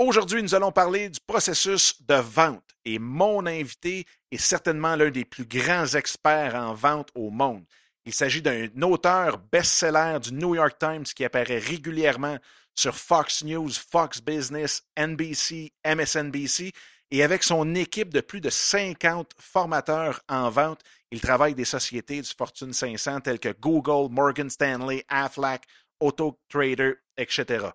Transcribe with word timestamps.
Aujourd'hui, 0.00 0.44
nous 0.44 0.54
allons 0.54 0.70
parler 0.70 1.08
du 1.08 1.18
processus 1.26 2.00
de 2.06 2.14
vente 2.14 2.62
et 2.84 3.00
mon 3.00 3.44
invité 3.46 4.06
est 4.30 4.38
certainement 4.38 4.94
l'un 4.94 5.10
des 5.10 5.24
plus 5.24 5.44
grands 5.44 5.86
experts 5.86 6.54
en 6.54 6.72
vente 6.72 7.08
au 7.16 7.30
monde. 7.30 7.64
Il 8.04 8.14
s'agit 8.14 8.40
d'un 8.40 8.68
auteur 8.82 9.38
best-seller 9.50 10.20
du 10.20 10.34
New 10.34 10.54
York 10.54 10.76
Times 10.78 11.02
qui 11.02 11.24
apparaît 11.24 11.58
régulièrement 11.58 12.38
sur 12.76 12.94
Fox 12.94 13.42
News, 13.42 13.70
Fox 13.90 14.20
Business, 14.20 14.84
NBC, 14.96 15.72
MSNBC 15.84 16.70
et 17.10 17.24
avec 17.24 17.42
son 17.42 17.74
équipe 17.74 18.14
de 18.14 18.20
plus 18.20 18.40
de 18.40 18.50
50 18.50 19.32
formateurs 19.36 20.20
en 20.28 20.48
vente, 20.48 20.80
il 21.10 21.20
travaille 21.20 21.54
des 21.54 21.64
sociétés 21.64 22.22
du 22.22 22.30
Fortune 22.38 22.72
500 22.72 23.22
telles 23.22 23.40
que 23.40 23.52
Google, 23.60 24.14
Morgan 24.14 24.48
Stanley, 24.48 25.04
Aflac, 25.08 25.64
Auto 25.98 26.38
Trader, 26.48 26.94
etc. 27.16 27.70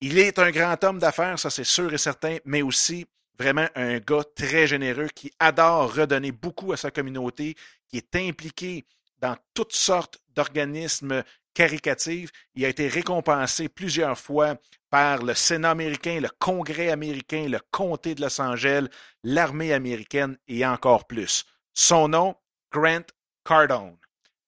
Il 0.00 0.18
est 0.18 0.38
un 0.38 0.50
grand 0.50 0.82
homme 0.84 0.98
d'affaires, 0.98 1.38
ça 1.38 1.50
c'est 1.50 1.64
sûr 1.64 1.92
et 1.92 1.98
certain, 1.98 2.38
mais 2.44 2.62
aussi 2.62 3.06
vraiment 3.38 3.66
un 3.74 3.98
gars 3.98 4.24
très 4.34 4.66
généreux 4.66 5.08
qui 5.14 5.30
adore 5.38 5.94
redonner 5.94 6.32
beaucoup 6.32 6.72
à 6.72 6.76
sa 6.76 6.90
communauté, 6.90 7.54
qui 7.88 7.98
est 7.98 8.16
impliqué 8.16 8.84
dans 9.18 9.36
toutes 9.54 9.74
sortes 9.74 10.18
d'organismes 10.34 11.22
caricatifs. 11.52 12.30
Il 12.54 12.64
a 12.64 12.68
été 12.68 12.88
récompensé 12.88 13.68
plusieurs 13.68 14.18
fois 14.18 14.56
par 14.88 15.22
le 15.22 15.34
Sénat 15.34 15.70
américain, 15.70 16.18
le 16.20 16.30
Congrès 16.38 16.90
américain, 16.90 17.46
le 17.48 17.60
Comté 17.70 18.14
de 18.14 18.22
Los 18.22 18.40
Angeles, 18.40 18.86
l'armée 19.22 19.72
américaine 19.72 20.36
et 20.48 20.64
encore 20.64 21.06
plus. 21.06 21.44
Son 21.74 22.08
nom, 22.08 22.34
Grant 22.72 23.06
Cardone. 23.44 23.96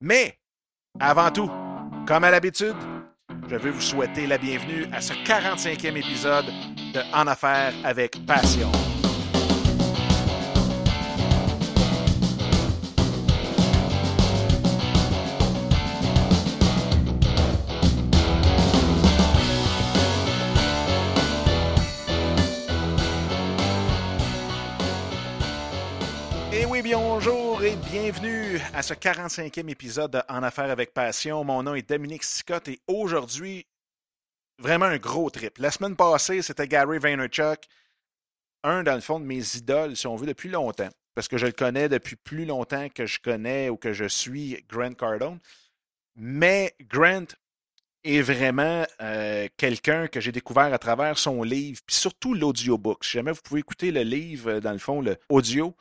Mais, 0.00 0.38
avant 0.98 1.30
tout, 1.30 1.50
comme 2.06 2.24
à 2.24 2.30
l'habitude, 2.30 2.76
je 3.48 3.56
veux 3.56 3.70
vous 3.70 3.80
souhaiter 3.80 4.26
la 4.26 4.38
bienvenue 4.38 4.86
à 4.92 5.00
ce 5.00 5.12
45e 5.12 5.96
épisode 5.96 6.46
de 6.94 7.00
En 7.14 7.26
affaires 7.26 7.72
avec 7.84 8.24
passion. 8.26 8.70
Bienvenue 28.12 28.60
à 28.74 28.82
ce 28.82 28.92
45e 28.92 29.70
épisode 29.70 30.10
de 30.10 30.20
En 30.28 30.42
Affaires 30.42 30.70
avec 30.70 30.92
Passion. 30.92 31.44
Mon 31.44 31.62
nom 31.62 31.74
est 31.74 31.88
Dominique 31.88 32.24
Scott 32.24 32.68
et 32.68 32.78
aujourd'hui, 32.86 33.66
vraiment 34.58 34.84
un 34.84 34.98
gros 34.98 35.30
trip. 35.30 35.56
La 35.56 35.70
semaine 35.70 35.96
passée, 35.96 36.42
c'était 36.42 36.68
Gary 36.68 36.98
Vaynerchuk, 36.98 37.66
un 38.64 38.82
dans 38.82 38.96
le 38.96 39.00
fond 39.00 39.18
de 39.18 39.24
mes 39.24 39.56
idoles, 39.56 39.96
si 39.96 40.06
on 40.06 40.16
veut, 40.16 40.26
depuis 40.26 40.50
longtemps. 40.50 40.90
Parce 41.14 41.26
que 41.26 41.38
je 41.38 41.46
le 41.46 41.52
connais 41.52 41.88
depuis 41.88 42.16
plus 42.16 42.44
longtemps 42.44 42.88
que 42.90 43.06
je 43.06 43.18
connais 43.18 43.70
ou 43.70 43.78
que 43.78 43.94
je 43.94 44.04
suis 44.04 44.62
Grant 44.68 44.92
Cardone. 44.92 45.38
Mais 46.14 46.74
Grant 46.82 47.28
est 48.04 48.20
vraiment 48.20 48.84
euh, 49.00 49.48
quelqu'un 49.56 50.06
que 50.06 50.20
j'ai 50.20 50.32
découvert 50.32 50.74
à 50.74 50.78
travers 50.78 51.16
son 51.16 51.42
livre, 51.42 51.80
puis 51.86 51.96
surtout 51.96 52.34
l'audiobook. 52.34 53.04
Si 53.04 53.12
jamais 53.12 53.32
vous 53.32 53.42
pouvez 53.42 53.60
écouter 53.60 53.90
le 53.90 54.02
livre, 54.02 54.50
euh, 54.50 54.60
dans 54.60 54.72
le 54.72 54.78
fond, 54.78 55.00
le 55.00 55.16
audio, 55.30 55.74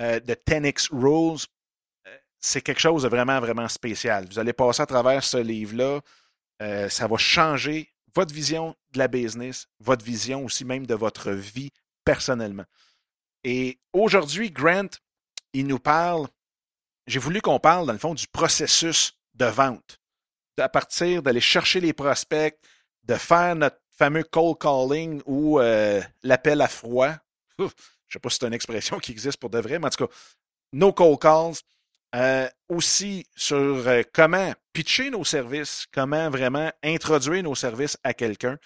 euh, 0.00 0.18
de 0.18 0.34
10X 0.34 0.88
Rules, 0.90 1.46
c'est 2.44 2.60
quelque 2.60 2.80
chose 2.80 3.04
de 3.04 3.08
vraiment, 3.08 3.40
vraiment 3.40 3.68
spécial. 3.68 4.26
Vous 4.26 4.38
allez 4.38 4.52
passer 4.52 4.82
à 4.82 4.86
travers 4.86 5.24
ce 5.24 5.38
livre-là. 5.38 6.00
Euh, 6.60 6.90
ça 6.90 7.06
va 7.06 7.16
changer 7.16 7.90
votre 8.14 8.34
vision 8.34 8.76
de 8.92 8.98
la 8.98 9.08
business, 9.08 9.66
votre 9.80 10.04
vision 10.04 10.44
aussi 10.44 10.66
même 10.66 10.86
de 10.86 10.94
votre 10.94 11.30
vie 11.30 11.70
personnellement. 12.04 12.66
Et 13.44 13.80
aujourd'hui, 13.94 14.50
Grant, 14.50 14.90
il 15.54 15.66
nous 15.66 15.78
parle, 15.78 16.28
j'ai 17.06 17.18
voulu 17.18 17.40
qu'on 17.40 17.58
parle, 17.58 17.86
dans 17.86 17.94
le 17.94 17.98
fond, 17.98 18.12
du 18.12 18.28
processus 18.28 19.14
de 19.32 19.46
vente. 19.46 19.98
À 20.58 20.68
partir 20.68 21.22
d'aller 21.22 21.40
chercher 21.40 21.80
les 21.80 21.94
prospects, 21.94 22.58
de 23.04 23.14
faire 23.14 23.56
notre 23.56 23.80
fameux 23.88 24.22
cold 24.22 24.58
calling 24.58 25.22
ou 25.24 25.60
l'appel 26.22 26.60
à 26.60 26.68
froid. 26.68 27.14
Je 27.58 27.64
ne 27.64 27.68
sais 28.10 28.18
pas 28.18 28.28
si 28.28 28.36
c'est 28.38 28.46
une 28.46 28.52
expression 28.52 28.98
qui 29.00 29.12
existe 29.12 29.38
pour 29.38 29.48
de 29.48 29.60
vrai, 29.60 29.78
mais 29.78 29.86
en 29.86 29.90
tout 29.90 30.06
cas, 30.06 30.12
no 30.74 30.92
call 30.92 31.18
calls. 31.18 31.54
Euh, 32.14 32.48
aussi 32.68 33.26
sur 33.34 33.56
euh, 33.88 34.02
comment 34.12 34.52
pitcher 34.72 35.10
nos 35.10 35.24
services, 35.24 35.86
comment 35.92 36.30
vraiment 36.30 36.70
introduire 36.84 37.42
nos 37.42 37.56
services 37.56 37.98
à 38.04 38.14
quelqu'un 38.14 38.56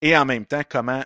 et 0.00 0.16
en 0.16 0.24
même 0.24 0.46
temps 0.46 0.62
comment 0.66 1.04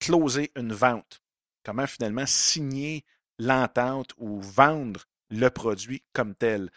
closer 0.00 0.50
une 0.56 0.72
vente, 0.72 1.22
comment 1.64 1.86
finalement 1.86 2.26
signer 2.26 3.04
l'entente 3.38 4.14
ou 4.16 4.40
vendre 4.40 5.04
le 5.30 5.48
produit 5.48 6.02
comme 6.12 6.34
tel. 6.34 6.70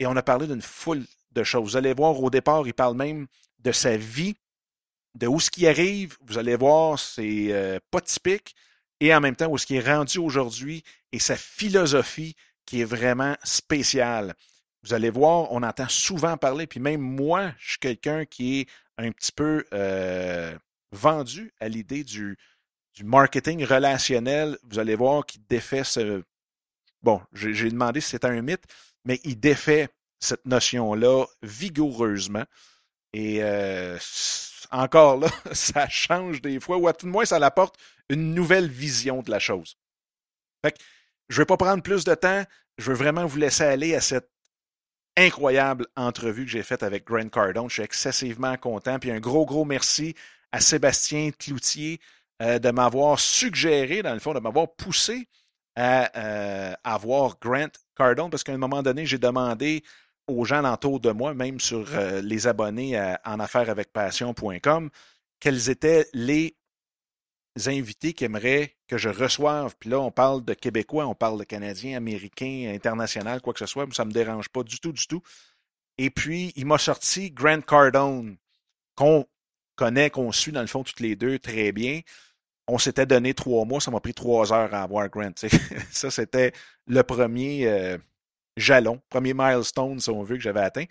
Et 0.00 0.06
on 0.06 0.16
a 0.16 0.22
parlé 0.24 0.48
d'une 0.48 0.62
foule 0.62 1.04
de 1.30 1.44
choses. 1.44 1.70
Vous 1.70 1.76
allez 1.76 1.94
voir 1.94 2.20
au 2.20 2.30
départ, 2.30 2.66
il 2.66 2.74
parle 2.74 2.96
même 2.96 3.28
de 3.60 3.70
sa 3.70 3.96
vie, 3.96 4.34
de 5.14 5.28
où 5.28 5.38
ce 5.38 5.52
qui 5.52 5.68
arrive. 5.68 6.16
Vous 6.22 6.36
allez 6.36 6.56
voir, 6.56 6.98
c'est 6.98 7.52
euh, 7.52 7.78
pas 7.92 8.00
typique 8.00 8.56
et 8.98 9.14
en 9.14 9.20
même 9.20 9.36
temps 9.36 9.50
où 9.50 9.58
ce 9.58 9.66
qui 9.66 9.76
est 9.76 9.94
rendu 9.94 10.18
aujourd'hui 10.18 10.82
et 11.12 11.20
sa 11.20 11.36
philosophie 11.36 12.34
qui 12.66 12.80
est 12.80 12.84
vraiment 12.84 13.36
spéciale. 13.42 14.34
Vous 14.82 14.92
allez 14.92 15.10
voir, 15.10 15.50
on 15.52 15.62
entend 15.62 15.88
souvent 15.88 16.36
parler, 16.36 16.66
puis 16.66 16.80
même 16.80 17.00
moi, 17.00 17.52
je 17.58 17.70
suis 17.70 17.78
quelqu'un 17.78 18.24
qui 18.26 18.60
est 18.60 18.68
un 18.98 19.10
petit 19.12 19.32
peu 19.32 19.64
euh, 19.72 20.56
vendu 20.92 21.52
à 21.60 21.68
l'idée 21.68 22.04
du, 22.04 22.36
marketing 23.02 23.64
relationnel. 23.64 24.58
Vous 24.62 24.78
allez 24.78 24.94
voir 24.94 25.26
qu'il 25.26 25.44
défait 25.46 25.84
ce... 25.84 26.22
Bon, 27.02 27.20
j'ai 27.32 27.70
demandé 27.70 28.00
si 28.00 28.10
c'était 28.10 28.28
un 28.28 28.40
mythe, 28.40 28.64
mais 29.04 29.20
il 29.24 29.38
défait 29.38 29.88
cette 30.20 30.46
notion-là 30.46 31.26
vigoureusement. 31.42 32.44
Et 33.12 33.42
euh, 33.42 33.98
encore 34.70 35.18
là, 35.18 35.28
ça 35.52 35.88
change 35.88 36.40
des 36.40 36.60
fois, 36.60 36.76
ou 36.76 36.88
à 36.88 36.92
tout 36.92 37.06
le 37.06 37.12
moins, 37.12 37.24
ça 37.24 37.36
apporte 37.36 37.76
une 38.08 38.34
nouvelle 38.34 38.68
vision 38.68 39.22
de 39.22 39.30
la 39.30 39.38
chose. 39.38 39.76
Fait 40.62 40.78
je 41.34 41.40
ne 41.40 41.42
vais 41.42 41.46
pas 41.46 41.56
prendre 41.56 41.82
plus 41.82 42.04
de 42.04 42.14
temps, 42.14 42.44
je 42.78 42.92
veux 42.92 42.96
vraiment 42.96 43.26
vous 43.26 43.38
laisser 43.38 43.64
aller 43.64 43.96
à 43.96 44.00
cette 44.00 44.30
incroyable 45.16 45.88
entrevue 45.96 46.44
que 46.44 46.50
j'ai 46.52 46.62
faite 46.62 46.84
avec 46.84 47.04
Grant 47.04 47.28
Cardone. 47.28 47.68
Je 47.68 47.74
suis 47.74 47.82
excessivement 47.82 48.56
content. 48.56 49.00
Puis 49.00 49.10
un 49.10 49.18
gros, 49.18 49.44
gros 49.44 49.64
merci 49.64 50.14
à 50.52 50.60
Sébastien 50.60 51.32
Cloutier 51.36 51.98
euh, 52.40 52.60
de 52.60 52.70
m'avoir 52.70 53.18
suggéré, 53.18 54.00
dans 54.00 54.14
le 54.14 54.20
fond, 54.20 54.32
de 54.32 54.38
m'avoir 54.38 54.76
poussé 54.76 55.28
à 55.74 56.08
euh, 56.16 56.74
avoir 56.84 57.36
Grant 57.40 57.72
Cardone, 57.96 58.30
parce 58.30 58.44
qu'à 58.44 58.52
un 58.52 58.58
moment 58.58 58.84
donné, 58.84 59.04
j'ai 59.04 59.18
demandé 59.18 59.82
aux 60.28 60.44
gens 60.44 60.72
autour 60.72 61.00
de 61.00 61.10
moi, 61.10 61.34
même 61.34 61.58
sur 61.58 61.84
euh, 61.94 62.20
les 62.22 62.46
abonnés 62.46 62.96
en 63.24 63.40
affaires 63.40 63.70
avec 63.70 63.92
passion.com, 63.92 64.88
quels 65.40 65.68
étaient 65.68 66.06
les 66.12 66.56
invités 67.66 68.12
qui 68.12 68.26
que 68.88 68.98
je 68.98 69.08
reçoive. 69.08 69.74
Puis 69.78 69.90
là, 69.90 70.00
on 70.00 70.10
parle 70.10 70.44
de 70.44 70.54
Québécois, 70.54 71.06
on 71.06 71.14
parle 71.14 71.38
de 71.38 71.44
Canadiens, 71.44 71.96
Américains, 71.96 72.72
international, 72.74 73.40
quoi 73.40 73.52
que 73.52 73.60
ce 73.60 73.66
soit. 73.66 73.86
Ça 73.92 74.04
ne 74.04 74.08
me 74.08 74.14
dérange 74.14 74.48
pas 74.48 74.62
du 74.62 74.80
tout, 74.80 74.92
du 74.92 75.06
tout. 75.06 75.22
Et 75.98 76.10
puis, 76.10 76.52
il 76.56 76.66
m'a 76.66 76.78
sorti 76.78 77.30
Grant 77.30 77.60
Cardone, 77.60 78.36
qu'on 78.96 79.26
connaît, 79.76 80.10
qu'on 80.10 80.32
suit 80.32 80.52
dans 80.52 80.60
le 80.60 80.66
fond 80.66 80.82
toutes 80.82 81.00
les 81.00 81.16
deux 81.16 81.38
très 81.38 81.72
bien. 81.72 82.00
On 82.66 82.78
s'était 82.78 83.06
donné 83.06 83.34
trois 83.34 83.64
mois, 83.64 83.80
ça 83.80 83.90
m'a 83.90 84.00
pris 84.00 84.14
trois 84.14 84.52
heures 84.52 84.74
à 84.74 84.82
avoir 84.82 85.08
Grant. 85.08 85.32
ça, 85.90 86.10
c'était 86.10 86.52
le 86.86 87.02
premier. 87.02 87.68
Euh, 87.68 87.98
jalon, 88.56 89.00
premier 89.08 89.34
milestone, 89.34 90.00
si 90.00 90.10
on 90.10 90.22
veut, 90.22 90.36
que 90.36 90.42
j'avais 90.42 90.60
atteint. 90.60 90.84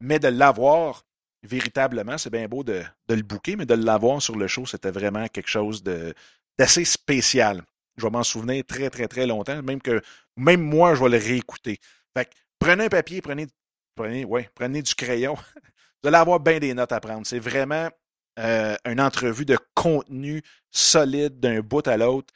Mais 0.00 0.18
de 0.18 0.28
l'avoir 0.28 1.04
véritablement, 1.42 2.18
c'est 2.18 2.30
bien 2.30 2.46
beau 2.48 2.62
de, 2.64 2.82
le 3.08 3.22
bouquer, 3.22 3.56
mais 3.56 3.66
de 3.66 3.74
l'avoir 3.74 4.20
sur 4.20 4.36
le 4.36 4.46
show, 4.46 4.66
c'était 4.66 4.90
vraiment 4.90 5.26
quelque 5.28 5.48
chose 5.48 5.82
d'assez 5.82 6.84
spécial. 6.84 7.62
Je 7.96 8.04
vais 8.04 8.10
m'en 8.10 8.22
souvenir 8.22 8.64
très, 8.66 8.90
très, 8.90 9.08
très 9.08 9.26
longtemps, 9.26 9.62
même 9.62 9.80
que 9.80 10.00
même 10.36 10.62
moi, 10.62 10.94
je 10.94 11.02
vais 11.02 11.10
le 11.10 11.18
réécouter. 11.18 11.78
Fait 12.16 12.28
prenez 12.58 12.84
un 12.84 12.88
papier, 12.88 13.20
prenez, 13.20 13.46
prenez, 13.94 14.24
ouais, 14.24 14.48
prenez 14.54 14.82
du 14.82 14.94
crayon. 14.94 15.34
Vous 16.02 16.08
allez 16.08 16.16
avoir 16.16 16.40
bien 16.40 16.58
des 16.58 16.72
notes 16.72 16.92
à 16.92 17.00
prendre. 17.00 17.26
C'est 17.26 17.38
vraiment 17.38 17.90
euh, 18.38 18.74
une 18.86 19.00
entrevue 19.00 19.44
de 19.44 19.58
contenu 19.74 20.42
solide 20.70 21.40
d'un 21.40 21.60
bout 21.60 21.86
à 21.86 21.96
l'autre 21.96 22.32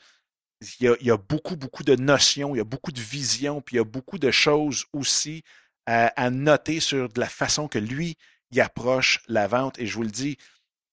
il 0.80 0.96
y, 1.00 1.10
a, 1.10 1.16
beaucoup, 1.16 1.56
beaucoup 1.56 1.82
de 1.82 1.96
notions, 1.96 2.54
il 2.54 2.58
y 2.58 2.60
a 2.60 2.64
beaucoup 2.64 2.92
de 2.92 3.00
visions, 3.00 3.60
puis 3.60 3.76
il 3.76 3.78
y 3.78 3.80
a 3.80 3.84
beaucoup 3.84 4.18
de 4.18 4.30
choses 4.30 4.84
aussi 4.92 5.42
à, 5.86 6.30
noter 6.30 6.80
sur 6.80 7.08
la 7.16 7.28
façon 7.28 7.68
que 7.68 7.78
lui, 7.78 8.16
il 8.50 8.60
approche 8.60 9.22
la 9.28 9.46
vente. 9.46 9.78
Et 9.78 9.86
je 9.86 9.94
vous 9.94 10.02
le 10.02 10.10
dis, 10.10 10.36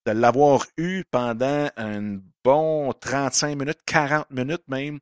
de 0.05 0.11
l'avoir 0.11 0.65
eu 0.77 1.03
pendant 1.11 1.69
un 1.77 2.19
bon 2.43 2.93
35 2.93 3.55
minutes, 3.55 3.79
40 3.85 4.29
minutes 4.31 4.67
même, 4.67 4.99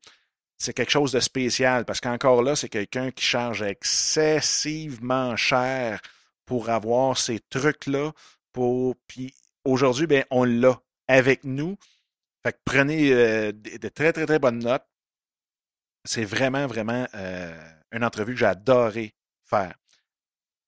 c'est 0.58 0.74
quelque 0.74 0.92
chose 0.92 1.14
de 1.14 1.22
spécial 1.22 1.86
parce 1.86 2.02
qu'encore 2.02 2.44
là, 2.44 2.56
c'est 2.56 2.70
quelqu'un 2.70 3.12
qui 3.12 3.24
charge 3.24 3.62
excessivement 3.62 5.38
cher 5.38 6.02
pour 6.46 6.70
avoir 6.70 7.18
ces 7.18 7.40
trucs-là. 7.40 8.12
Puis 9.08 9.34
aujourd'hui, 9.64 10.06
ben, 10.06 10.26
on 10.32 10.44
l'a 10.44 10.82
avec 11.08 11.46
nous. 11.46 11.78
Prenez 12.66 13.14
euh, 13.14 13.52
de, 13.52 13.88
très, 13.90 14.12
très, 14.12 14.26
très 14.26 14.40
bonnes 14.40 14.60
notes. 14.60 14.86
C'est 16.04 16.26
vraiment, 16.26 16.68
vraiment 16.68 17.08
euh, 17.14 17.58
une 17.92 18.04
entrevue 18.04 18.34
que 18.34 18.40
j'ai 18.40 18.46
adoré 18.46 19.14
faire. 19.46 19.76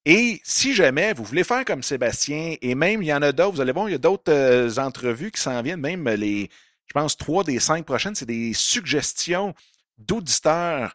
Et 0.06 0.42
si 0.44 0.74
jamais 0.74 1.14
vous 1.14 1.24
voulez 1.24 1.44
faire 1.44 1.64
comme 1.64 1.84
Sébastien, 1.84 2.56
et 2.62 2.76
même 2.76 3.04
il 3.04 3.08
y 3.08 3.14
en 3.14 3.22
a 3.22 3.32
d'autres, 3.32 3.56
vous 3.56 3.62
allez 3.62 3.72
voir, 3.72 3.88
il 3.88 3.92
y 3.92 3.96
a 3.96 4.00
d'autres 4.00 4.32
euh, 4.32 4.76
entrevues 4.78 5.32
qui 5.32 5.42
s'en 5.42 5.62
viennent, 5.62 5.80
même 5.80 6.08
les, 6.10 6.50
je 6.88 6.94
pense, 6.94 7.18
trois 7.18 7.44
des 7.44 7.60
cinq 7.60 7.86
prochaines, 7.86 8.16
c'est 8.16 8.26
des 8.26 8.54
suggestions 8.54 9.54
d'auditeurs 9.98 10.94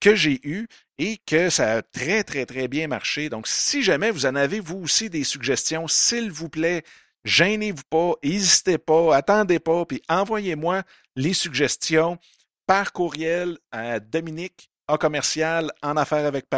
que 0.00 0.16
j'ai 0.16 0.40
eues 0.42 0.66
et 0.98 1.18
que 1.24 1.48
ça 1.48 1.74
a 1.74 1.82
très, 1.82 2.24
très, 2.24 2.44
très 2.44 2.66
bien 2.66 2.88
marché. 2.88 3.28
Donc, 3.28 3.46
si 3.46 3.84
jamais 3.84 4.10
vous 4.10 4.26
en 4.26 4.34
avez, 4.34 4.58
vous 4.58 4.78
aussi, 4.78 5.08
des 5.08 5.22
suggestions, 5.22 5.86
s'il 5.86 6.32
vous 6.32 6.48
plaît, 6.48 6.82
Gênez-vous 7.24 7.82
pas, 7.90 8.14
n'hésitez 8.24 8.78
pas, 8.78 9.14
attendez 9.14 9.58
pas, 9.58 9.84
puis 9.84 10.00
envoyez-moi 10.08 10.82
les 11.16 11.34
suggestions 11.34 12.18
par 12.66 12.92
courriel 12.92 13.58
à 13.72 14.00
Dominique 14.00 14.70
en 14.88 14.96
commercial 14.96 15.70
en 15.82 15.96
affaires 15.98 16.24
avec 16.24 16.48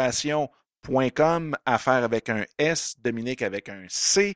passion.com, 0.83 1.55
affaires 1.65 2.03
avec 2.03 2.29
un 2.29 2.45
S, 2.57 2.95
Dominique 2.99 3.41
avec 3.41 3.69
un 3.69 3.85
C. 3.89 4.35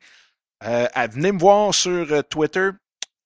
Euh, 0.63 0.87
venez 1.11 1.31
me 1.31 1.39
voir 1.39 1.73
sur 1.73 2.11
euh, 2.11 2.21
Twitter 2.21 2.69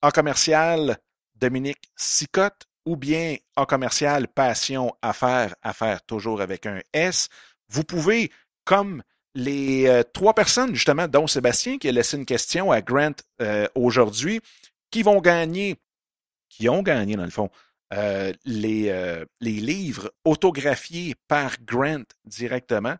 en 0.01 0.09
commercial 0.09 0.97
Dominique 1.35 1.89
Sicotte 1.95 2.65
ou 2.85 2.95
bien 2.97 3.37
en 3.55 3.65
commercial 3.65 4.27
Passion 4.27 4.93
Affaires, 5.01 5.55
Affaires 5.61 6.01
toujours 6.03 6.41
avec 6.41 6.65
un 6.65 6.81
S. 6.93 7.29
Vous 7.69 7.83
pouvez, 7.83 8.31
comme 8.65 9.03
les 9.33 9.87
euh, 9.87 10.03
trois 10.03 10.33
personnes, 10.33 10.75
justement, 10.75 11.07
dont 11.07 11.27
Sébastien, 11.27 11.77
qui 11.77 11.87
a 11.87 11.91
laissé 11.91 12.17
une 12.17 12.25
question 12.25 12.71
à 12.71 12.81
Grant 12.81 13.13
euh, 13.41 13.67
aujourd'hui, 13.75 14.41
qui 14.89 15.03
vont 15.03 15.21
gagner, 15.21 15.77
qui 16.49 16.67
ont 16.67 16.81
gagné, 16.81 17.15
dans 17.15 17.23
le 17.23 17.29
fond, 17.29 17.49
euh, 17.93 18.33
les, 18.45 19.25
livres 19.41 20.10
autographiés 20.25 21.15
par 21.27 21.55
Grant 21.63 22.03
directement. 22.25 22.95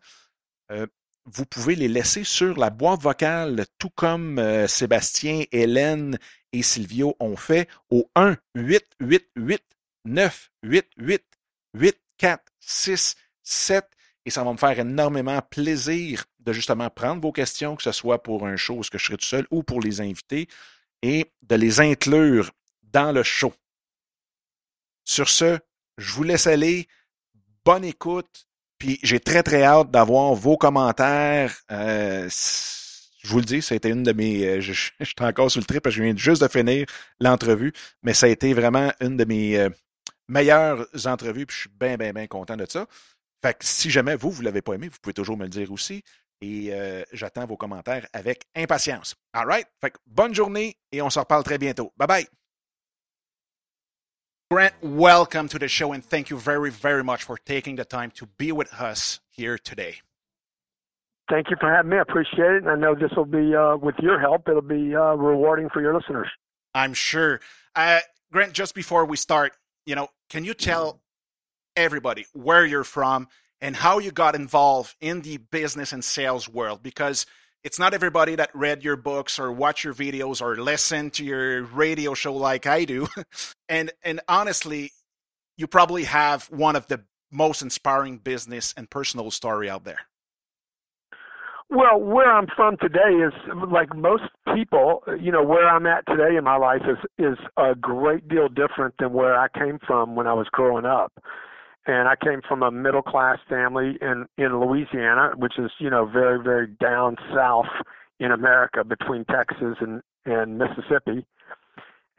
vous 1.26 1.46
pouvez 1.46 1.76
les 1.76 1.88
laisser 1.88 2.24
sur 2.24 2.58
la 2.58 2.70
boîte 2.70 3.02
vocale, 3.02 3.66
tout 3.78 3.92
comme 3.92 4.42
Sébastien, 4.68 5.44
Hélène 5.52 6.18
et 6.52 6.64
Silvio 6.64 7.16
ont 7.20 7.36
fait 7.36 7.70
au 7.90 8.10
1 8.16 8.38
888 8.56 9.64
988 10.06 11.26
8467 11.74 13.86
et 14.26 14.30
ça 14.30 14.44
va 14.44 14.52
me 14.52 14.58
faire 14.58 14.80
énormément 14.80 15.42
plaisir 15.42 16.26
de 16.40 16.54
justement 16.54 16.90
prendre 16.90 17.22
vos 17.22 17.32
questions, 17.32 17.76
que 17.76 17.84
ce 17.84 17.92
soit 17.92 18.22
pour 18.22 18.46
un 18.46 18.56
show 18.56 18.76
où 18.76 18.84
je 18.84 18.98
serai 18.98 19.18
tout 19.18 19.26
seul 19.26 19.48
ou 19.52 19.64
pour 19.64 19.82
les 19.82 20.02
invités, 20.02 20.48
et 21.02 21.32
de 21.42 21.56
les 21.56 21.80
inclure 21.80 22.52
dans 22.84 23.12
le 23.12 23.24
show. 23.24 23.54
Sur 25.06 25.30
ce, 25.30 25.60
je 25.98 26.14
vous 26.14 26.24
laisse 26.24 26.48
aller. 26.48 26.88
Bonne 27.66 27.86
écoute. 27.86 28.48
Puis 28.80 29.00
j'ai 29.04 29.20
très, 29.20 29.44
très 29.44 29.64
hâte 29.64 29.92
d'avoir 29.92 30.34
vos 30.34 30.58
commentaires. 30.58 31.56
Euh, 31.72 32.28
je 32.28 33.30
vous 33.30 33.38
le 33.38 33.46
dis, 33.46 33.62
ça 33.62 33.74
a 33.74 33.78
été 33.78 33.90
une 33.90 34.02
de 34.02 34.12
mes. 34.12 34.44
Euh, 34.48 34.62
je, 34.62 34.72
suis 34.74 35.16
encore 35.20 35.52
sur 35.52 35.60
le 35.60 35.66
trip 35.66 35.84
parce 35.84 35.96
je 35.96 36.02
viens 36.02 36.16
juste 36.16 36.42
de 36.42 36.48
finir 36.48 36.88
l'entrevue, 37.20 37.74
mais 38.02 38.16
ça 38.16 38.26
a 38.26 38.30
été 38.30 38.54
vraiment 38.54 38.92
une 39.00 39.18
de 39.18 39.26
mes 39.26 39.60
euh, 39.60 39.70
meilleures 40.28 40.88
entrevues. 41.06 41.46
Puis 41.46 41.56
je 41.56 41.62
suis 41.62 41.70
bien, 41.80 41.96
bien, 41.98 42.12
bien 42.12 42.26
content 42.26 42.58
de 42.58 42.66
ça. 42.68 42.88
Fait 43.44 43.54
que 43.54 43.64
si 43.64 43.92
jamais 43.92 44.16
vous, 44.16 44.32
vous 44.32 44.42
ne 44.42 44.46
l'avez 44.46 44.64
pas 44.64 44.74
aimé, 44.74 44.90
vous 44.90 44.98
pouvez 45.00 45.14
toujours 45.14 45.38
me 45.38 45.44
le 45.44 45.50
dire 45.50 45.72
aussi. 45.72 46.04
Et 46.44 46.74
j'attends 47.14 47.46
vos 47.46 47.56
commentaires 47.56 48.08
avec 48.14 48.46
impatience. 48.56 49.14
All 49.34 49.46
right? 49.46 49.68
Fait 49.80 49.92
que 49.92 50.00
bonne 50.08 50.34
journée 50.34 50.76
et 50.92 51.00
on 51.00 51.12
se 51.12 51.20
reparle 51.20 51.44
très 51.44 51.60
bientôt. 51.60 51.94
Bye 51.98 52.08
bye. 52.08 52.41
Grant, 54.52 54.74
welcome 54.82 55.48
to 55.48 55.58
the 55.58 55.70
show 55.70 55.94
and 55.94 56.04
thank 56.04 56.30
you 56.30 56.38
very, 56.38 56.70
very 56.70 57.06
much 57.06 57.24
for 57.24 57.38
taking 57.38 57.78
the 57.78 57.86
time 57.86 58.12
to 58.12 58.26
be 58.26 58.52
with 58.52 58.74
us 58.74 59.22
here 59.30 59.58
today. 59.58 60.02
Thank 61.30 61.50
you 61.50 61.56
for 61.58 61.74
having 61.74 61.92
me. 61.92 61.96
I 61.96 62.02
appreciate 62.02 62.52
it. 62.52 62.64
And 62.64 62.70
I 62.70 62.76
know 62.76 62.94
this 62.94 63.12
will 63.16 63.24
be, 63.24 63.56
uh, 63.56 63.78
with 63.78 63.96
your 64.00 64.20
help, 64.20 64.50
it'll 64.50 64.62
be 64.62 64.94
uh, 64.94 65.16
rewarding 65.16 65.70
for 65.70 65.82
your 65.82 65.96
listeners. 65.96 66.28
I'm 66.76 66.94
sure. 66.94 67.40
Uh, 67.78 68.02
Grant, 68.34 68.52
just 68.52 68.76
before 68.76 69.06
we 69.06 69.16
start, 69.16 69.54
you 69.86 69.96
know, 69.96 70.10
can 70.30 70.44
you 70.44 70.54
tell 70.54 71.00
everybody 71.78 72.26
where 72.34 72.66
you're 72.66 72.84
from 72.84 73.30
and 73.62 73.74
how 73.74 74.00
you 74.00 74.12
got 74.12 74.36
involved 74.36 74.98
in 75.00 75.22
the 75.22 75.38
business 75.38 75.94
and 75.94 76.04
sales 76.04 76.50
world 76.50 76.84
because 76.84 77.26
it's 77.64 77.80
not 77.80 77.94
everybody 77.94 78.36
that 78.36 78.50
read 78.54 78.84
your 78.84 78.96
books 78.96 79.40
or 79.40 79.52
watch 79.52 79.84
your 79.84 79.94
videos 79.94 80.42
or 80.42 80.58
listen 80.58 81.10
to 81.12 81.24
your 81.24 81.64
radio 81.64 82.14
show 82.14 82.34
like 82.34 82.66
I 82.66 82.86
do. 82.86 83.08
and 83.70 83.92
and 84.04 84.22
honestly, 84.28 84.92
you 85.58 85.68
probably 85.68 86.06
have 86.06 86.46
one 86.46 86.76
of 86.76 86.88
the 86.88 87.04
most 87.32 87.62
inspiring 87.62 88.18
business 88.18 88.74
and 88.76 88.90
personal 88.90 89.32
story 89.32 89.70
out 89.70 89.84
there. 89.84 90.00
Well, 91.70 92.02
where 92.02 92.30
I'm 92.30 92.48
from 92.54 92.76
today 92.78 93.14
is 93.26 93.32
like 93.72 93.96
most 93.96 94.24
people, 94.54 95.04
you 95.18 95.32
know, 95.32 95.42
where 95.42 95.70
I'm 95.70 95.86
at 95.86 96.06
today 96.06 96.36
in 96.36 96.44
my 96.44 96.58
life 96.58 96.82
is 96.86 96.98
is 97.18 97.38
a 97.56 97.76
great 97.76 98.28
deal 98.28 98.50
different 98.50 98.96
than 99.00 99.14
where 99.14 99.40
I 99.40 99.48
came 99.48 99.80
from 99.88 100.16
when 100.16 100.28
I 100.28 100.34
was 100.34 100.48
growing 100.52 100.86
up 100.86 101.14
and 101.88 102.08
I 102.08 102.16
came 102.16 102.42
from 102.48 102.62
a 102.64 102.72
middle 102.72 103.02
class 103.02 103.40
family 103.50 103.98
in 104.02 104.26
in 104.38 104.60
Louisiana, 104.60 105.32
which 105.36 105.58
is 105.58 105.72
you 105.80 105.90
know 105.90 106.06
very 106.06 106.42
very 106.42 106.68
down 106.68 107.16
south 107.34 107.66
in 108.20 108.32
America 108.32 108.84
between 108.84 109.26
Texas 109.26 109.78
and 109.80 110.02
and 110.26 110.58
Mississippi, 110.58 111.26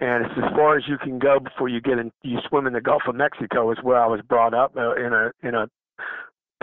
and 0.01 0.25
it's 0.25 0.35
as 0.37 0.51
far 0.57 0.77
as 0.77 0.85
you 0.89 0.99
can 0.99 1.19
go 1.19 1.39
before 1.39 1.69
you 1.69 1.81
get 1.81 1.99
in. 1.99 2.11
You 2.23 2.39
swim 2.49 2.67
in 2.67 2.73
the 2.73 2.81
Gulf 2.81 3.03
of 3.07 3.15
Mexico 3.15 3.71
is 3.71 3.79
where 3.83 4.03
I 4.03 4.07
was 4.07 4.21
brought 4.29 4.55
up 4.55 4.77
uh, 4.77 4.95
in 4.95 5.13
a 5.13 5.31
in 5.43 5.55
a 5.55 5.69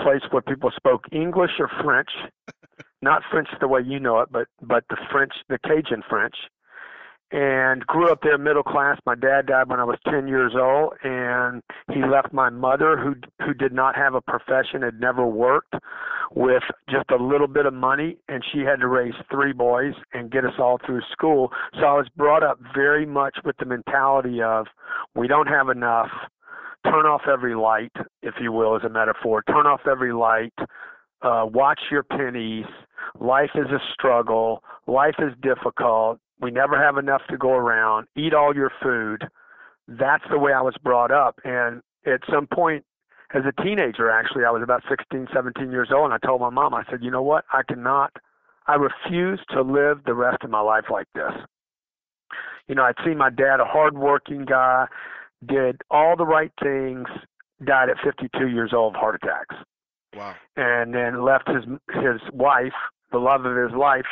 place 0.02 0.22
where 0.32 0.42
people 0.42 0.72
spoke 0.76 1.06
English 1.12 1.52
or 1.60 1.70
French, 1.82 2.10
not 3.02 3.22
French 3.32 3.48
the 3.60 3.68
way 3.68 3.82
you 3.86 4.00
know 4.00 4.20
it, 4.20 4.30
but 4.32 4.48
but 4.62 4.84
the 4.90 4.98
French, 5.12 5.34
the 5.48 5.58
Cajun 5.60 6.04
French 6.10 6.36
and 7.32 7.86
grew 7.86 8.12
up 8.12 8.20
there 8.24 8.38
middle 8.38 8.64
class. 8.64 8.98
My 9.06 9.16
dad 9.16 9.46
died 9.48 9.70
when 9.70 9.80
I 9.80 9.84
was 9.84 10.00
10 10.10 10.28
years 10.28 10.54
old 10.56 10.94
and 11.04 11.62
he 11.94 12.02
left 12.04 12.34
my 12.34 12.50
mother 12.50 12.98
who 12.98 13.16
who 13.46 13.54
did 13.54 13.72
not 13.72 13.96
have 13.96 14.16
a 14.16 14.22
profession, 14.22 14.82
had 14.82 15.00
never 15.00 15.26
worked 15.26 15.76
with 16.34 16.64
just 16.90 17.10
a 17.12 17.24
little 17.24 17.48
bit 17.48 17.66
of 17.66 17.74
money 17.74 18.18
and 18.28 18.44
she 18.52 18.60
had 18.60 18.80
to 18.80 18.88
raise 18.88 19.14
three 19.32 19.54
boys 19.54 19.94
and 20.14 20.32
get 20.32 20.44
us 20.44 20.54
all 20.60 20.80
through 20.86 21.02
school. 21.12 21.52
So 21.80 21.86
I 21.86 21.94
was 21.94 22.08
brought 22.16 22.44
up 22.44 22.60
very 22.74 23.06
much 23.06 23.38
with 23.46 23.58
the 23.58 23.66
mentality 23.66 24.42
of 24.42 24.66
we 25.16 25.28
don't 25.28 25.48
have 25.48 25.70
enough. 25.70 26.10
Turn 26.86 27.06
off 27.06 27.22
every 27.32 27.56
light, 27.56 27.92
if 28.24 28.36
you 28.42 28.52
will, 28.52 28.76
as 28.76 28.84
a 28.84 28.90
metaphor. 28.90 29.44
Turn 29.44 29.68
off 29.68 29.82
every 29.90 30.14
light. 30.14 30.54
Uh, 31.22 31.46
watch 31.46 31.80
your 31.92 32.04
pennies. 32.04 32.66
Life 33.20 33.50
is 33.54 33.68
a 33.68 33.80
struggle. 33.94 34.64
Life 34.88 35.16
is 35.20 35.34
difficult 35.42 36.20
we 36.40 36.52
never 36.52 36.78
have 36.82 36.98
enough 36.98 37.22
to 37.30 37.38
go 37.38 37.54
around. 37.54 38.08
Eat 38.16 38.34
all 38.34 38.56
your 38.56 38.72
food. 38.82 39.28
That's 39.88 40.24
the 40.30 40.38
way 40.40 40.54
I 40.54 40.62
was 40.62 40.76
brought 40.84 41.12
up. 41.12 41.40
And 41.44 41.82
at 42.06 42.22
some 42.32 42.48
point, 42.48 42.86
as 43.34 43.44
a 43.46 43.62
teenager, 43.62 44.10
actually, 44.10 44.46
I 44.46 44.52
was 44.52 44.64
about 44.64 44.84
16, 44.90 45.28
17 45.34 45.72
years 45.72 45.90
old, 45.94 46.06
and 46.06 46.14
I 46.14 46.26
told 46.26 46.42
my 46.42 46.50
mom, 46.50 46.74
I 46.74 46.84
said, 46.90 47.04
you 47.04 47.12
know 47.12 47.22
what? 47.22 47.46
I 47.54 47.62
cannot, 47.68 48.12
I 48.68 48.76
refuse 48.76 49.40
to 49.52 49.62
live 49.62 50.04
the 50.06 50.14
rest 50.14 50.44
of 50.44 50.50
my 50.50 50.62
life 50.62 50.86
like 50.92 51.08
this. 51.14 51.34
You 52.68 52.76
know, 52.76 52.84
I'd 52.84 52.96
seen 53.04 53.18
my 53.18 53.30
dad, 53.30 53.60
a 53.60 53.66
hardworking 53.66 54.46
guy, 54.46 54.86
did 55.46 55.82
all 55.90 56.16
the 56.16 56.26
right 56.26 56.52
things, 56.62 57.08
died 57.64 57.90
at 57.90 57.98
52 58.04 58.48
years 58.48 58.72
old 58.74 58.96
of 58.96 59.00
heart 59.00 59.20
attacks. 59.22 59.56
Wow. 60.16 60.36
And 60.56 60.94
then 60.94 61.24
left 61.24 61.48
his 61.48 61.64
his 61.94 62.22
wife, 62.34 62.74
the 63.12 63.20
love 63.20 63.46
of 63.46 63.56
his 63.56 63.78
life, 63.78 64.06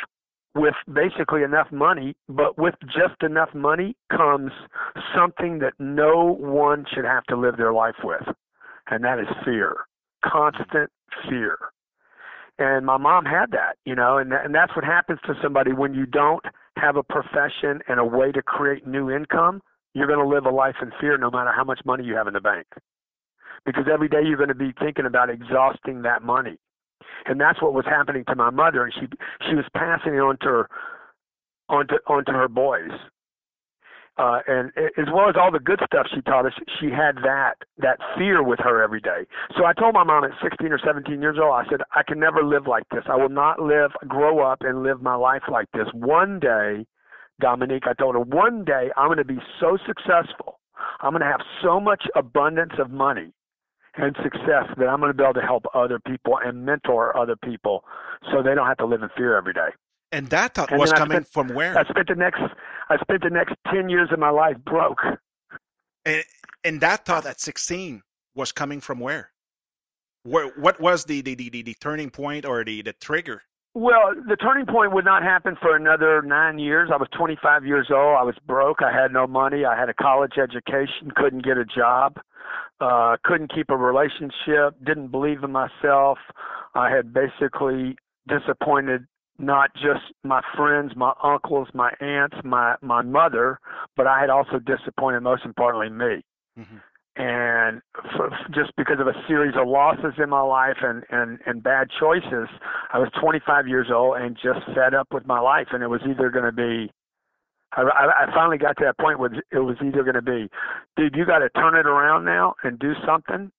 with 0.54 0.74
basically 0.92 1.42
enough 1.42 1.70
money, 1.70 2.16
but 2.28 2.58
with 2.58 2.74
just 2.84 3.22
enough 3.22 3.50
money 3.54 3.96
comes 4.10 4.50
something 5.14 5.58
that 5.60 5.74
no 5.78 6.36
one 6.38 6.84
should 6.92 7.04
have 7.04 7.24
to 7.24 7.36
live 7.36 7.56
their 7.56 7.72
life 7.72 7.96
with, 8.02 8.22
and 8.90 9.04
that 9.04 9.18
is 9.18 9.26
fear, 9.44 9.76
constant 10.24 10.90
fear. 11.28 11.58
And 12.58 12.84
my 12.84 12.96
mom 12.96 13.24
had 13.24 13.52
that, 13.52 13.76
you 13.84 13.94
know, 13.94 14.18
and 14.18 14.32
and 14.32 14.54
that's 14.54 14.74
what 14.74 14.84
happens 14.84 15.20
to 15.26 15.34
somebody 15.42 15.72
when 15.72 15.94
you 15.94 16.06
don't 16.06 16.44
have 16.76 16.96
a 16.96 17.02
profession 17.02 17.80
and 17.88 18.00
a 18.00 18.04
way 18.04 18.32
to 18.32 18.42
create 18.42 18.86
new 18.86 19.10
income. 19.10 19.62
You're 19.94 20.08
going 20.08 20.18
to 20.18 20.26
live 20.26 20.44
a 20.44 20.50
life 20.50 20.76
in 20.82 20.92
fear 21.00 21.16
no 21.18 21.30
matter 21.30 21.52
how 21.54 21.64
much 21.64 21.80
money 21.84 22.04
you 22.04 22.14
have 22.14 22.26
in 22.26 22.34
the 22.34 22.40
bank. 22.40 22.66
Because 23.64 23.84
every 23.92 24.08
day 24.08 24.22
you're 24.24 24.36
going 24.36 24.48
to 24.48 24.54
be 24.54 24.72
thinking 24.78 25.06
about 25.06 25.30
exhausting 25.30 26.02
that 26.02 26.22
money 26.22 26.58
and 27.26 27.40
that's 27.40 27.60
what 27.62 27.74
was 27.74 27.84
happening 27.86 28.24
to 28.28 28.34
my 28.34 28.50
mother, 28.50 28.84
and 28.84 28.92
she 28.94 29.06
she 29.48 29.54
was 29.54 29.64
passing 29.74 30.14
it 30.14 30.20
on 30.20 30.38
to 30.38 30.46
her 30.46 30.68
onto 31.68 31.94
onto 32.06 32.32
her 32.32 32.48
boys. 32.48 32.90
Uh, 34.18 34.40
and 34.48 34.72
as 34.76 35.06
well 35.14 35.28
as 35.28 35.36
all 35.40 35.52
the 35.52 35.60
good 35.60 35.78
stuff 35.86 36.04
she 36.12 36.20
taught 36.22 36.44
us, 36.44 36.52
she 36.80 36.86
had 36.86 37.16
that 37.22 37.54
that 37.76 37.98
fear 38.16 38.42
with 38.42 38.58
her 38.58 38.82
every 38.82 39.00
day. 39.00 39.24
So 39.56 39.64
I 39.64 39.72
told 39.72 39.94
my 39.94 40.02
mom 40.02 40.24
at 40.24 40.32
16 40.42 40.72
or 40.72 40.80
17 40.84 41.22
years 41.22 41.36
old, 41.40 41.54
I 41.54 41.64
said, 41.70 41.82
I 41.94 42.02
can 42.02 42.18
never 42.18 42.42
live 42.42 42.66
like 42.66 42.82
this. 42.90 43.04
I 43.08 43.14
will 43.14 43.28
not 43.28 43.60
live, 43.60 43.92
grow 44.08 44.40
up, 44.40 44.58
and 44.62 44.82
live 44.82 45.00
my 45.00 45.14
life 45.14 45.42
like 45.48 45.68
this. 45.72 45.86
One 45.94 46.40
day, 46.40 46.84
Dominique, 47.40 47.84
I 47.86 47.94
told 47.94 48.16
her, 48.16 48.20
one 48.20 48.64
day 48.64 48.90
I'm 48.96 49.06
going 49.06 49.18
to 49.18 49.24
be 49.24 49.38
so 49.60 49.78
successful. 49.86 50.58
I'm 51.00 51.12
going 51.12 51.22
to 51.22 51.26
have 51.26 51.40
so 51.62 51.78
much 51.78 52.02
abundance 52.16 52.72
of 52.80 52.90
money 52.90 53.32
and 53.98 54.16
success 54.22 54.66
that 54.76 54.88
I'm 54.88 55.00
going 55.00 55.10
to 55.10 55.16
be 55.16 55.22
able 55.22 55.34
to 55.34 55.40
help 55.40 55.64
other 55.74 55.98
people 55.98 56.38
and 56.44 56.64
mentor 56.64 57.16
other 57.16 57.36
people 57.36 57.84
so 58.30 58.42
they 58.42 58.54
don't 58.54 58.66
have 58.66 58.78
to 58.78 58.86
live 58.86 59.02
in 59.02 59.10
fear 59.16 59.36
every 59.36 59.52
day. 59.52 59.68
And 60.12 60.28
that 60.30 60.54
thought 60.54 60.70
and 60.70 60.80
was 60.80 60.92
coming 60.92 61.16
spent, 61.16 61.28
from 61.28 61.48
where? 61.48 61.76
I 61.76 61.84
spent 61.84 62.08
the 62.08 62.14
next 62.14 62.40
I 62.88 62.96
spent 62.98 63.22
the 63.22 63.30
next 63.30 63.54
10 63.72 63.90
years 63.90 64.08
of 64.12 64.18
my 64.18 64.30
life 64.30 64.56
broke. 64.64 65.00
And, 66.06 66.24
and 66.64 66.80
that 66.80 67.04
thought 67.04 67.26
at 67.26 67.40
16 67.40 68.02
was 68.34 68.52
coming 68.52 68.80
from 68.80 69.00
where? 69.00 69.30
Where 70.22 70.48
what 70.56 70.80
was 70.80 71.04
the 71.04 71.20
the, 71.20 71.34
the, 71.34 71.62
the 71.62 71.74
turning 71.80 72.10
point 72.10 72.46
or 72.46 72.64
the, 72.64 72.82
the 72.82 72.94
trigger? 72.94 73.42
Well, 73.74 74.14
the 74.26 74.36
turning 74.36 74.66
point 74.66 74.92
would 74.92 75.04
not 75.04 75.22
happen 75.22 75.56
for 75.60 75.76
another 75.76 76.22
nine 76.22 76.58
years. 76.58 76.90
I 76.92 76.96
was 76.96 77.08
25 77.16 77.66
years 77.66 77.88
old. 77.90 78.16
I 78.18 78.22
was 78.22 78.34
broke. 78.46 78.82
I 78.82 78.90
had 78.90 79.12
no 79.12 79.26
money. 79.26 79.64
I 79.64 79.78
had 79.78 79.88
a 79.88 79.94
college 79.94 80.32
education, 80.42 81.12
couldn't 81.14 81.44
get 81.44 81.58
a 81.58 81.64
job, 81.64 82.16
uh, 82.80 83.16
couldn't 83.24 83.52
keep 83.54 83.70
a 83.70 83.76
relationship, 83.76 84.74
didn't 84.84 85.08
believe 85.08 85.42
in 85.42 85.52
myself. 85.52 86.18
I 86.74 86.90
had 86.90 87.12
basically 87.12 87.96
disappointed 88.28 89.06
not 89.38 89.72
just 89.74 90.12
my 90.24 90.42
friends, 90.56 90.92
my 90.96 91.12
uncles, 91.22 91.68
my 91.72 91.90
aunts, 92.00 92.36
my 92.44 92.74
my 92.82 93.02
mother, 93.02 93.58
but 93.96 94.06
I 94.06 94.20
had 94.20 94.30
also 94.30 94.58
disappointed 94.58 95.20
most 95.20 95.44
importantly 95.44 95.90
me. 95.90 96.24
Mm-hmm 96.58 96.76
and 97.18 97.82
for, 98.16 98.30
just 98.54 98.70
because 98.76 99.00
of 99.00 99.08
a 99.08 99.12
series 99.26 99.54
of 99.56 99.66
losses 99.66 100.14
in 100.22 100.30
my 100.30 100.40
life 100.40 100.76
and, 100.82 101.02
and, 101.10 101.40
and 101.46 101.62
bad 101.62 101.88
choices, 101.98 102.48
I 102.92 102.98
was 102.98 103.10
25 103.20 103.66
years 103.66 103.88
old 103.92 104.18
and 104.18 104.36
just 104.36 104.64
fed 104.72 104.94
up 104.94 105.08
with 105.12 105.26
my 105.26 105.40
life. 105.40 105.66
And 105.72 105.82
it 105.82 105.88
was 105.88 106.00
either 106.08 106.30
going 106.30 106.44
to 106.44 106.52
be, 106.52 106.92
I, 107.72 107.82
I 107.82 108.34
finally 108.34 108.58
got 108.58 108.76
to 108.78 108.84
that 108.84 108.98
point 108.98 109.18
where 109.18 109.30
it 109.52 109.58
was 109.58 109.76
either 109.84 110.02
going 110.02 110.14
to 110.14 110.22
be, 110.22 110.48
dude, 110.96 111.14
you 111.14 111.26
got 111.26 111.40
to 111.40 111.50
turn 111.50 111.74
it 111.76 111.86
around 111.86 112.24
now 112.24 112.54
and 112.64 112.78
do 112.78 112.92
something, 113.06 113.50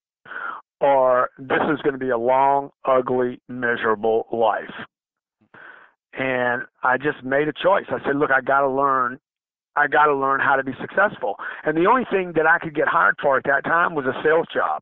or 0.81 1.29
this 1.37 1.61
is 1.71 1.79
going 1.81 1.93
to 1.93 1.99
be 1.99 2.09
a 2.09 2.17
long, 2.17 2.71
ugly, 2.85 3.39
miserable 3.47 4.27
life. 4.31 4.73
And 6.13 6.63
I 6.83 6.97
just 6.97 7.23
made 7.23 7.47
a 7.47 7.53
choice. 7.53 7.85
I 7.89 8.03
said, 8.05 8.15
look, 8.15 8.31
I 8.31 8.41
got 8.41 8.61
to 8.61 8.69
learn 8.69 9.19
I 9.75 9.87
got 9.87 10.07
to 10.07 10.15
learn 10.15 10.41
how 10.41 10.57
to 10.57 10.63
be 10.63 10.73
successful. 10.81 11.35
And 11.63 11.77
the 11.77 11.85
only 11.85 12.03
thing 12.11 12.33
that 12.35 12.45
I 12.45 12.59
could 12.59 12.75
get 12.75 12.87
hired 12.87 13.15
for 13.21 13.37
at 13.37 13.43
that 13.45 13.63
time 13.63 13.95
was 13.95 14.05
a 14.05 14.13
sales 14.23 14.47
job. 14.53 14.81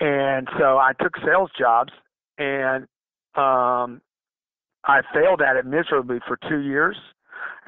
And 0.00 0.46
so 0.58 0.76
I 0.76 0.92
took 1.00 1.16
sales 1.24 1.50
jobs 1.58 1.92
and 2.36 2.84
um, 3.36 4.02
I 4.84 5.00
failed 5.14 5.40
at 5.40 5.56
it 5.56 5.64
miserably 5.64 6.18
for 6.26 6.38
two 6.48 6.58
years. 6.58 6.96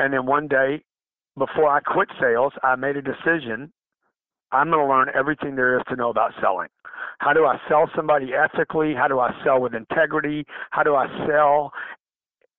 And 0.00 0.14
then 0.14 0.25
one 0.25 0.49
day, 0.49 0.83
before 1.37 1.69
I 1.69 1.80
quit 1.80 2.09
sales, 2.19 2.54
I 2.62 2.75
made 2.75 2.97
a 2.97 3.02
decision. 3.02 3.71
I'm 4.50 4.71
going 4.71 4.80
to 4.80 4.90
learn 4.90 5.09
everything 5.14 5.57
there 5.57 5.76
is 5.76 5.85
to 5.90 5.97
know 5.97 6.09
about 6.09 6.33
selling. 6.40 6.69
How 7.19 7.35
do 7.35 7.45
I 7.45 7.59
sell 7.69 7.88
somebody 7.95 8.30
ethically? 8.33 8.95
How 8.95 9.09
do 9.09 9.21
I 9.21 9.30
sell 9.45 9.61
with 9.61 9.75
integrity? 9.75 10.47
How 10.71 10.83
do 10.83 10.95
I 10.95 11.07
sell 11.28 11.71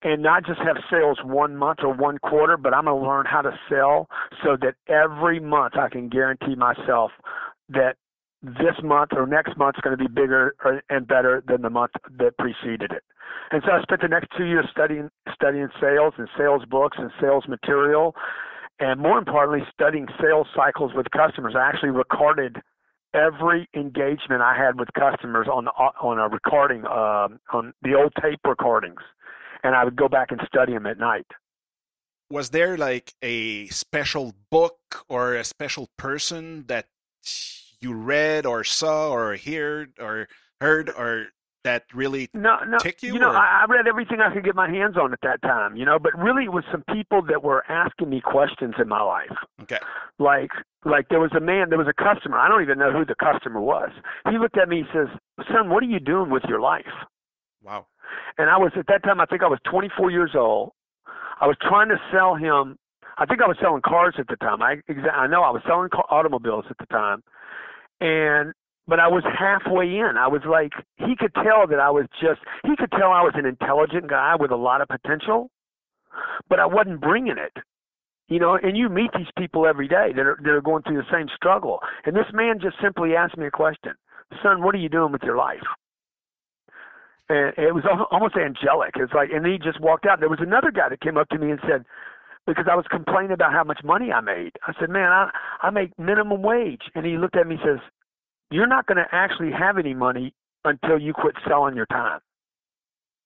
and 0.03 0.21
not 0.21 0.45
just 0.45 0.59
have 0.59 0.77
sales 0.89 1.17
one 1.23 1.55
month 1.55 1.79
or 1.83 1.93
one 1.93 2.19
quarter, 2.19 2.57
but 2.57 2.73
I'm 2.73 2.85
going 2.85 3.01
to 3.01 3.07
learn 3.07 3.25
how 3.25 3.41
to 3.41 3.51
sell 3.69 4.07
so 4.43 4.55
that 4.61 4.75
every 4.87 5.39
month 5.39 5.75
I 5.77 5.89
can 5.89 6.09
guarantee 6.09 6.55
myself 6.55 7.11
that 7.69 7.95
this 8.43 8.75
month 8.83 9.11
or 9.15 9.25
next 9.25 9.57
month 9.57 9.75
is 9.77 9.81
going 9.81 9.97
to 9.97 10.03
be 10.03 10.07
bigger 10.07 10.55
and 10.89 11.07
better 11.07 11.43
than 11.47 11.61
the 11.61 11.69
month 11.69 11.91
that 12.17 12.37
preceded 12.37 12.91
it. 12.91 13.03
And 13.51 13.61
so 13.65 13.71
I 13.71 13.81
spent 13.81 14.01
the 14.01 14.07
next 14.07 14.29
two 14.37 14.45
years 14.45 14.65
studying 14.71 15.09
studying 15.33 15.69
sales 15.79 16.13
and 16.17 16.27
sales 16.37 16.63
books 16.69 16.97
and 16.99 17.11
sales 17.19 17.43
material, 17.47 18.15
and 18.79 18.99
more 18.99 19.17
importantly, 19.17 19.67
studying 19.73 20.07
sales 20.21 20.47
cycles 20.55 20.91
with 20.95 21.07
customers. 21.11 21.53
I 21.55 21.67
actually 21.67 21.89
recorded 21.89 22.57
every 23.13 23.67
engagement 23.75 24.41
I 24.41 24.55
had 24.55 24.79
with 24.79 24.89
customers 24.97 25.47
on 25.51 25.67
on 25.67 26.17
a 26.17 26.29
recording 26.29 26.85
uh, 26.85 27.27
on 27.51 27.73
the 27.81 27.95
old 27.95 28.13
tape 28.21 28.39
recordings 28.45 29.01
and 29.63 29.75
I 29.75 29.83
would 29.83 29.95
go 29.95 30.07
back 30.07 30.31
and 30.31 30.41
study 30.47 30.73
them 30.73 30.85
at 30.85 30.97
night. 30.97 31.27
Was 32.29 32.51
there 32.51 32.77
like 32.77 33.13
a 33.21 33.67
special 33.67 34.33
book 34.49 35.05
or 35.09 35.35
a 35.35 35.43
special 35.43 35.89
person 35.97 36.65
that 36.67 36.87
you 37.79 37.93
read 37.93 38.45
or 38.45 38.63
saw 38.63 39.11
or 39.11 39.35
heard 39.37 39.93
or 39.99 40.27
heard 40.59 40.89
or 40.89 41.27
that 41.63 41.85
really 41.93 42.29
no, 42.33 42.57
no, 42.67 42.77
tick 42.79 43.03
you? 43.03 43.13
You 43.13 43.19
know, 43.19 43.31
or? 43.31 43.37
I 43.37 43.65
read 43.69 43.87
everything 43.87 44.19
I 44.21 44.33
could 44.33 44.43
get 44.43 44.55
my 44.55 44.69
hands 44.69 44.97
on 44.97 45.13
at 45.13 45.19
that 45.23 45.41
time, 45.41 45.75
you 45.75 45.85
know, 45.85 45.99
but 45.99 46.17
really 46.17 46.45
it 46.45 46.51
was 46.51 46.63
some 46.71 46.83
people 46.93 47.21
that 47.23 47.43
were 47.43 47.63
asking 47.69 48.09
me 48.09 48.21
questions 48.21 48.75
in 48.79 48.87
my 48.87 49.01
life. 49.01 49.35
Okay. 49.61 49.79
Like 50.19 50.51
like 50.85 51.09
there 51.09 51.19
was 51.19 51.31
a 51.35 51.39
man, 51.39 51.69
there 51.69 51.77
was 51.77 51.87
a 51.87 51.93
customer. 51.93 52.37
I 52.37 52.47
don't 52.47 52.61
even 52.61 52.79
know 52.79 52.91
who 52.91 53.05
the 53.05 53.15
customer 53.15 53.61
was. 53.61 53.91
He 54.29 54.37
looked 54.37 54.57
at 54.57 54.69
me, 54.69 54.83
he 54.83 54.97
says, 54.97 55.07
Son, 55.51 55.69
what 55.69 55.83
are 55.83 55.87
you 55.87 55.99
doing 55.99 56.29
with 56.29 56.43
your 56.47 56.59
life? 56.59 56.85
Wow. 57.63 57.85
And 58.37 58.49
I 58.49 58.57
was 58.57 58.71
at 58.77 58.87
that 58.87 59.03
time, 59.03 59.21
I 59.21 59.25
think 59.25 59.43
I 59.43 59.47
was 59.47 59.59
24 59.69 60.11
years 60.11 60.31
old. 60.35 60.71
I 61.39 61.47
was 61.47 61.57
trying 61.61 61.89
to 61.89 61.97
sell 62.11 62.35
him. 62.35 62.77
I 63.17 63.25
think 63.25 63.41
I 63.41 63.47
was 63.47 63.57
selling 63.61 63.81
cars 63.81 64.15
at 64.17 64.27
the 64.27 64.35
time. 64.37 64.61
I 64.61 64.81
I 65.13 65.27
know 65.27 65.43
I 65.43 65.51
was 65.51 65.61
selling 65.67 65.89
car, 65.89 66.05
automobiles 66.09 66.65
at 66.69 66.77
the 66.77 66.85
time, 66.85 67.23
and 67.99 68.53
but 68.87 68.99
I 68.99 69.07
was 69.07 69.23
halfway 69.23 69.85
in. 69.85 70.13
I 70.17 70.27
was 70.27 70.41
like, 70.49 70.73
he 70.97 71.15
could 71.17 71.33
tell 71.35 71.67
that 71.67 71.79
I 71.79 71.89
was 71.89 72.05
just. 72.21 72.41
He 72.63 72.75
could 72.75 72.91
tell 72.91 73.11
I 73.11 73.21
was 73.21 73.33
an 73.35 73.45
intelligent 73.45 74.07
guy 74.09 74.35
with 74.39 74.51
a 74.51 74.55
lot 74.55 74.81
of 74.81 74.87
potential, 74.87 75.49
but 76.49 76.59
I 76.59 76.65
wasn't 76.65 77.01
bringing 77.01 77.37
it. 77.37 77.63
You 78.27 78.39
know, 78.39 78.55
and 78.55 78.77
you 78.77 78.87
meet 78.87 79.11
these 79.13 79.27
people 79.37 79.67
every 79.67 79.87
day 79.87 80.13
that 80.15 80.25
are 80.25 80.39
that 80.43 80.49
are 80.49 80.61
going 80.61 80.83
through 80.83 80.97
the 80.97 81.11
same 81.11 81.27
struggle. 81.35 81.79
And 82.05 82.15
this 82.15 82.31
man 82.33 82.59
just 82.61 82.77
simply 82.81 83.15
asked 83.15 83.37
me 83.37 83.45
a 83.45 83.51
question, 83.51 83.93
son, 84.41 84.63
what 84.63 84.73
are 84.73 84.79
you 84.79 84.89
doing 84.89 85.11
with 85.11 85.23
your 85.23 85.37
life? 85.37 85.63
and 87.31 87.53
it 87.57 87.73
was 87.73 87.83
almost 88.11 88.35
angelic. 88.35 88.91
It's 88.97 89.13
like, 89.13 89.29
and 89.33 89.45
he 89.45 89.57
just 89.57 89.79
walked 89.79 90.05
out. 90.05 90.19
There 90.19 90.29
was 90.29 90.39
another 90.41 90.71
guy 90.71 90.89
that 90.89 91.01
came 91.01 91.17
up 91.17 91.29
to 91.29 91.37
me 91.37 91.51
and 91.51 91.59
said, 91.67 91.85
because 92.45 92.65
I 92.69 92.75
was 92.75 92.85
complaining 92.89 93.31
about 93.31 93.53
how 93.53 93.63
much 93.63 93.79
money 93.83 94.11
I 94.11 94.19
made. 94.19 94.53
I 94.67 94.73
said, 94.79 94.89
man, 94.89 95.11
I 95.11 95.29
I 95.61 95.69
make 95.69 95.97
minimum 95.97 96.41
wage, 96.41 96.81
and 96.95 97.05
he 97.05 97.17
looked 97.17 97.37
at 97.37 97.47
me 97.47 97.55
and 97.55 97.63
says, 97.63 97.79
you're 98.51 98.67
not 98.67 98.85
going 98.85 98.97
to 98.97 99.07
actually 99.11 99.51
have 99.51 99.77
any 99.77 99.93
money 99.93 100.33
until 100.65 100.99
you 100.99 101.13
quit 101.13 101.35
selling 101.47 101.75
your 101.75 101.87
time. 101.87 102.19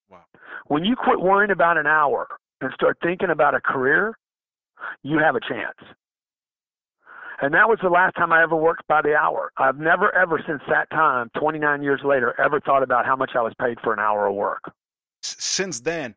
Wow. 0.10 0.24
When 0.68 0.86
you 0.86 0.96
quit 0.96 1.20
worrying 1.20 1.52
about 1.52 1.78
an 1.78 1.88
hour 1.88 2.28
and 2.62 2.72
start 2.74 2.98
thinking 3.04 3.30
about 3.30 3.56
a 3.56 3.60
career, 3.60 4.18
you 5.04 5.18
have 5.18 5.36
a 5.36 5.42
chance. 5.42 5.78
And 7.42 7.54
that 7.54 7.68
was 7.68 7.80
the 7.84 7.90
last 7.90 8.16
time 8.16 8.32
I 8.32 8.44
ever 8.44 8.56
worked 8.56 8.88
by 8.88 9.02
the 9.02 9.14
hour. 9.14 9.52
I've 9.58 9.78
never, 9.78 10.16
ever 10.16 10.42
since 10.48 10.62
that 10.70 10.90
time, 10.92 11.30
29 11.38 11.84
years 11.84 12.00
later, 12.06 12.34
ever 12.40 12.62
thought 12.62 12.82
about 12.82 13.06
how 13.06 13.18
much 13.18 13.32
I 13.36 13.42
was 13.42 13.54
paid 13.60 13.78
for 13.84 13.92
an 13.92 14.00
hour 14.00 14.28
of 14.28 14.36
work. 14.36 14.72
Since 15.22 15.82
then, 15.82 16.16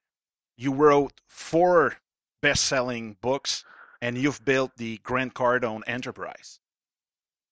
you 0.56 0.72
wrote 0.72 1.20
four 1.26 1.96
best 2.40 2.64
selling 2.66 3.16
books 3.20 3.64
and 4.00 4.16
you've 4.16 4.44
built 4.44 4.76
the 4.76 4.98
Grant 4.98 5.34
Cardone 5.34 5.82
enterprise. 5.88 6.60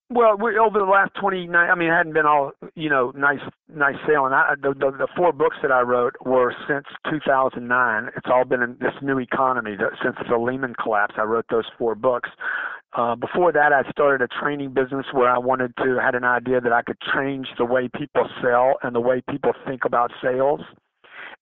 Well, 0.09 0.37
we, 0.37 0.57
over 0.57 0.79
the 0.79 0.85
last 0.85 1.15
29, 1.21 1.53
I 1.53 1.75
mean, 1.75 1.89
it 1.89 1.93
hadn't 1.93 2.13
been 2.13 2.27
all, 2.27 2.53
you 2.77 2.89
know, 2.89 3.13
nice, 3.17 3.41
nice 3.69 3.97
sailing. 4.07 4.33
I, 4.33 4.55
the, 4.61 4.73
the, 4.73 4.93
the 4.93 5.09
four 5.17 5.33
books 5.33 5.57
that 5.63 5.73
I 5.73 5.81
wrote 5.81 6.15
were 6.25 6.55
since 6.69 6.87
2009. 7.11 8.11
It's 8.17 8.27
all 8.31 8.45
been 8.45 8.63
in 8.63 8.77
this 8.81 8.95
new 9.03 9.19
economy. 9.19 9.75
That, 9.77 9.91
since 10.05 10.15
the 10.29 10.39
Lehman 10.39 10.75
collapse, 10.81 11.15
I 11.19 11.23
wrote 11.23 11.47
those 11.51 11.67
four 11.77 11.97
books. 11.97 12.31
Uh, 12.93 13.17
before 13.17 13.51
that, 13.53 13.73
I 13.73 13.83
started 13.91 14.25
a 14.25 14.41
training 14.41 14.75
business 14.75 15.07
where 15.13 15.29
I 15.29 15.39
wanted 15.39 15.77
to, 15.79 15.99
had 16.01 16.15
an 16.15 16.25
idea 16.25 16.61
that 16.61 16.73
I 16.73 16.83
could 16.83 16.99
change 17.13 17.49
the 17.59 17.65
way 17.65 17.89
people 17.89 18.29
sell 18.41 18.77
and 18.85 18.95
the 18.95 19.01
way 19.01 19.23
people 19.29 19.53
think 19.67 19.85
about 19.85 20.13
sales 20.23 20.61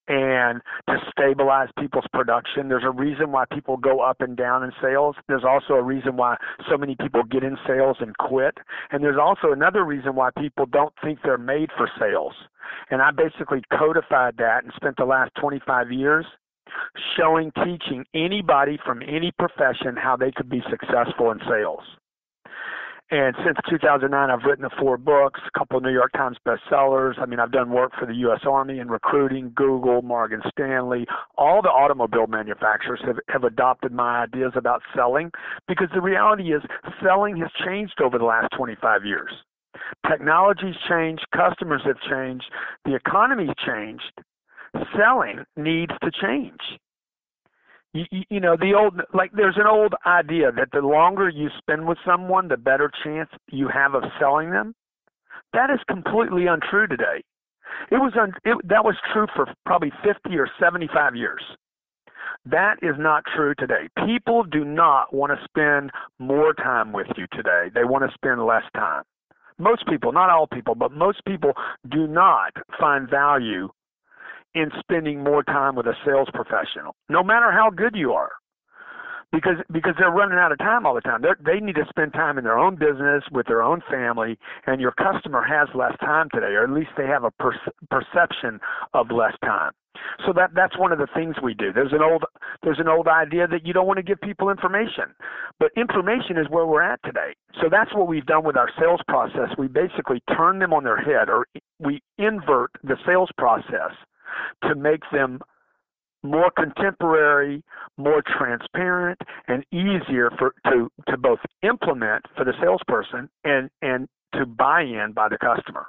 and 0.09 0.61
to 0.89 0.97
stabilize 1.11 1.69
people's 1.79 2.07
production. 2.13 2.69
There's 2.69 2.85
a 2.85 2.91
reason 2.91 3.33
why 3.33 3.45
people 3.53 3.77
go 3.77 4.01
up 4.01 4.21
and 4.21 4.37
down 4.37 4.63
in 4.63 4.73
sales. 4.83 5.17
There's 5.29 5.45
also 5.45 5.75
a 5.75 5.83
reason 5.83 6.17
why 6.17 6.37
so 6.71 6.77
many 6.77 6.95
people 6.95 7.23
get 7.25 7.43
in 7.43 7.57
sales 7.67 7.97
and 8.01 8.17
quit. 8.19 8.59
And 8.91 9.03
there's 9.03 9.19
also 9.21 9.53
another 9.53 9.85
reason 9.85 10.15
why 10.15 10.31
people 10.39 10.67
don't 10.67 10.93
think 11.03 11.21
they're 11.23 11.39
made 11.39 11.71
for 11.77 11.89
sales. 11.99 12.35
And 12.91 13.01
I 13.01 13.11
basically 13.11 13.63
codified 13.73 14.37
that 14.39 14.65
and 14.65 14.73
spent 14.77 14.97
the 14.97 15.05
last 15.05 15.33
25 15.41 15.91
years 15.91 16.27
showing, 17.17 17.53
teaching 17.65 18.05
anybody 18.15 18.79
from 18.85 19.03
any 19.03 19.33
profession 19.39 19.97
how 19.97 20.17
they 20.17 20.33
could 20.33 20.49
be 20.49 20.63
successful 20.71 21.31
in 21.31 21.39
sales. 21.49 21.83
And 23.11 23.37
since 23.45 23.59
2009, 23.69 24.31
I've 24.31 24.45
written 24.45 24.63
the 24.63 24.71
four 24.81 24.97
books, 24.97 25.39
a 25.47 25.59
couple 25.59 25.77
of 25.77 25.83
New 25.83 25.93
York 25.93 26.13
Times 26.13 26.39
bestsellers. 26.47 27.19
I 27.21 27.27
mean, 27.27 27.39
I've 27.39 27.53
done 27.53 27.71
work 27.71 27.93
for 27.99 28.07
the 28.07 28.15
U.S. 28.15 28.41
Army 28.49 28.79
in 28.79 28.89
recruiting, 28.89 29.53
Google, 29.55 30.01
Morgan 30.01 30.41
Stanley. 30.51 31.07
All 31.37 31.61
the 31.61 31.69
automobile 31.69 32.27
manufacturers 32.27 33.01
have, 33.07 33.19
have 33.29 33.45
adopted 33.45 33.93
my 33.93 34.23
ideas 34.23 34.53
about 34.57 34.81
selling 34.97 35.31
because 35.69 35.89
the 35.95 36.01
reality 36.01 36.55
is 36.55 36.63
selling 37.03 37.37
has 37.37 37.51
changed 37.65 38.01
over 38.03 38.19
the 38.19 38.25
last 38.25 38.49
25 38.57 39.05
years. 39.05 39.31
Technology's 40.09 40.77
changed, 40.89 41.27
customers 41.37 41.83
have 41.85 42.01
changed, 42.09 42.45
the 42.85 42.95
economy's 42.95 43.55
changed. 43.67 44.23
Selling 44.97 45.45
needs 45.57 45.93
to 46.03 46.11
change. 46.11 46.61
You, 47.95 48.25
you, 48.29 48.41
know, 48.41 48.57
the 48.57 48.75
old, 48.75 49.01
like, 49.15 49.31
there's 49.33 49.57
an 49.57 49.69
old 49.69 49.95
idea 50.05 50.51
that 50.51 50.69
the 50.73 50.81
longer 50.81 51.29
you 51.29 51.49
spend 51.59 51.87
with 51.87 51.97
someone, 52.05 52.49
the 52.49 52.57
better 52.57 52.91
chance 53.05 53.31
you 53.51 53.69
have 53.69 53.95
of 53.95 54.03
selling 54.19 54.51
them. 54.51 54.75
That 55.53 55.71
is 55.71 55.79
completely 55.89 56.47
untrue 56.49 56.89
today. 56.89 57.23
It 57.93 57.97
was 57.97 58.13
un, 58.21 58.33
it, 58.45 58.59
that 58.69 58.85
was 58.85 58.97
true 59.13 59.27
for 59.37 59.47
probably 59.65 59.93
50 60.03 60.37
or 60.37 60.49
75 60.61 61.15
years. 61.15 61.43
That 62.47 62.77
is 62.83 62.97
not 62.99 63.23
true 63.35 63.55
today. 63.57 63.89
People 64.05 64.43
do 64.43 64.65
not 64.65 65.15
want 65.15 65.33
to 65.33 65.45
spend 65.45 65.91
more 66.19 66.53
time 66.53 66.93
with 66.93 67.07
you 67.17 67.27
today. 67.33 67.71
They 67.73 67.85
want 67.85 68.05
to 68.09 68.15
spend 68.15 68.45
less 68.45 68.65
time. 68.75 69.05
Most 69.59 69.87
people, 69.87 70.13
not 70.13 70.31
all 70.31 70.49
people, 70.49 70.75
but 70.75 70.91
most 70.91 71.25
people 71.27 71.53
do 71.89 72.09
not 72.09 72.53
find 72.79 73.09
value 73.09 73.69
in 74.55 74.71
spending 74.79 75.23
more 75.23 75.43
time 75.43 75.75
with 75.75 75.87
a 75.87 75.95
sales 76.05 76.29
professional, 76.33 76.95
no 77.09 77.23
matter 77.23 77.51
how 77.51 77.71
good 77.71 77.95
you 77.95 78.13
are. 78.13 78.31
Because 79.33 79.57
because 79.73 79.95
they're 79.99 80.13
running 80.13 80.39
out 80.39 80.53
of 80.53 80.59
time 80.59 80.87
all 80.87 80.95
the 80.95 81.01
time. 81.01 81.21
They're, 81.21 81.37
they 81.45 81.59
need 81.59 81.75
to 81.75 81.87
spend 81.89 82.13
time 82.13 82.39
in 82.39 82.45
their 82.45 82.57
own 82.57 82.77
business 82.77 83.25
with 83.33 83.47
their 83.47 83.63
own 83.63 83.83
family, 83.91 84.39
and 84.67 84.81
your 84.81 84.93
customer 84.93 85.43
has 85.43 85.69
less 85.75 85.93
time 85.99 86.29
today, 86.33 86.55
or 86.55 86.63
at 86.63 86.71
least 86.71 86.91
they 86.97 87.07
have 87.07 87.25
a 87.25 87.33
per- 87.33 87.59
perception 87.91 88.61
of 88.93 89.11
less 89.11 89.35
time. 89.45 89.73
So 90.27 90.33
that 90.35 90.51
that's 90.55 90.79
one 90.79 90.93
of 90.93 90.99
the 90.99 91.09
things 91.15 91.35
we 91.43 91.55
do. 91.55 91.73
There's 91.73 91.93
an 91.93 92.03
old 92.03 92.25
there's 92.63 92.79
an 92.79 92.89
old 92.89 93.09
idea 93.09 93.49
that 93.49 93.67
you 93.67 93.73
don't 93.73 93.87
want 93.87 93.97
to 93.97 94.03
give 94.03 94.21
people 94.21 94.51
information, 94.51 95.15
but 95.59 95.71
information 95.77 96.39
is 96.39 96.47
where 96.49 96.67
we're 96.67 96.83
at 96.83 97.01
today. 97.05 97.35
So 97.61 97.69
that's 97.69 97.93
what 97.95 98.07
we've 98.07 98.27
done 98.27 98.45
with 98.45 98.57
our 98.57 98.71
sales 98.79 99.01
process. 99.09 99.51
We 99.59 99.69
basically 99.69 100.23
turn 100.37 100.59
them 100.59 100.73
on 100.73 100.85
their 100.85 100.97
head, 100.99 101.29
or 101.29 101.47
we 101.81 102.03
invert 102.19 102.71
the 102.83 102.97
sales 103.07 103.31
process 103.37 103.93
to 104.65 104.75
make 104.75 105.03
them 105.13 105.41
more 106.23 106.51
contemporary, 106.51 107.63
more 107.99 108.23
transparent, 108.39 109.21
and 109.47 109.65
easier 109.73 110.31
for 110.39 110.55
to 110.67 110.91
to 111.09 111.17
both 111.17 111.41
implement 111.63 112.25
for 112.37 112.45
the 112.45 112.55
salesperson 112.61 113.29
and 113.45 113.71
and 113.83 114.09
to 114.33 114.47
buy 114.47 114.83
in 114.83 115.13
by 115.13 115.29
the 115.29 115.39
customer. 115.39 115.87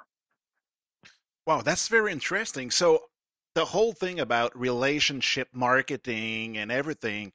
Wow, 1.48 1.62
that's 1.62 1.88
very 1.88 2.12
interesting. 2.12 2.70
So 2.72 3.04
the 3.56 3.66
whole 3.66 3.94
thing 3.94 4.20
about 4.20 4.58
relationship 4.60 5.48
marketing 5.54 6.58
and 6.58 6.72
everything 6.72 7.32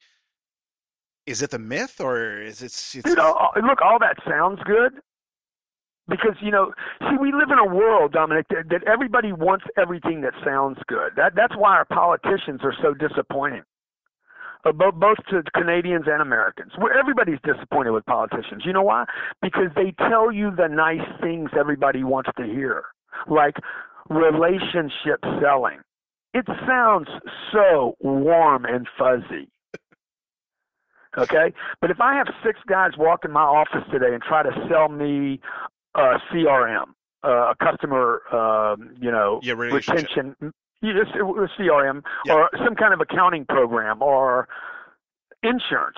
is 1.25 1.41
it 1.41 1.53
a 1.53 1.59
myth 1.59 1.99
or 1.99 2.41
is 2.41 2.61
it 2.61 2.65
it's... 2.65 2.95
you 2.95 3.15
know 3.15 3.33
uh, 3.33 3.59
look 3.61 3.81
all 3.81 3.99
that 3.99 4.17
sounds 4.27 4.59
good 4.65 4.93
because 6.07 6.35
you 6.41 6.51
know 6.51 6.73
see 7.01 7.17
we 7.19 7.31
live 7.31 7.49
in 7.51 7.59
a 7.59 7.65
world 7.65 8.11
dominic 8.11 8.45
that, 8.49 8.69
that 8.69 8.83
everybody 8.87 9.31
wants 9.31 9.65
everything 9.77 10.21
that 10.21 10.33
sounds 10.43 10.77
good 10.87 11.11
that 11.15 11.33
that's 11.35 11.55
why 11.55 11.75
our 11.75 11.85
politicians 11.85 12.61
are 12.63 12.73
so 12.81 12.93
disappointing 12.93 13.63
uh, 14.65 14.71
both, 14.71 14.95
both 14.95 15.17
to 15.29 15.41
Canadians 15.55 16.05
and 16.07 16.21
Americans. 16.21 16.71
Where 16.77 16.97
everybody's 16.97 17.39
disappointed 17.43 17.91
with 17.91 18.05
politicians. 18.05 18.63
You 18.65 18.73
know 18.73 18.83
why? 18.83 19.05
Because 19.41 19.69
they 19.75 19.93
tell 20.07 20.31
you 20.31 20.51
the 20.55 20.67
nice 20.67 21.07
things 21.19 21.49
everybody 21.59 22.03
wants 22.03 22.29
to 22.37 22.43
hear, 22.43 22.83
like 23.27 23.55
relationship 24.09 25.19
selling. 25.41 25.79
It 26.33 26.45
sounds 26.67 27.07
so 27.51 27.95
warm 27.99 28.65
and 28.65 28.87
fuzzy. 28.97 29.49
Okay? 31.17 31.53
But 31.81 31.91
if 31.91 31.99
I 31.99 32.15
have 32.15 32.27
six 32.45 32.59
guys 32.67 32.91
walk 32.97 33.25
in 33.25 33.31
my 33.31 33.41
office 33.41 33.83
today 33.91 34.13
and 34.13 34.21
try 34.23 34.43
to 34.43 34.51
sell 34.69 34.87
me 34.87 35.41
a 35.95 36.19
CRM, 36.31 36.85
uh, 37.23 37.51
a 37.51 37.55
customer, 37.61 38.21
um, 38.33 38.95
you 38.99 39.11
know, 39.11 39.39
yeah, 39.43 39.53
retention, 39.53 40.35
just 40.81 41.11
CRM, 41.13 42.01
yeah. 42.25 42.33
or 42.33 42.49
some 42.65 42.75
kind 42.75 42.93
of 42.93 43.01
accounting 43.01 43.45
program, 43.45 44.01
or 44.01 44.47
insurance, 45.43 45.97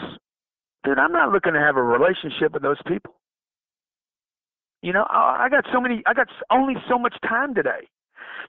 dude, 0.83 0.99
I'm 0.99 1.11
not 1.11 1.31
looking 1.31 1.53
to 1.53 1.59
have 1.59 1.77
a 1.77 1.83
relationship 1.83 2.53
with 2.53 2.61
those 2.61 2.81
people. 2.87 3.15
You 4.81 4.91
know, 4.91 5.05
I 5.09 5.47
got 5.49 5.65
so 5.71 5.79
many, 5.79 6.03
I 6.05 6.13
got 6.13 6.27
only 6.51 6.75
so 6.89 6.99
much 6.99 7.15
time 7.27 7.55
today. 7.55 7.87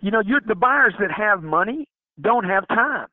You 0.00 0.10
know, 0.10 0.20
you're, 0.24 0.40
the 0.44 0.56
buyers 0.56 0.94
that 0.98 1.12
have 1.12 1.44
money 1.44 1.86
don't 2.20 2.44
have 2.44 2.66
time. 2.68 3.06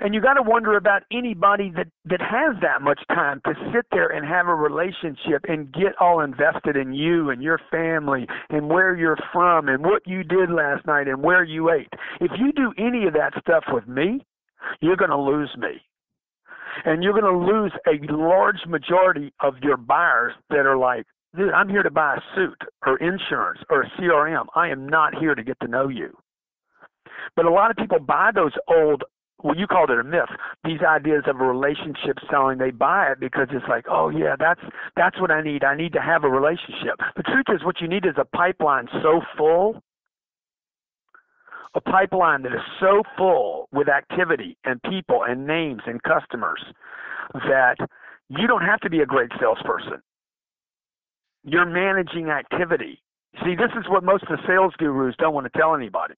And 0.00 0.14
you 0.14 0.20
got 0.20 0.34
to 0.34 0.42
wonder 0.42 0.76
about 0.76 1.02
anybody 1.12 1.72
that 1.76 1.88
that 2.06 2.20
has 2.20 2.56
that 2.62 2.82
much 2.82 3.00
time 3.08 3.40
to 3.44 3.54
sit 3.72 3.86
there 3.90 4.08
and 4.08 4.26
have 4.26 4.46
a 4.46 4.54
relationship 4.54 5.44
and 5.48 5.72
get 5.72 5.92
all 6.00 6.20
invested 6.20 6.76
in 6.76 6.92
you 6.92 7.30
and 7.30 7.42
your 7.42 7.60
family 7.70 8.26
and 8.48 8.68
where 8.68 8.96
you're 8.96 9.18
from 9.32 9.68
and 9.68 9.84
what 9.84 10.06
you 10.06 10.22
did 10.22 10.50
last 10.50 10.86
night 10.86 11.08
and 11.08 11.22
where 11.22 11.44
you 11.44 11.70
ate. 11.70 11.92
If 12.20 12.30
you 12.38 12.52
do 12.52 12.72
any 12.78 13.06
of 13.06 13.14
that 13.14 13.32
stuff 13.40 13.64
with 13.68 13.86
me, 13.86 14.24
you're 14.80 14.96
going 14.96 15.10
to 15.10 15.20
lose 15.20 15.50
me. 15.58 15.80
And 16.84 17.02
you're 17.02 17.18
going 17.18 17.24
to 17.24 17.52
lose 17.52 17.72
a 17.86 18.12
large 18.12 18.64
majority 18.66 19.32
of 19.40 19.54
your 19.62 19.76
buyers 19.76 20.32
that 20.50 20.66
are 20.66 20.76
like, 20.76 21.04
dude, 21.36 21.52
I'm 21.52 21.68
here 21.68 21.82
to 21.82 21.90
buy 21.90 22.16
a 22.16 22.20
suit 22.34 22.58
or 22.86 22.96
insurance 22.98 23.60
or 23.70 23.82
a 23.82 23.90
CRM. 23.98 24.46
I 24.54 24.68
am 24.68 24.88
not 24.88 25.14
here 25.18 25.34
to 25.34 25.42
get 25.42 25.58
to 25.60 25.68
know 25.68 25.88
you. 25.88 26.16
But 27.36 27.44
a 27.44 27.50
lot 27.50 27.70
of 27.70 27.76
people 27.76 27.98
buy 27.98 28.30
those 28.34 28.52
old 28.68 29.04
well, 29.42 29.56
you 29.56 29.66
called 29.66 29.90
it 29.90 29.98
a 29.98 30.04
myth. 30.04 30.28
These 30.64 30.80
ideas 30.86 31.24
of 31.26 31.40
a 31.40 31.44
relationship 31.44 32.18
selling, 32.30 32.58
they 32.58 32.70
buy 32.70 33.12
it 33.12 33.20
because 33.20 33.48
it's 33.50 33.66
like, 33.68 33.86
oh 33.88 34.10
yeah, 34.10 34.36
that's 34.38 34.60
that's 34.96 35.20
what 35.20 35.30
I 35.30 35.42
need. 35.42 35.64
I 35.64 35.76
need 35.76 35.92
to 35.94 36.00
have 36.00 36.24
a 36.24 36.28
relationship. 36.28 36.98
The 37.16 37.22
truth 37.22 37.46
is, 37.48 37.64
what 37.64 37.80
you 37.80 37.88
need 37.88 38.04
is 38.04 38.14
a 38.18 38.24
pipeline 38.24 38.88
so 39.02 39.20
full, 39.36 39.82
a 41.74 41.80
pipeline 41.80 42.42
that 42.42 42.52
is 42.52 42.60
so 42.80 43.02
full 43.16 43.68
with 43.72 43.88
activity 43.88 44.56
and 44.64 44.82
people 44.82 45.22
and 45.26 45.46
names 45.46 45.82
and 45.86 46.02
customers 46.02 46.62
that 47.34 47.76
you 48.28 48.46
don't 48.46 48.64
have 48.64 48.80
to 48.80 48.90
be 48.90 49.00
a 49.00 49.06
great 49.06 49.30
salesperson. 49.40 50.02
You're 51.44 51.66
managing 51.66 52.28
activity. 52.28 53.02
See, 53.44 53.54
this 53.54 53.70
is 53.78 53.88
what 53.88 54.04
most 54.04 54.24
of 54.24 54.28
the 54.28 54.38
sales 54.46 54.74
gurus 54.76 55.14
don't 55.18 55.32
want 55.32 55.50
to 55.50 55.58
tell 55.58 55.74
anybody 55.74 56.14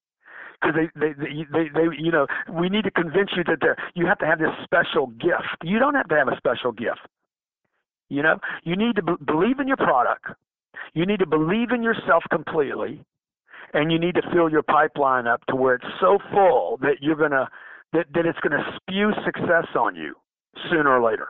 because 0.63 0.89
they, 0.95 0.99
they, 0.99 1.13
they, 1.13 1.45
they, 1.51 1.69
they, 1.73 1.87
you 1.97 2.11
know, 2.11 2.25
we 2.51 2.69
need 2.69 2.83
to 2.83 2.91
convince 2.91 3.31
you 3.35 3.43
that 3.43 3.59
you 3.95 4.05
have 4.05 4.17
to 4.19 4.25
have 4.25 4.39
this 4.39 4.49
special 4.63 5.07
gift. 5.07 5.43
You 5.63 5.79
don't 5.79 5.95
have 5.95 6.07
to 6.09 6.15
have 6.15 6.27
a 6.27 6.37
special 6.37 6.71
gift. 6.71 7.01
You 8.09 8.21
know, 8.21 8.39
you 8.63 8.75
need 8.75 8.95
to 8.95 9.01
b- 9.01 9.23
believe 9.25 9.59
in 9.59 9.67
your 9.67 9.77
product. 9.77 10.25
You 10.93 11.05
need 11.05 11.19
to 11.19 11.25
believe 11.25 11.71
in 11.71 11.81
yourself 11.81 12.23
completely, 12.29 13.03
and 13.73 13.91
you 13.91 13.99
need 13.99 14.15
to 14.15 14.21
fill 14.31 14.49
your 14.49 14.63
pipeline 14.63 15.27
up 15.27 15.45
to 15.47 15.55
where 15.55 15.75
it's 15.75 15.85
so 15.99 16.19
full 16.31 16.77
that 16.81 16.97
you're 17.01 17.15
gonna 17.15 17.49
that, 17.93 18.05
that 18.13 18.25
it's 18.25 18.39
gonna 18.39 18.63
spew 18.77 19.11
success 19.25 19.67
on 19.75 19.95
you 19.95 20.15
sooner 20.69 20.89
or 20.89 21.01
later. 21.01 21.29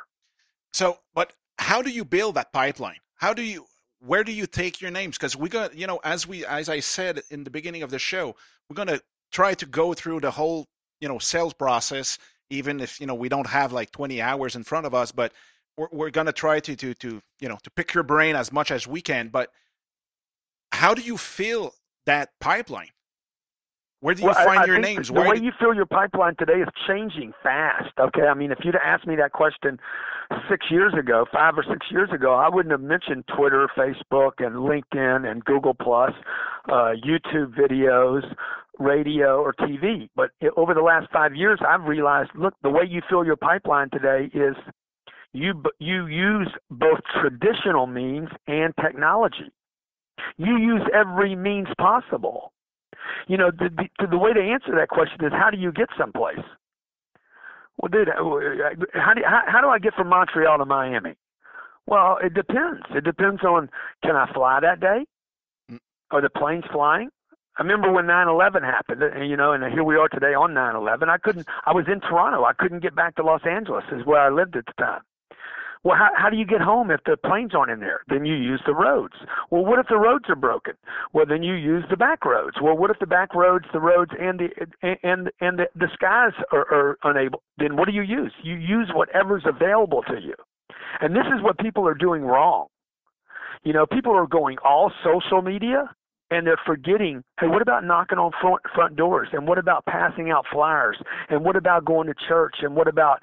So, 0.74 0.98
but 1.14 1.34
how 1.60 1.82
do 1.82 1.90
you 1.90 2.04
build 2.04 2.36
that 2.36 2.52
pipeline? 2.52 2.98
How 3.16 3.34
do 3.34 3.42
you 3.42 3.66
where 4.06 4.24
do 4.24 4.34
you 4.34 4.46
take 4.46 4.82
your 4.82 4.92
names? 4.92 5.18
Because 5.18 5.36
we're 5.36 5.48
gonna, 5.48 5.70
you 5.74 5.88
know, 5.88 6.00
as 6.04 6.28
we 6.28 6.46
as 6.46 6.68
I 6.68 6.80
said 6.82 7.22
in 7.32 7.44
the 7.44 7.50
beginning 7.50 7.84
of 7.84 7.92
the 7.92 8.00
show, 8.00 8.36
we're 8.70 8.76
gonna 8.76 9.00
try 9.34 9.54
to 9.56 9.66
go 9.66 9.94
through 9.94 10.22
the 10.22 10.32
whole 10.32 10.66
you 11.02 11.10
know 11.10 11.20
sales 11.20 11.54
process 11.54 12.18
even 12.50 12.80
if 12.80 13.02
you 13.02 13.08
know 13.08 13.16
we 13.16 13.28
don't 13.28 13.48
have 13.48 13.74
like 13.74 13.92
20 13.92 14.22
hours 14.22 14.56
in 14.56 14.64
front 14.64 14.86
of 14.86 14.94
us 14.94 15.12
but 15.12 15.34
we're, 15.76 15.90
we're 15.92 16.10
going 16.12 16.28
to 16.28 16.34
try 16.34 16.60
to 16.62 16.76
to 16.76 16.94
to 16.94 17.22
you 17.42 17.50
know 17.50 17.58
to 17.64 17.70
pick 17.72 17.94
your 17.94 18.04
brain 18.04 18.36
as 18.36 18.54
much 18.54 18.72
as 18.72 18.88
we 18.88 19.02
can 19.02 19.28
but 19.28 19.50
how 20.72 20.94
do 20.94 21.02
you 21.02 21.18
feel 21.18 21.74
that 22.06 22.30
pipeline 22.40 22.90
where 24.04 24.14
do 24.14 24.22
you 24.22 24.28
well, 24.28 24.36
find 24.36 24.60
I, 24.60 24.64
I 24.64 24.66
your 24.66 24.80
names? 24.80 25.08
The 25.08 25.14
Where 25.14 25.30
way 25.30 25.40
do... 25.40 25.46
you 25.46 25.54
fill 25.58 25.74
your 25.74 25.86
pipeline 25.86 26.36
today 26.36 26.60
is 26.60 26.68
changing 26.86 27.32
fast. 27.42 27.98
Okay, 27.98 28.24
I 28.24 28.34
mean, 28.34 28.52
if 28.52 28.58
you'd 28.62 28.76
asked 28.76 29.08
me 29.08 29.16
that 29.16 29.32
question 29.32 29.80
six 30.50 30.66
years 30.70 30.94
ago, 30.94 31.26
five 31.32 31.58
or 31.58 31.64
six 31.64 31.86
years 31.90 32.10
ago, 32.14 32.34
I 32.34 32.50
wouldn't 32.50 32.74
have 32.74 32.82
mentioned 32.82 33.24
Twitter, 33.34 33.70
Facebook, 33.78 34.34
and 34.40 34.56
LinkedIn 34.56 35.26
and 35.26 35.46
Google 35.46 35.74
Plus, 35.74 36.12
uh, 36.68 36.92
YouTube 37.02 37.56
videos, 37.58 38.24
radio, 38.80 39.42
or 39.42 39.54
TV. 39.54 40.10
But 40.16 40.32
over 40.58 40.74
the 40.74 40.82
last 40.82 41.12
five 41.12 41.36
years, 41.36 41.60
I've 41.68 41.84
realized, 41.84 42.32
look, 42.36 42.54
the 42.64 42.70
way 42.70 42.84
you 42.90 43.02
fill 43.10 43.26
your 43.26 43.36
pipeline 43.36 43.90
today 43.92 44.30
is 44.34 44.56
you 45.34 45.64
you 45.80 46.08
use 46.08 46.50
both 46.70 47.00
traditional 47.22 47.88
means 47.88 48.30
and 48.48 48.74
technology. 48.82 49.52
You 50.38 50.58
use 50.58 50.82
every 50.94 51.36
means 51.36 51.68
possible 51.78 52.54
you 53.28 53.38
know, 53.38 53.52
the, 53.52 53.70
the, 54.00 54.08
the 54.08 54.18
way 54.18 54.34
to 54.34 54.40
answer 54.40 54.76
that 54.76 54.90
question 54.90 55.26
is 55.26 55.32
how 55.32 55.50
do 55.50 55.58
you 55.58 55.72
get 55.72 55.90
someplace? 55.98 56.44
Well, 57.78 57.90
dude, 57.90 58.10
uh, 58.10 58.14
how 58.94 59.14
do, 59.14 59.22
how, 59.26 59.42
how 59.48 59.62
do 59.62 59.68
I 59.68 59.80
get 59.80 59.94
from 59.96 60.10
Montreal 60.10 60.58
to 60.58 60.66
Miami? 60.66 61.16
Well, 61.86 62.18
it 62.24 62.34
depends. 62.34 62.84
It 62.92 63.04
depends 63.04 63.44
on 63.44 63.70
can 64.04 64.16
I 64.16 64.32
fly 64.34 64.60
that 64.62 64.80
day? 64.80 65.06
Mm. 65.72 65.80
Are 66.12 66.22
the 66.22 66.30
planes 66.30 66.64
flying? 66.72 67.10
I 67.58 67.62
remember 67.62 67.92
when 67.92 68.06
9/11 68.06 68.64
happened, 68.64 69.04
and 69.04 69.22
uh, 69.22 69.26
you 69.26 69.38
know, 69.38 69.54
and 69.54 69.64
here 69.72 69.84
we 69.84 69.96
are 69.96 70.10
today 70.10 70.34
on 70.34 70.54
9/11. 70.54 71.08
I 71.10 71.18
couldn't. 71.20 71.48
I 71.66 71.72
was 71.72 71.86
in 71.88 72.00
Toronto. 72.00 72.46
I 72.46 72.54
couldn't 72.54 72.82
get 72.82 72.96
back 72.96 73.16
to 73.16 73.24
Los 73.24 73.46
Angeles, 73.46 73.84
is 73.92 74.06
where 74.06 74.22
I 74.22 74.30
lived 74.30 74.56
at 74.56 74.66
the 74.66 74.74
time. 74.74 75.02
Well, 75.84 75.98
how, 75.98 76.10
how 76.16 76.30
do 76.30 76.38
you 76.38 76.46
get 76.46 76.62
home 76.62 76.90
if 76.90 77.02
the 77.06 77.18
planes 77.18 77.54
aren't 77.54 77.70
in 77.70 77.82
there? 77.82 78.04
Then 78.08 78.26
you 78.26 78.36
use 78.36 78.62
the 78.66 78.74
roads. 78.74 79.16
Well, 79.52 79.66
what 79.66 79.80
if 79.80 79.88
the 79.90 79.98
roads 79.98 80.26
are 80.30 80.36
broken? 80.36 80.76
Well, 81.12 81.26
then 81.26 81.44
you 81.44 81.56
use 81.56 81.84
the 81.90 81.98
back 81.98 82.24
roads. 82.24 82.56
Well, 82.62 82.78
what 82.78 82.90
if 82.90 83.00
the 83.00 83.06
back 83.06 83.36
roads, 83.36 83.66
the 83.74 83.82
roads, 83.82 84.12
and 84.20 84.40
the 84.40 84.50
and 85.04 85.30
and 85.42 85.60
the, 85.60 85.68
the 85.76 85.90
skies 85.94 86.32
are, 86.52 86.66
are 86.74 86.98
unable? 87.04 87.44
Then 87.58 87.76
what 87.76 87.88
do 87.88 87.94
you 87.94 88.02
use? 88.02 88.34
You 88.42 88.56
use 88.56 88.92
whatever's 88.96 89.44
available 89.46 90.02
to 90.04 90.20
you. 90.20 90.36
And 91.02 91.16
this 91.16 91.26
is 91.36 91.44
what 91.44 91.60
people 91.60 91.88
are 91.88 91.94
doing 91.94 92.24
wrong. 92.24 92.68
You 93.64 93.74
know, 93.74 93.86
people 93.86 94.16
are 94.16 94.28
going 94.28 94.58
all 94.64 94.92
social 95.04 95.42
media 95.42 95.94
and 96.34 96.48
they're 96.48 96.60
forgetting, 96.66 97.24
hey, 97.40 97.48
what 97.48 97.62
about 97.62 97.84
knocking 97.86 98.18
on 98.18 98.32
front 98.42 98.62
front 98.74 98.96
doors? 98.96 99.28
And 99.34 99.48
what 99.48 99.60
about 99.60 99.86
passing 99.86 100.32
out 100.32 100.46
flyers? 100.52 100.98
And 101.30 101.46
what 101.46 101.56
about 101.56 101.86
going 101.86 102.08
to 102.08 102.16
church? 102.28 102.56
And 102.62 102.76
what 102.76 102.88
about 102.88 103.20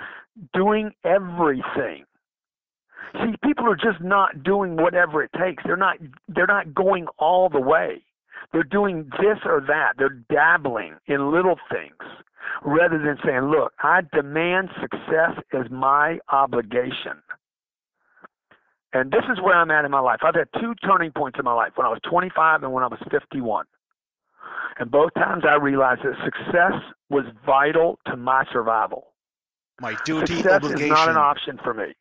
doing 0.54 0.92
everything? 1.04 2.04
See, 3.14 3.34
people 3.42 3.68
are 3.68 3.74
just 3.74 4.00
not 4.00 4.44
doing 4.44 4.76
whatever 4.76 5.24
it 5.24 5.30
takes. 5.36 5.64
They're 5.66 5.76
not 5.76 5.96
they're 6.28 6.46
not 6.46 6.72
going 6.72 7.08
all 7.18 7.48
the 7.48 7.60
way. 7.60 8.04
They're 8.52 8.62
doing 8.62 9.10
this 9.18 9.38
or 9.44 9.60
that. 9.66 9.94
They're 9.98 10.22
dabbling 10.30 10.94
in 11.06 11.32
little 11.32 11.56
things 11.70 11.96
rather 12.64 12.98
than 12.98 13.18
saying, 13.24 13.42
"Look, 13.42 13.72
I 13.82 14.02
demand 14.12 14.70
success 14.80 15.42
as 15.52 15.68
my 15.68 16.20
obligation." 16.28 17.20
And 18.92 19.10
this 19.10 19.22
is 19.30 19.40
where 19.40 19.54
I'm 19.54 19.70
at 19.70 19.84
in 19.84 19.90
my 19.90 20.00
life. 20.00 20.20
I've 20.22 20.34
had 20.34 20.48
two 20.60 20.74
turning 20.84 21.12
points 21.12 21.38
in 21.38 21.44
my 21.44 21.52
life 21.52 21.72
when 21.76 21.86
I 21.86 21.90
was 21.90 22.00
25 22.08 22.62
and 22.62 22.72
when 22.72 22.82
I 22.82 22.88
was 22.88 22.98
51. 23.10 23.66
And 24.78 24.90
both 24.90 25.14
times 25.14 25.44
I 25.48 25.54
realized 25.54 26.02
that 26.02 26.14
success 26.24 26.72
was 27.08 27.24
vital 27.46 27.98
to 28.06 28.16
my 28.16 28.44
survival. 28.52 29.12
My 29.80 29.96
duty, 30.04 30.34
success 30.36 30.64
obligation. 30.64 30.84
is 30.86 30.90
not 30.90 31.08
an 31.08 31.16
option 31.16 31.58
for 31.62 31.74
me. 31.74 31.94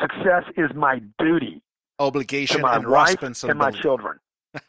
success 0.00 0.44
is 0.56 0.70
my 0.74 1.00
duty. 1.18 1.62
Obligation 1.98 2.58
to 2.58 2.62
my 2.62 2.76
and 2.76 2.86
wife 2.86 3.10
responsibility. 3.22 3.50
and 3.50 3.58
my 3.58 3.80
children. 3.80 4.18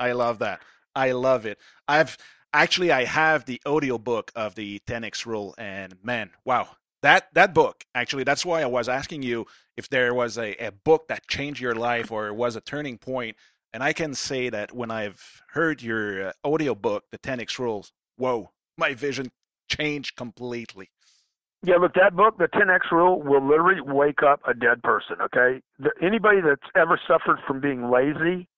I 0.00 0.12
love 0.12 0.38
that. 0.38 0.60
I 0.94 1.12
love 1.12 1.46
it. 1.46 1.58
I've 1.86 2.16
actually 2.52 2.90
I 2.90 3.04
have 3.04 3.44
the 3.44 3.60
audio 3.66 3.98
book 3.98 4.32
of 4.34 4.54
the 4.54 4.80
10x 4.86 5.26
rule 5.26 5.54
and 5.58 5.94
man, 6.02 6.30
wow. 6.44 6.68
That 7.02 7.28
that 7.34 7.54
book, 7.54 7.84
actually, 7.94 8.24
that's 8.24 8.44
why 8.44 8.62
I 8.62 8.66
was 8.66 8.88
asking 8.88 9.22
you 9.22 9.46
if 9.78 9.88
there 9.88 10.12
was 10.12 10.36
a, 10.36 10.54
a 10.56 10.72
book 10.72 11.06
that 11.06 11.28
changed 11.28 11.60
your 11.60 11.76
life 11.76 12.10
or 12.10 12.34
was 12.34 12.56
a 12.56 12.60
turning. 12.60 12.98
And 13.72 13.82
I 13.82 13.92
can 13.92 14.12
say 14.12 14.50
that 14.50 14.74
when 14.74 14.90
I've 14.90 15.42
heard 15.52 15.80
your 15.80 16.28
uh, 16.28 16.32
audio 16.42 16.74
book, 16.74 17.04
the 17.12 17.18
10x 17.18 17.60
rules, 17.60 17.92
whoa, 18.16 18.50
my 18.76 18.94
vision 18.94 19.30
changed 19.68 20.16
completely. 20.16 20.90
Yeah, 21.62 21.76
look, 21.76 21.94
that 21.94 22.14
book, 22.14 22.38
the 22.38 22.46
10X 22.46 22.92
Rule, 22.92 23.20
will 23.20 23.44
literally 23.44 23.80
wake 23.80 24.22
up 24.22 24.40
a 24.46 24.54
dead 24.54 24.80
person, 24.82 25.16
okay? 25.20 25.60
The, 25.80 25.90
anybody 26.00 26.40
that's 26.40 26.70
ever 26.76 27.00
suffered 27.08 27.40
from 27.48 27.60
being 27.60 27.90
lazy, 27.90 28.48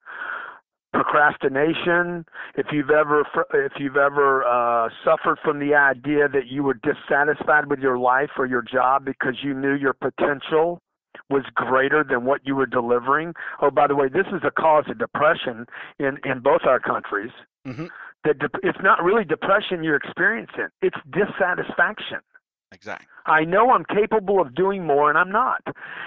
procrastination, 0.92 2.26
if 2.56 2.66
you've 2.72 2.90
ever 2.90 3.24
if 3.54 3.72
you've 3.78 3.96
ever 3.96 4.44
uh, 4.44 4.90
suffered 5.02 5.38
from 5.42 5.61
the 5.61 5.74
idea 5.74 6.28
that 6.28 6.48
you 6.48 6.62
were 6.62 6.74
dissatisfied 6.74 7.70
with 7.70 7.78
your 7.78 7.96
life 7.96 8.30
or 8.37 8.44
your 8.44 8.61
job 8.61 9.06
because 9.06 9.37
you 9.42 9.54
knew 9.54 9.74
your 9.74 9.94
potential 9.94 10.83
was 11.30 11.44
greater 11.54 12.04
than 12.04 12.24
what 12.24 12.40
you 12.44 12.54
were 12.54 12.66
delivering. 12.66 13.34
Oh, 13.62 13.70
by 13.70 13.86
the 13.86 13.94
way, 13.94 14.08
this 14.08 14.26
is 14.32 14.42
a 14.44 14.50
cause 14.50 14.84
of 14.88 14.98
depression 14.98 15.66
in 15.98 16.18
in 16.24 16.40
both 16.40 16.62
our 16.66 16.80
countries. 16.80 17.30
Mm-hmm. 17.66 17.86
That 18.24 18.38
de- 18.38 18.60
it's 18.62 18.78
not 18.82 19.02
really 19.02 19.24
depression 19.24 19.82
you're 19.82 19.96
experiencing; 19.96 20.68
it's 20.82 20.98
dissatisfaction. 21.10 22.20
Exactly. 22.72 23.06
I 23.26 23.44
know 23.44 23.70
I'm 23.70 23.84
capable 23.84 24.40
of 24.40 24.54
doing 24.54 24.86
more 24.86 25.10
and 25.10 25.18
I'm 25.18 25.30
not. 25.30 25.62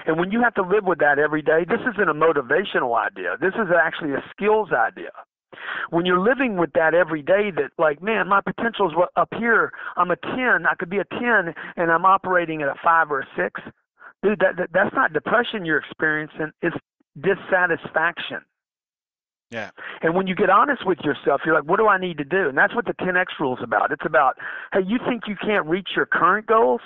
And 0.06 0.18
when 0.18 0.32
you 0.32 0.42
have 0.42 0.54
to 0.54 0.62
live 0.62 0.84
with 0.84 0.98
that 0.98 1.18
every 1.18 1.42
day, 1.42 1.64
this 1.68 1.80
isn't 1.80 2.08
a 2.08 2.14
motivational 2.14 2.96
idea. 2.96 3.36
This 3.40 3.54
is 3.54 3.68
actually 3.74 4.12
a 4.12 4.24
skills 4.30 4.70
idea. 4.72 5.10
When 5.90 6.06
you're 6.06 6.20
living 6.20 6.56
with 6.56 6.72
that 6.74 6.94
every 6.94 7.22
day, 7.22 7.50
that 7.56 7.70
like, 7.78 8.02
man, 8.02 8.28
my 8.28 8.40
potential 8.40 8.88
is 8.88 8.94
up 9.16 9.28
here. 9.38 9.72
I'm 9.96 10.10
a 10.10 10.16
10. 10.16 10.66
I 10.66 10.74
could 10.78 10.90
be 10.90 10.98
a 10.98 11.04
10 11.04 11.54
and 11.76 11.90
I'm 11.92 12.04
operating 12.04 12.62
at 12.62 12.68
a 12.68 12.74
5 12.82 13.10
or 13.10 13.20
a 13.20 13.26
6. 13.36 13.60
Dude, 14.24 14.40
that, 14.40 14.56
that 14.56 14.70
that's 14.72 14.94
not 14.94 15.12
depression 15.12 15.66
you're 15.66 15.78
experiencing. 15.78 16.50
It's 16.62 16.76
dissatisfaction. 17.20 18.40
Yeah. 19.50 19.70
And 20.00 20.14
when 20.14 20.26
you 20.26 20.34
get 20.34 20.48
honest 20.48 20.86
with 20.86 20.98
yourself, 21.04 21.42
you're 21.44 21.54
like, 21.54 21.68
what 21.68 21.76
do 21.76 21.86
I 21.86 21.98
need 21.98 22.16
to 22.18 22.24
do? 22.24 22.48
And 22.48 22.56
that's 22.56 22.74
what 22.74 22.86
the 22.86 22.94
10X 22.94 23.26
rule 23.38 23.56
is 23.56 23.62
about. 23.62 23.92
It's 23.92 24.06
about, 24.06 24.36
hey, 24.72 24.80
you 24.84 24.98
think 25.06 25.24
you 25.28 25.36
can't 25.36 25.66
reach 25.66 25.90
your 25.94 26.06
current 26.06 26.46
goals? 26.46 26.80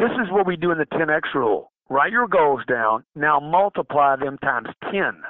This 0.00 0.10
is 0.22 0.30
what 0.30 0.46
we 0.46 0.56
do 0.56 0.72
in 0.72 0.78
the 0.78 0.86
10X 0.86 1.32
rule. 1.34 1.70
Write 1.88 2.10
your 2.10 2.26
goals 2.26 2.60
down. 2.68 3.04
Now 3.14 3.38
multiply 3.38 4.16
them 4.16 4.36
times 4.38 4.68
10. 4.90 5.22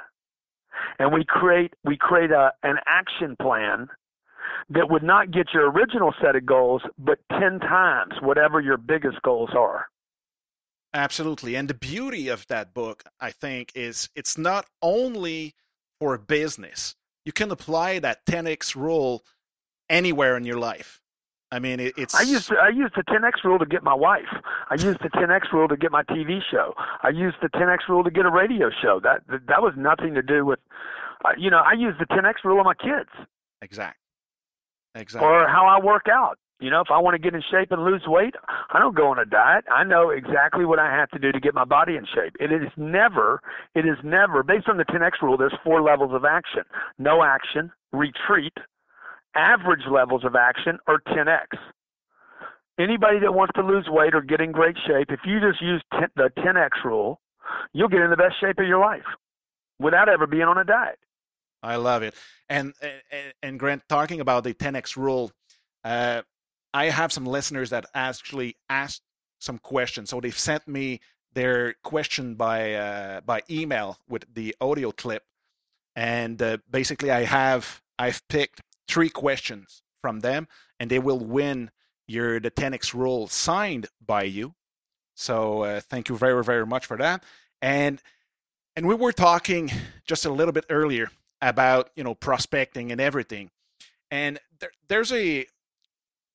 And 0.97 1.13
we 1.13 1.23
create 1.23 1.73
we 1.83 1.95
create 1.95 2.31
a 2.31 2.51
an 2.63 2.77
action 2.87 3.35
plan 3.39 3.87
that 4.69 4.89
would 4.89 5.03
not 5.03 5.31
get 5.31 5.53
your 5.53 5.69
original 5.69 6.13
set 6.21 6.35
of 6.35 6.45
goals, 6.45 6.81
but 6.97 7.19
10 7.39 7.59
times 7.59 8.13
whatever 8.21 8.59
your 8.59 8.77
biggest 8.77 9.21
goals 9.21 9.51
are. 9.55 9.85
Absolutely. 10.93 11.55
And 11.55 11.69
the 11.69 11.73
beauty 11.73 12.27
of 12.27 12.45
that 12.47 12.73
book, 12.73 13.03
I 13.19 13.31
think, 13.31 13.71
is 13.75 14.09
it's 14.15 14.37
not 14.37 14.65
only 14.81 15.55
for 15.99 16.17
business. 16.17 16.95
You 17.25 17.31
can 17.31 17.51
apply 17.51 17.99
that 17.99 18.25
10x 18.25 18.75
rule 18.75 19.23
anywhere 19.89 20.35
in 20.35 20.43
your 20.43 20.57
life. 20.57 21.01
I 21.51 21.59
mean, 21.59 21.79
it, 21.81 21.93
it's. 21.97 22.15
I 22.15 22.21
used 22.21 22.47
to, 22.47 22.55
I 22.55 22.69
used 22.69 22.93
the 22.95 23.03
10x 23.03 23.43
rule 23.43 23.59
to 23.59 23.65
get 23.65 23.83
my 23.83 23.93
wife. 23.93 24.29
I 24.69 24.75
used 24.75 24.99
the 25.03 25.09
10x 25.09 25.51
rule 25.51 25.67
to 25.67 25.75
get 25.75 25.91
my 25.91 26.03
TV 26.03 26.39
show. 26.49 26.73
I 27.03 27.09
used 27.09 27.37
the 27.41 27.49
10x 27.49 27.89
rule 27.89 28.03
to 28.05 28.11
get 28.11 28.25
a 28.25 28.31
radio 28.31 28.69
show. 28.81 29.01
That 29.03 29.21
that, 29.27 29.47
that 29.47 29.61
was 29.61 29.73
nothing 29.77 30.13
to 30.13 30.21
do 30.21 30.45
with, 30.45 30.59
uh, 31.25 31.31
you 31.37 31.49
know, 31.49 31.61
I 31.65 31.73
used 31.73 31.99
the 31.99 32.05
10x 32.05 32.45
rule 32.45 32.59
on 32.59 32.65
my 32.65 32.73
kids. 32.73 33.09
Exactly. 33.61 33.99
Exactly. 34.95 35.29
Or 35.29 35.47
how 35.47 35.67
I 35.67 35.83
work 35.83 36.07
out. 36.11 36.37
You 36.61 36.69
know, 36.69 36.79
if 36.79 36.91
I 36.91 36.99
want 36.99 37.15
to 37.15 37.19
get 37.19 37.33
in 37.33 37.41
shape 37.49 37.71
and 37.71 37.83
lose 37.83 38.03
weight, 38.05 38.35
I 38.71 38.77
don't 38.77 38.95
go 38.95 39.07
on 39.09 39.17
a 39.17 39.25
diet. 39.25 39.65
I 39.73 39.83
know 39.83 40.11
exactly 40.11 40.63
what 40.63 40.77
I 40.77 40.91
have 40.95 41.09
to 41.09 41.19
do 41.19 41.31
to 41.31 41.39
get 41.39 41.55
my 41.55 41.65
body 41.65 41.95
in 41.95 42.05
shape. 42.05 42.35
It 42.39 42.53
is 42.53 42.69
never, 42.77 43.41
it 43.73 43.87
is 43.87 43.97
never, 44.03 44.43
based 44.43 44.69
on 44.69 44.77
the 44.77 44.85
10X 44.85 45.23
rule, 45.23 45.37
there's 45.37 45.55
four 45.63 45.81
levels 45.81 46.13
of 46.13 46.23
action 46.23 46.61
no 46.99 47.23
action, 47.23 47.71
retreat, 47.91 48.53
average 49.35 49.81
levels 49.91 50.23
of 50.23 50.35
action, 50.35 50.77
or 50.87 50.99
10X. 51.07 51.57
Anybody 52.79 53.19
that 53.19 53.33
wants 53.33 53.53
to 53.55 53.63
lose 53.63 53.87
weight 53.89 54.13
or 54.13 54.21
get 54.21 54.39
in 54.39 54.51
great 54.51 54.77
shape, 54.87 55.07
if 55.09 55.21
you 55.25 55.39
just 55.39 55.61
use 55.61 55.83
10, 55.93 56.09
the 56.15 56.29
10X 56.37 56.83
rule, 56.85 57.19
you'll 57.73 57.89
get 57.89 58.01
in 58.01 58.11
the 58.11 58.17
best 58.17 58.35
shape 58.39 58.59
of 58.59 58.67
your 58.67 58.79
life 58.79 59.05
without 59.79 60.09
ever 60.09 60.27
being 60.27 60.43
on 60.43 60.59
a 60.59 60.63
diet. 60.63 60.99
I 61.63 61.75
love 61.77 62.03
it. 62.03 62.13
And 62.49 62.73
and, 62.81 63.33
and 63.41 63.59
Grant, 63.59 63.83
talking 63.89 64.19
about 64.19 64.43
the 64.43 64.53
10x 64.53 64.95
rule, 64.97 65.31
uh, 65.83 66.21
I 66.73 66.85
have 66.85 67.11
some 67.11 67.25
listeners 67.25 67.69
that 67.71 67.85
actually 67.93 68.55
asked 68.69 69.01
some 69.39 69.57
questions. 69.57 70.09
So 70.09 70.21
they've 70.21 70.37
sent 70.37 70.67
me 70.67 71.01
their 71.33 71.75
question 71.83 72.35
by 72.35 72.73
uh, 72.73 73.21
by 73.21 73.41
email 73.49 73.97
with 74.07 74.25
the 74.33 74.55
audio 74.61 74.91
clip, 74.91 75.23
and 75.95 76.41
uh, 76.41 76.57
basically 76.69 77.11
I 77.11 77.23
have 77.23 77.81
I've 77.97 78.25
picked 78.27 78.61
three 78.87 79.09
questions 79.09 79.83
from 80.01 80.19
them, 80.19 80.47
and 80.79 80.89
they 80.89 80.99
will 80.99 81.19
win 81.19 81.71
your 82.07 82.39
the 82.39 82.51
10x 82.51 82.93
rule 82.93 83.27
signed 83.27 83.87
by 84.05 84.23
you. 84.23 84.55
So 85.15 85.63
uh, 85.63 85.81
thank 85.81 86.09
you 86.09 86.17
very 86.17 86.43
very 86.43 86.65
much 86.65 86.85
for 86.85 86.97
that. 86.97 87.23
And 87.61 88.01
and 88.75 88.87
we 88.87 88.95
were 88.95 89.11
talking 89.11 89.71
just 90.05 90.25
a 90.25 90.31
little 90.31 90.53
bit 90.53 90.65
earlier 90.69 91.11
about 91.41 91.89
you 91.95 92.03
know 92.03 92.15
prospecting 92.15 92.91
and 92.91 92.99
everything, 93.01 93.51
and 94.09 94.39
there, 94.59 94.71
there's 94.87 95.11
a 95.13 95.45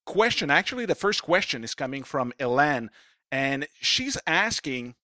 question, 0.06 0.50
actually, 0.50 0.86
the 0.86 0.94
first 0.94 1.22
question 1.22 1.62
is 1.64 1.74
coming 1.74 2.02
from 2.02 2.32
Elan, 2.40 2.90
and 3.30 3.66
she's 3.80 4.16
asking 4.26 4.94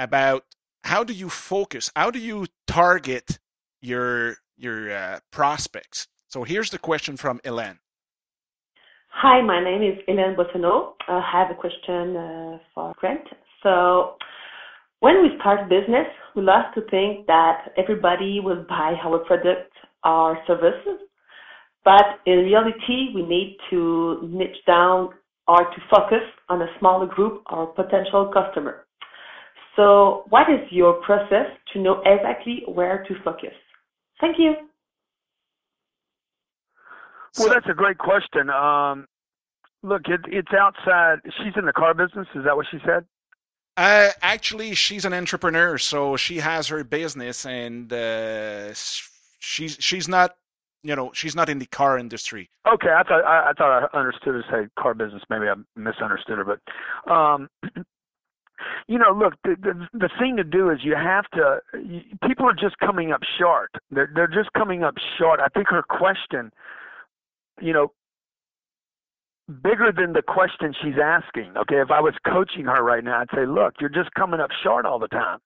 about 0.00 0.44
how 0.84 1.04
do 1.04 1.12
you 1.12 1.28
focus, 1.28 1.90
how 1.94 2.10
do 2.10 2.18
you 2.18 2.46
target 2.66 3.38
your 3.80 4.36
your 4.56 4.92
uh, 4.92 5.20
prospects. 5.30 6.08
So 6.28 6.44
here's 6.44 6.70
the 6.70 6.78
question 6.78 7.16
from 7.16 7.40
Elan. 7.44 7.78
Hi, 9.10 9.40
my 9.40 9.62
name 9.62 9.82
is 9.82 9.98
Hélène 10.08 10.36
Bottineau. 10.36 10.92
I 11.08 11.20
have 11.32 11.50
a 11.50 11.54
question 11.54 12.16
uh, 12.16 12.58
for 12.74 12.92
Grant. 12.98 13.26
So, 13.62 14.16
when 15.00 15.22
we 15.22 15.30
start 15.40 15.68
business, 15.68 16.06
we 16.36 16.42
love 16.42 16.66
to 16.74 16.82
think 16.90 17.26
that 17.26 17.72
everybody 17.76 18.40
will 18.40 18.64
buy 18.68 18.94
our 19.02 19.18
product 19.20 19.72
or 20.04 20.38
services. 20.46 21.00
But 21.88 22.08
in 22.26 22.40
reality, 22.50 22.98
we 23.14 23.22
need 23.22 23.56
to 23.70 24.20
niche 24.22 24.62
down 24.66 25.08
or 25.46 25.60
to 25.74 25.80
focus 25.90 26.24
on 26.50 26.60
a 26.60 26.66
smaller 26.78 27.06
group 27.06 27.42
or 27.50 27.68
potential 27.68 28.30
customer. 28.38 28.84
So 29.74 30.24
what 30.28 30.50
is 30.50 30.60
your 30.70 30.94
process 31.08 31.46
to 31.72 31.80
know 31.80 32.02
exactly 32.04 32.56
where 32.66 33.04
to 33.08 33.14
focus? 33.24 33.56
Thank 34.20 34.36
you. 34.38 34.52
Well, 37.38 37.48
that's 37.48 37.70
a 37.70 37.74
great 37.74 37.96
question. 37.96 38.50
Um, 38.50 39.06
look, 39.82 40.02
it, 40.08 40.20
it's 40.26 40.52
outside. 40.52 41.20
She's 41.38 41.54
in 41.56 41.64
the 41.64 41.72
car 41.72 41.94
business. 41.94 42.26
Is 42.34 42.44
that 42.44 42.54
what 42.54 42.66
she 42.70 42.78
said? 42.84 43.06
Uh, 43.78 44.10
actually, 44.20 44.74
she's 44.74 45.06
an 45.06 45.14
entrepreneur, 45.14 45.78
so 45.78 46.16
she 46.18 46.36
has 46.38 46.66
her 46.66 46.84
business, 46.84 47.46
and 47.46 47.90
uh, 47.92 48.74
she's 49.38 49.78
she's 49.80 50.08
not, 50.08 50.36
you 50.88 50.96
know, 50.96 51.10
she's 51.12 51.36
not 51.36 51.50
in 51.50 51.58
the 51.58 51.66
car 51.66 51.98
industry. 51.98 52.48
Okay, 52.66 52.88
I 52.88 53.02
thought 53.02 53.22
I, 53.22 53.50
I 53.50 53.52
thought 53.52 53.90
I 53.92 53.98
understood 53.98 54.34
her 54.36 54.44
say 54.50 54.68
car 54.82 54.94
business. 54.94 55.22
Maybe 55.28 55.44
I 55.44 55.54
misunderstood 55.76 56.38
her, 56.38 56.44
but 56.44 57.12
um, 57.12 57.50
you 58.88 58.98
know, 58.98 59.12
look, 59.12 59.34
the, 59.44 59.54
the 59.60 59.86
the 59.92 60.08
thing 60.18 60.36
to 60.38 60.44
do 60.44 60.70
is 60.70 60.78
you 60.82 60.96
have 60.96 61.26
to. 61.34 61.58
You, 61.74 62.00
people 62.26 62.46
are 62.46 62.54
just 62.54 62.78
coming 62.78 63.12
up 63.12 63.20
short. 63.38 63.70
They're 63.90 64.10
they're 64.14 64.28
just 64.28 64.50
coming 64.54 64.82
up 64.82 64.94
short. 65.18 65.40
I 65.40 65.48
think 65.48 65.68
her 65.68 65.82
question, 65.82 66.50
you 67.60 67.74
know, 67.74 67.92
bigger 69.62 69.92
than 69.94 70.14
the 70.14 70.22
question 70.22 70.74
she's 70.82 70.98
asking. 71.02 71.52
Okay, 71.58 71.82
if 71.82 71.90
I 71.90 72.00
was 72.00 72.14
coaching 72.26 72.64
her 72.64 72.82
right 72.82 73.04
now, 73.04 73.20
I'd 73.20 73.28
say, 73.34 73.44
look, 73.44 73.74
you're 73.78 73.90
just 73.90 74.14
coming 74.14 74.40
up 74.40 74.50
short 74.62 74.86
all 74.86 74.98
the 74.98 75.08
time. 75.08 75.40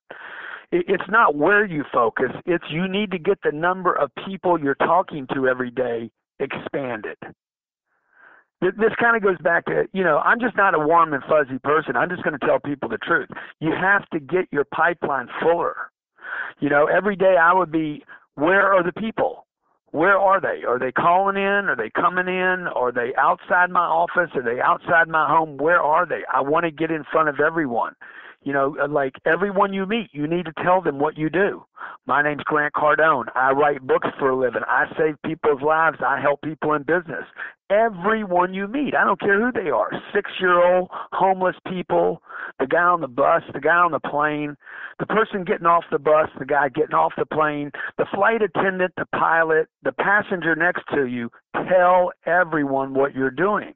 It's 0.75 1.03
not 1.07 1.35
where 1.35 1.65
you 1.65 1.83
focus, 1.93 2.31
it's 2.45 2.63
you 2.71 2.87
need 2.87 3.11
to 3.11 3.19
get 3.19 3.37
the 3.43 3.51
number 3.51 3.93
of 3.93 4.09
people 4.25 4.59
you're 4.59 4.73
talking 4.75 5.27
to 5.33 5.47
every 5.47 5.69
day 5.69 6.09
expanded. 6.39 7.17
This 8.59 8.95
kind 8.99 9.15
of 9.15 9.21
goes 9.21 9.37
back 9.43 9.65
to, 9.65 9.83
you 9.93 10.03
know, 10.03 10.19
I'm 10.19 10.39
just 10.39 10.55
not 10.55 10.73
a 10.73 10.79
warm 10.79 11.13
and 11.13 11.21
fuzzy 11.25 11.59
person. 11.59 11.97
I'm 11.97 12.09
just 12.09 12.23
going 12.23 12.39
to 12.39 12.45
tell 12.45 12.59
people 12.59 12.87
the 12.87 12.97
truth. 12.97 13.27
You 13.59 13.71
have 13.71 14.09
to 14.11 14.19
get 14.19 14.45
your 14.51 14.63
pipeline 14.63 15.27
fuller. 15.41 15.75
You 16.59 16.69
know, 16.69 16.87
every 16.87 17.17
day 17.17 17.35
I 17.39 17.53
would 17.53 17.71
be, 17.71 18.03
where 18.35 18.73
are 18.73 18.81
the 18.81 18.93
people? 18.93 19.45
where 19.93 20.17
are 20.17 20.41
they? 20.41 20.65
Are 20.67 20.79
they 20.79 20.91
calling 20.91 21.37
in? 21.37 21.69
Are 21.69 21.75
they 21.75 21.91
coming 21.91 22.27
in? 22.27 22.67
Are 22.75 22.91
they 22.91 23.13
outside 23.15 23.69
my 23.69 23.85
office? 23.85 24.31
Are 24.33 24.41
they 24.41 24.59
outside 24.59 25.07
my 25.07 25.27
home? 25.27 25.57
Where 25.57 25.79
are 25.79 26.07
they? 26.07 26.21
I 26.33 26.41
want 26.41 26.65
to 26.65 26.71
get 26.71 26.89
in 26.89 27.03
front 27.11 27.29
of 27.29 27.39
everyone. 27.39 27.93
You 28.43 28.51
know, 28.51 28.75
uh, 28.81 28.89
like 28.89 29.13
everyone 29.25 29.73
you 29.73 29.85
meet, 29.85 30.09
you 30.11 30.27
need 30.27 30.45
to 30.45 30.53
tell 30.63 30.81
them 30.81 30.99
what 30.99 31.17
you 31.17 31.29
do. 31.29 31.65
My 32.05 32.21
name's 32.21 32.43
Grant 32.43 32.73
Cardone. 32.73 33.25
I 33.35 33.51
write 33.51 33.87
books 33.87 34.09
for 34.19 34.31
a 34.31 34.35
living. 34.35 34.63
I 34.67 34.85
save 34.97 35.15
people's 35.25 35.61
lives. 35.61 35.99
I 36.05 36.19
help 36.19 36.41
people 36.41 36.73
in 36.73 36.83
business. 36.83 37.23
Everyone 37.69 38.53
you 38.53 38.67
meet, 38.67 38.95
I 38.95 39.05
don't 39.05 39.19
care 39.19 39.39
who 39.39 39.51
they 39.51 39.69
are 39.69 39.89
six 40.13 40.29
year 40.41 40.61
old, 40.61 40.89
homeless 41.13 41.55
people, 41.67 42.21
the 42.59 42.67
guy 42.67 42.83
on 42.83 42.99
the 42.99 43.07
bus, 43.07 43.43
the 43.53 43.61
guy 43.61 43.77
on 43.77 43.93
the 43.93 43.99
plane, 44.01 44.57
the 44.99 45.05
person 45.05 45.45
getting 45.45 45.65
off 45.65 45.85
the 45.89 45.97
bus, 45.97 46.29
the 46.37 46.45
guy 46.45 46.67
getting 46.69 46.93
off 46.95 47.13
the 47.17 47.25
plane, 47.25 47.71
the 47.97 48.05
flight 48.13 48.41
attendant, 48.41 48.93
the 48.97 49.05
pilot, 49.17 49.69
the 49.83 49.93
passenger 49.93 50.55
next 50.55 50.83
to 50.93 51.05
you. 51.05 51.31
Tell 51.69 52.11
everyone 52.25 52.93
what 52.93 53.15
you're 53.15 53.31
doing. 53.31 53.73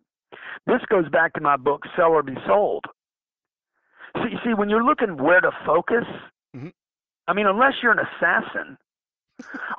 This 0.68 0.82
goes 0.90 1.08
back 1.10 1.34
to 1.34 1.42
my 1.42 1.56
book, 1.56 1.84
Sell 1.96 2.12
or 2.12 2.24
Be 2.24 2.36
Sold. 2.46 2.84
See, 4.24 4.36
see, 4.44 4.54
when 4.54 4.70
you're 4.70 4.84
looking 4.84 5.18
where 5.18 5.42
to 5.42 5.52
focus, 5.66 6.06
mm-hmm. 6.56 6.70
I 7.28 7.34
mean, 7.34 7.48
unless 7.48 7.74
you're 7.82 7.92
an 7.92 8.00
assassin, 8.00 8.78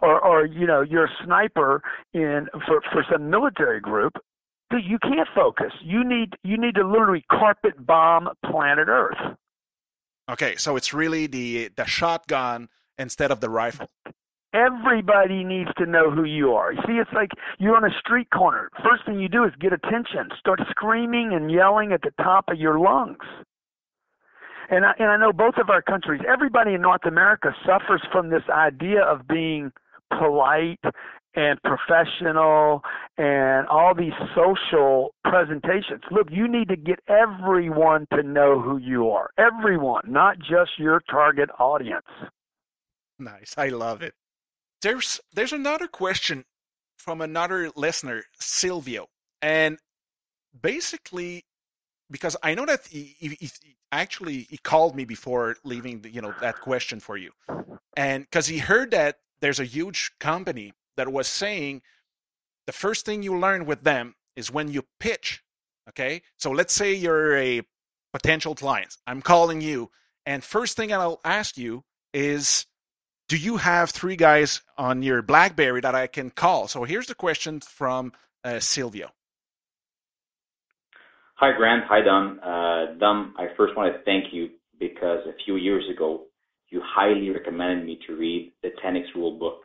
or 0.02 0.20
or 0.20 0.46
you 0.46 0.66
know 0.66 0.82
you're 0.82 1.06
a 1.06 1.24
sniper 1.24 1.82
in 2.14 2.48
for 2.66 2.80
for 2.92 3.04
some 3.10 3.30
military 3.30 3.80
group, 3.80 4.14
you 4.72 4.98
can't 5.02 5.28
focus. 5.34 5.72
You 5.82 6.04
need 6.04 6.34
you 6.44 6.58
need 6.58 6.74
to 6.76 6.86
literally 6.86 7.24
carpet 7.30 7.86
bomb 7.86 8.28
planet 8.44 8.88
Earth. 8.88 9.36
Okay, 10.30 10.56
so 10.56 10.76
it's 10.76 10.92
really 10.92 11.26
the 11.26 11.70
the 11.76 11.86
shotgun 11.86 12.68
instead 12.98 13.30
of 13.30 13.40
the 13.40 13.48
rifle. 13.48 13.88
Everybody 14.54 15.44
needs 15.44 15.70
to 15.76 15.84
know 15.84 16.10
who 16.10 16.24
you 16.24 16.52
are. 16.54 16.72
You 16.72 16.80
see, 16.86 16.94
it's 16.94 17.12
like 17.12 17.30
you're 17.58 17.76
on 17.76 17.84
a 17.84 17.94
street 17.98 18.28
corner. 18.30 18.70
First 18.82 19.04
thing 19.04 19.20
you 19.20 19.28
do 19.28 19.44
is 19.44 19.52
get 19.60 19.72
attention. 19.72 20.30
Start 20.38 20.60
screaming 20.70 21.34
and 21.34 21.50
yelling 21.50 21.92
at 21.92 22.00
the 22.00 22.12
top 22.22 22.46
of 22.48 22.58
your 22.58 22.78
lungs. 22.78 23.18
And 24.70 24.84
I, 24.84 24.92
and 24.98 25.08
I 25.08 25.16
know 25.16 25.32
both 25.32 25.54
of 25.60 25.70
our 25.70 25.82
countries, 25.82 26.20
everybody 26.28 26.74
in 26.74 26.82
North 26.82 27.06
America 27.06 27.54
suffers 27.64 28.02
from 28.12 28.30
this 28.30 28.42
idea 28.50 29.02
of 29.02 29.26
being 29.26 29.72
polite 30.10 30.80
and 31.34 31.58
professional 31.62 32.82
and 33.16 33.66
all 33.68 33.94
these 33.94 34.12
social 34.34 35.14
presentations. 35.24 36.02
Look, 36.10 36.28
you 36.30 36.48
need 36.48 36.68
to 36.68 36.76
get 36.76 36.98
everyone 37.08 38.06
to 38.12 38.22
know 38.22 38.60
who 38.60 38.78
you 38.78 39.10
are. 39.10 39.30
Everyone, 39.38 40.02
not 40.06 40.38
just 40.38 40.78
your 40.78 41.00
target 41.10 41.48
audience. 41.58 42.06
Nice. 43.18 43.54
I 43.56 43.68
love 43.68 44.02
it. 44.02 44.14
There's 44.82 45.20
there's 45.32 45.52
another 45.52 45.88
question 45.88 46.44
from 46.96 47.20
another 47.20 47.70
listener, 47.74 48.24
Silvio. 48.38 49.06
And 49.42 49.78
basically 50.60 51.44
because 52.10 52.36
I 52.42 52.54
know 52.54 52.66
that 52.66 52.86
he, 52.86 53.16
he, 53.18 53.28
he, 53.40 53.50
actually 53.92 54.46
he 54.50 54.58
called 54.58 54.94
me 54.94 55.04
before 55.04 55.56
leaving 55.64 56.02
the, 56.02 56.10
you 56.10 56.20
know 56.20 56.34
that 56.40 56.60
question 56.60 57.00
for 57.00 57.16
you, 57.16 57.32
and 57.96 58.24
because 58.24 58.46
he 58.46 58.58
heard 58.58 58.90
that 58.92 59.18
there's 59.40 59.60
a 59.60 59.64
huge 59.64 60.12
company 60.18 60.72
that 60.96 61.12
was 61.12 61.28
saying 61.28 61.82
the 62.66 62.72
first 62.72 63.06
thing 63.06 63.22
you 63.22 63.38
learn 63.38 63.64
with 63.66 63.82
them 63.82 64.14
is 64.36 64.50
when 64.50 64.68
you 64.68 64.82
pitch. 65.00 65.42
Okay, 65.88 66.22
so 66.36 66.50
let's 66.50 66.74
say 66.74 66.92
you're 66.94 67.36
a 67.36 67.62
potential 68.12 68.54
client. 68.54 68.96
I'm 69.06 69.22
calling 69.22 69.60
you, 69.60 69.90
and 70.26 70.44
first 70.44 70.76
thing 70.76 70.92
I'll 70.92 71.20
ask 71.24 71.56
you 71.56 71.84
is, 72.12 72.66
do 73.28 73.36
you 73.36 73.56
have 73.56 73.90
three 73.90 74.16
guys 74.16 74.60
on 74.76 75.02
your 75.02 75.22
BlackBerry 75.22 75.80
that 75.80 75.94
I 75.94 76.06
can 76.06 76.30
call? 76.30 76.68
So 76.68 76.84
here's 76.84 77.06
the 77.06 77.14
question 77.14 77.60
from 77.60 78.12
uh, 78.44 78.60
Silvio. 78.60 79.10
Hi, 81.40 81.52
Grant. 81.56 81.84
Hi, 81.88 82.00
Dom. 82.00 82.40
Uh, 82.42 82.98
Dom, 82.98 83.32
I 83.38 83.46
first 83.56 83.76
want 83.76 83.94
to 83.94 84.02
thank 84.02 84.34
you 84.34 84.48
because 84.80 85.20
a 85.24 85.38
few 85.44 85.54
years 85.54 85.84
ago, 85.88 86.24
you 86.68 86.82
highly 86.84 87.30
recommended 87.30 87.86
me 87.86 87.96
to 88.08 88.16
read 88.16 88.52
the 88.64 88.70
10x 88.84 89.14
Rule 89.14 89.38
book. 89.38 89.60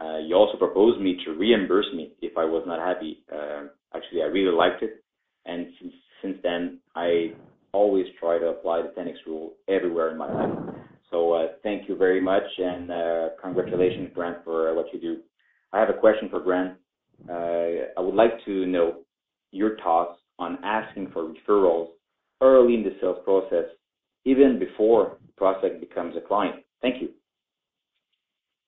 Uh, 0.00 0.16
you 0.20 0.34
also 0.34 0.56
proposed 0.56 1.02
me 1.02 1.18
to 1.26 1.32
reimburse 1.32 1.88
me 1.94 2.12
if 2.22 2.38
I 2.38 2.46
was 2.46 2.64
not 2.66 2.78
happy. 2.78 3.22
Uh, 3.30 3.64
actually, 3.94 4.22
I 4.22 4.28
really 4.28 4.56
liked 4.56 4.82
it. 4.82 5.04
And 5.44 5.66
since, 5.78 5.92
since 6.22 6.38
then, 6.42 6.80
I 6.96 7.32
always 7.74 8.06
try 8.18 8.38
to 8.38 8.46
apply 8.46 8.80
the 8.80 8.88
10x 8.98 9.16
Rule 9.26 9.56
everywhere 9.68 10.10
in 10.10 10.16
my 10.16 10.32
life. 10.32 10.74
So 11.10 11.34
uh, 11.34 11.48
thank 11.62 11.86
you 11.86 11.96
very 11.96 12.22
much, 12.22 12.44
and 12.56 12.90
uh, 12.90 13.28
congratulations, 13.42 14.08
Grant, 14.14 14.38
for 14.42 14.74
what 14.74 14.86
you 14.94 14.98
do. 15.02 15.18
I 15.70 15.80
have 15.80 15.90
a 15.90 16.00
question 16.00 16.30
for 16.30 16.40
Grant. 16.40 16.78
Uh, 17.28 17.92
I 17.94 18.00
would 18.00 18.14
like 18.14 18.42
to 18.46 18.64
know 18.64 19.00
your 19.50 19.76
thoughts 19.76 20.18
on 20.38 20.58
asking 20.64 21.10
for 21.12 21.32
referrals 21.32 21.88
early 22.40 22.74
in 22.74 22.82
the 22.82 22.96
sales 23.00 23.18
process, 23.24 23.64
even 24.24 24.58
before 24.58 25.18
the 25.26 25.32
prospect 25.32 25.80
becomes 25.80 26.16
a 26.16 26.20
client? 26.20 26.56
Thank 26.82 27.00
you. 27.00 27.10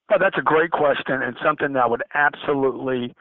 That's 0.08 0.38
a 0.38 0.42
great 0.42 0.70
question 0.70 1.22
and 1.22 1.36
something 1.44 1.72
that 1.72 1.82
I 1.82 1.86
would 1.86 2.02
absolutely 2.14 3.14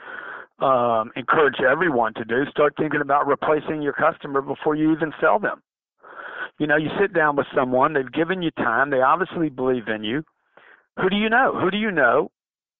um, 0.60 1.12
encourage 1.15 1.55
everyone 1.60 2.13
to 2.15 2.25
do. 2.25 2.45
Start 2.51 2.73
thinking 2.77 3.01
about 3.01 3.27
replacing 3.27 3.81
your 3.81 3.93
customer 3.93 4.41
before 4.41 4.75
you 4.75 4.91
even 4.93 5.12
sell 5.19 5.39
them. 5.39 5.62
You 6.60 6.67
know, 6.67 6.77
you 6.77 6.89
sit 6.99 7.13
down 7.13 7.36
with 7.36 7.47
someone, 7.55 7.93
they've 7.93 8.12
given 8.12 8.41
you 8.41 8.51
time, 8.51 8.89
they 8.89 9.01
obviously 9.01 9.49
believe 9.49 9.88
in 9.88 10.03
you. 10.03 10.23
Who 11.01 11.10
do 11.10 11.17
you 11.17 11.29
know? 11.29 11.60
Who 11.60 11.69
do 11.69 11.77
you 11.77 11.91
know? 11.91 12.31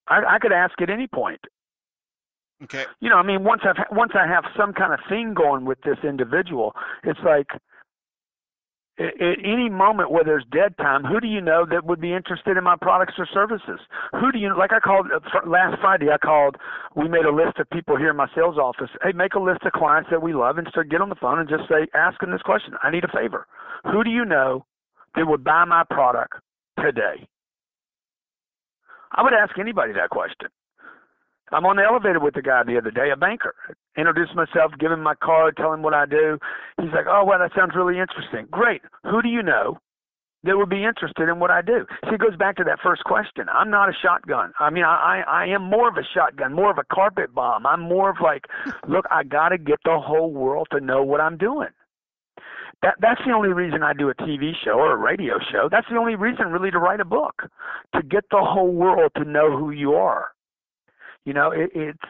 I, 0.08 0.36
I 0.36 0.40
could 0.40 0.54
ask 0.54 0.80
at 0.82 0.90
any 0.90 1.08
point. 1.08 1.42
Okay. 2.64 2.86
You 3.02 3.10
know, 3.10 3.18
I 3.18 3.24
mean, 3.24 3.44
once 3.44 3.62
I've 3.66 3.84
once 3.92 4.14
I 4.16 4.26
have 4.28 4.46
some 4.58 4.74
kind 4.74 4.94
of 4.94 5.00
thing 5.10 5.34
going 5.34 5.66
with 5.66 5.80
this 5.82 5.98
individual, 6.04 6.74
it's 7.04 7.20
like 7.26 7.48
at, 8.98 9.14
any 9.44 9.70
moment 9.70 10.12
where 10.12 10.24
there's 10.24 10.46
dead 10.52 10.78
time, 10.78 11.04
who 11.04 11.20
do 11.20 11.28
you 11.28 11.42
know 11.42 11.66
that 11.70 11.86
would 11.86 12.00
be 12.00 12.14
interested 12.14 12.56
in 12.58 12.64
my 12.64 12.76
products 12.80 13.16
or 13.18 13.28
services? 13.34 13.80
Who 14.14 14.32
do 14.32 14.40
you 14.40 14.58
like? 14.58 14.72
I 14.72 14.80
called 14.80 15.08
uh, 15.14 15.20
last 15.46 15.80
Friday. 15.82 16.08
I 16.10 16.18
called. 16.18 16.56
We 16.96 17.10
made 17.10 17.26
a 17.26 17.32
list 17.36 17.60
of 17.60 17.70
people 17.72 17.98
here 17.98 18.12
in 18.12 18.16
my 18.16 18.28
sales 18.34 18.58
office. 18.58 18.90
Hey, 19.04 19.12
make 19.12 19.34
a 19.34 19.40
list 19.40 19.64
of 19.66 19.74
clients 19.74 20.10
that 20.12 20.22
we 20.22 20.34
love 20.34 20.58
and 20.58 20.68
start 20.70 20.90
get 20.90 21.02
on 21.02 21.10
the 21.10 21.16
phone 21.16 21.40
and 21.40 21.50
just 21.50 21.68
say, 21.68 21.88
ask 21.94 22.20
them 22.22 22.32
this 22.32 22.42
question. 22.42 22.76
I 22.84 22.90
need 22.90 23.04
a 23.04 23.10
favor. 23.10 23.48
Who 23.92 24.04
do 24.04 24.10
you 24.10 24.24
know 24.24 24.66
that 25.16 25.28
would 25.28 25.44
buy 25.44 25.66
my 25.66 25.84
product 25.90 26.36
today? 26.80 27.28
I 29.12 29.24
would 29.24 29.34
ask 29.34 29.58
anybody 29.60 29.94
that 29.94 30.10
question. 30.10 30.50
I'm 31.52 31.66
on 31.66 31.76
the 31.76 31.84
elevator 31.84 32.20
with 32.20 32.34
the 32.34 32.42
guy 32.42 32.64
the 32.64 32.78
other 32.78 32.92
day, 32.92 33.12
a 33.12 33.16
banker. 33.16 33.54
Introduce 33.98 34.30
myself, 34.36 34.72
give 34.80 34.92
him 34.92 35.04
my 35.04 35.16
card, 35.16 35.56
tell 35.58 35.74
him 35.74 35.84
what 35.84 35.94
I 35.94 36.06
do. 36.06 36.40
He's 36.82 36.92
like, 36.92 37.06
"Oh, 37.08 37.24
well, 37.24 37.40
that 37.40 37.54
sounds 37.56 37.76
really 37.76 38.00
interesting. 38.00 38.48
Great. 38.50 38.82
Who 39.04 39.22
do 39.22 39.30
you 39.30 39.44
know 39.44 39.78
that 40.44 40.58
would 40.58 40.70
be 40.70 40.84
interested 40.84 41.30
in 41.30 41.40
what 41.40 41.52
I 41.52 41.62
do?" 41.62 41.86
See, 42.06 42.16
it 42.16 42.20
goes 42.20 42.36
back 42.36 42.56
to 42.58 42.64
that 42.64 42.80
first 42.82 43.04
question. 43.04 43.48
I'm 43.50 43.70
not 43.70 43.90
a 43.90 43.94
shotgun. 43.94 44.54
I 44.60 44.70
mean, 44.72 44.84
I 44.84 45.24
I 45.28 45.46
am 45.46 45.64
more 45.64 45.88
of 45.88 45.98
a 45.98 46.04
shotgun, 46.14 46.54
more 46.54 46.72
of 46.72 46.80
a 46.80 46.94
carpet 46.94 47.34
bomb. 47.34 47.66
I'm 47.66 47.82
more 47.82 48.10
of 48.10 48.18
like, 48.22 48.46
look, 48.88 49.06
I 49.12 49.24
got 49.24 49.50
to 49.50 49.58
get 49.58 49.80
the 49.86 50.00
whole 50.00 50.32
world 50.34 50.68
to 50.72 50.80
know 50.80 51.04
what 51.04 51.22
I'm 51.22 51.38
doing. 51.38 51.70
That 52.82 52.96
that's 53.00 53.22
the 53.26 53.34
only 53.34 53.50
reason 53.50 53.84
I 53.84 53.94
do 53.94 54.10
a 54.10 54.16
TV 54.16 54.52
show 54.64 54.74
or 54.74 54.94
a 54.94 54.98
radio 54.98 55.40
show. 55.52 55.70
That's 55.72 55.88
the 55.90 55.98
only 55.98 56.16
reason 56.16 56.48
really 56.48 56.72
to 56.72 56.80
write 56.80 57.00
a 57.00 57.06
book, 57.06 57.44
to 57.96 58.02
get 58.04 58.26
the 58.32 58.44
whole 58.44 58.72
world 58.72 59.12
to 59.18 59.24
know 59.24 59.56
who 59.56 59.72
you 59.72 59.94
are. 59.94 60.35
You 61.26 61.34
know, 61.34 61.52
it, 61.52 61.72
it's 61.74 62.04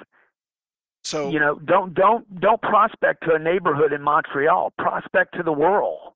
so 1.04 1.30
you 1.30 1.39
know 1.39 1.56
don't 1.60 1.93
don't 1.93 2.39
don't 2.39 2.62
prospect 2.62 3.23
to 3.23 3.36
a 3.36 3.39
neighborhood 3.39 3.93
in 3.93 4.01
Montreal. 4.01 4.73
Prospect 4.78 5.36
to 5.38 5.43
the 5.43 5.54
world. 5.54 6.13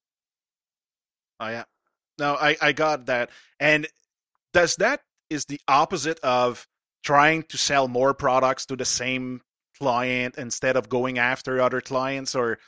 Oh 1.40 1.48
yeah. 1.48 1.64
No, 2.18 2.36
I 2.36 2.58
I 2.62 2.72
got 2.74 3.06
that. 3.06 3.30
And 3.60 3.88
does 4.54 4.76
that 4.78 5.02
is 5.30 5.46
the 5.46 5.62
opposite 5.68 6.20
of 6.20 6.68
trying 7.04 7.44
to 7.44 7.58
sell 7.58 7.88
more 7.88 8.14
products 8.14 8.66
to 8.66 8.76
the 8.76 8.86
same 8.86 9.42
client 9.80 10.36
instead 10.38 10.76
of 10.76 10.90
going 10.90 11.18
after 11.18 11.62
other 11.62 11.82
clients 11.82 12.36
or 12.36 12.60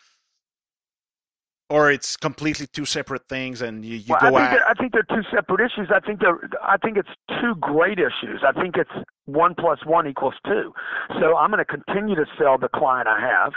or 1.72 1.90
it's 1.90 2.18
completely 2.18 2.68
two 2.68 2.84
separate 2.84 3.28
things 3.30 3.62
and 3.62 3.86
you, 3.86 3.96
you 3.96 4.10
well, 4.10 4.20
go 4.20 4.36
I 4.36 4.50
think, 4.50 4.62
at 4.62 4.68
I 4.70 4.74
think 4.74 4.92
they're 4.92 5.16
two 5.18 5.24
separate 5.34 5.62
issues. 5.62 5.90
I 5.94 6.02
think 6.02 6.20
they're 6.20 6.50
I 6.62 6.76
think 6.78 6.98
it's 6.98 7.10
two 7.42 7.56
great 7.56 7.98
issues. 7.98 8.44
I 8.46 8.52
think 8.60 8.76
it's 8.76 8.92
one 9.26 9.56
plus 9.56 9.80
one 9.86 10.06
equals 10.06 10.34
two. 10.46 10.74
So 11.20 11.38
I'm 11.38 11.50
going 11.50 11.64
to 11.64 11.66
continue 11.66 12.16
to 12.16 12.26
sell 12.38 12.58
the 12.58 12.68
client 12.68 13.08
I 13.08 13.20
have. 13.22 13.54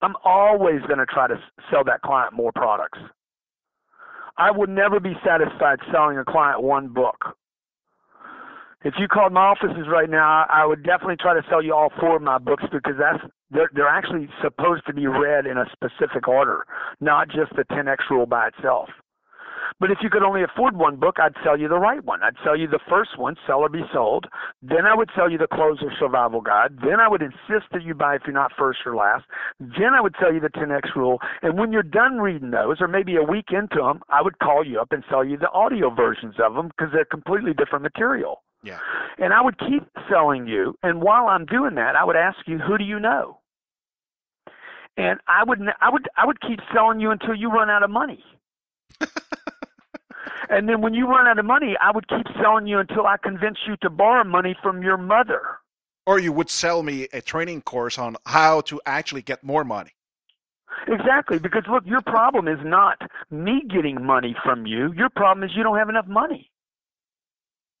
I'm 0.00 0.14
always 0.24 0.80
going 0.82 0.98
to 0.98 1.06
try 1.06 1.28
to 1.28 1.36
sell 1.70 1.84
that 1.84 2.00
client 2.00 2.32
more 2.32 2.52
products. 2.52 2.98
I 4.38 4.50
would 4.50 4.70
never 4.70 4.98
be 4.98 5.14
satisfied 5.26 5.80
selling 5.92 6.16
a 6.16 6.24
client 6.24 6.62
one 6.62 6.88
book. 6.88 7.36
If 8.84 8.94
you 8.98 9.08
called 9.08 9.32
my 9.32 9.40
offices 9.40 9.86
right 9.90 10.08
now, 10.08 10.46
I 10.48 10.64
would 10.64 10.84
definitely 10.84 11.16
try 11.20 11.34
to 11.34 11.42
sell 11.50 11.62
you 11.62 11.74
all 11.74 11.90
four 12.00 12.16
of 12.16 12.22
my 12.22 12.38
books 12.38 12.62
because 12.72 12.94
that's 12.98 13.22
they're, 13.50 13.70
they're 13.74 13.88
actually 13.88 14.28
supposed 14.42 14.86
to 14.86 14.94
be 14.94 15.06
read 15.06 15.46
in 15.46 15.58
a 15.58 15.66
specific 15.72 16.28
order, 16.28 16.64
not 17.00 17.28
just 17.28 17.54
the 17.56 17.64
10x 17.64 18.10
rule 18.10 18.26
by 18.26 18.48
itself. 18.48 18.88
But 19.80 19.90
if 19.90 19.98
you 20.02 20.10
could 20.10 20.22
only 20.22 20.42
afford 20.42 20.76
one 20.76 20.96
book, 20.96 21.16
I'd 21.20 21.34
sell 21.44 21.58
you 21.58 21.68
the 21.68 21.78
right 21.78 22.04
one. 22.04 22.22
I'd 22.22 22.36
sell 22.42 22.56
you 22.56 22.66
the 22.66 22.80
first 22.88 23.18
one, 23.18 23.36
Sell 23.46 23.60
or 23.60 23.68
Be 23.68 23.82
Sold. 23.92 24.26
Then 24.62 24.86
I 24.86 24.94
would 24.94 25.10
sell 25.14 25.30
you 25.30 25.38
the 25.38 25.46
Closer 25.46 25.92
Survival 25.98 26.40
Guide. 26.40 26.78
Then 26.82 27.00
I 27.00 27.08
would 27.08 27.22
insist 27.22 27.70
that 27.72 27.82
you 27.82 27.94
buy 27.94 28.16
if 28.16 28.22
you're 28.26 28.34
not 28.34 28.52
first 28.58 28.80
or 28.86 28.96
last. 28.96 29.24
Then 29.60 29.94
I 29.96 30.00
would 30.00 30.14
sell 30.20 30.32
you 30.32 30.40
the 30.40 30.48
10X 30.48 30.94
Rule. 30.96 31.18
And 31.42 31.58
when 31.58 31.72
you're 31.72 31.82
done 31.82 32.18
reading 32.18 32.50
those, 32.50 32.80
or 32.80 32.88
maybe 32.88 33.16
a 33.16 33.22
week 33.22 33.46
into 33.50 33.76
them, 33.76 34.00
I 34.08 34.22
would 34.22 34.38
call 34.38 34.66
you 34.66 34.80
up 34.80 34.92
and 34.92 35.04
sell 35.08 35.24
you 35.24 35.36
the 35.36 35.50
audio 35.50 35.90
versions 35.94 36.36
of 36.42 36.54
them 36.54 36.68
because 36.68 36.92
they're 36.92 37.04
completely 37.04 37.52
different 37.54 37.82
material. 37.82 38.42
Yeah. 38.62 38.78
And 39.18 39.32
I 39.32 39.40
would 39.40 39.58
keep 39.58 39.84
selling 40.10 40.46
you. 40.46 40.74
And 40.82 41.00
while 41.00 41.28
I'm 41.28 41.46
doing 41.46 41.74
that, 41.76 41.94
I 41.94 42.04
would 42.04 42.16
ask 42.16 42.38
you, 42.46 42.58
who 42.58 42.78
do 42.78 42.84
you 42.84 42.98
know? 42.98 43.37
And 44.98 45.20
I 45.28 45.44
would, 45.44 45.60
I 45.80 45.88
would, 45.90 46.06
I 46.16 46.26
would 46.26 46.40
keep 46.42 46.60
selling 46.74 47.00
you 47.00 47.10
until 47.12 47.34
you 47.34 47.48
run 47.50 47.70
out 47.70 47.82
of 47.84 47.90
money. 47.90 48.22
and 50.50 50.68
then 50.68 50.80
when 50.82 50.92
you 50.92 51.06
run 51.06 51.26
out 51.26 51.38
of 51.38 51.44
money, 51.46 51.76
I 51.80 51.92
would 51.92 52.08
keep 52.08 52.26
selling 52.42 52.66
you 52.66 52.78
until 52.80 53.06
I 53.06 53.16
convince 53.16 53.58
you 53.66 53.76
to 53.82 53.88
borrow 53.90 54.24
money 54.24 54.54
from 54.62 54.82
your 54.82 54.98
mother. 54.98 55.40
or 56.06 56.18
you 56.18 56.32
would 56.32 56.50
sell 56.50 56.82
me 56.82 57.06
a 57.12 57.20
training 57.20 57.60
course 57.62 57.98
on 57.98 58.16
how 58.26 58.60
to 58.62 58.80
actually 58.86 59.22
get 59.22 59.44
more 59.44 59.62
money. 59.64 59.92
Exactly, 60.86 61.38
because 61.38 61.64
look, 61.70 61.84
your 61.86 62.00
problem 62.02 62.48
is 62.48 62.58
not 62.64 62.96
me 63.30 63.62
getting 63.68 64.04
money 64.04 64.34
from 64.42 64.64
you. 64.66 64.92
Your 64.96 65.10
problem 65.10 65.44
is 65.44 65.50
you 65.56 65.62
don't 65.62 65.76
have 65.76 65.90
enough 65.90 66.06
money. 66.06 66.50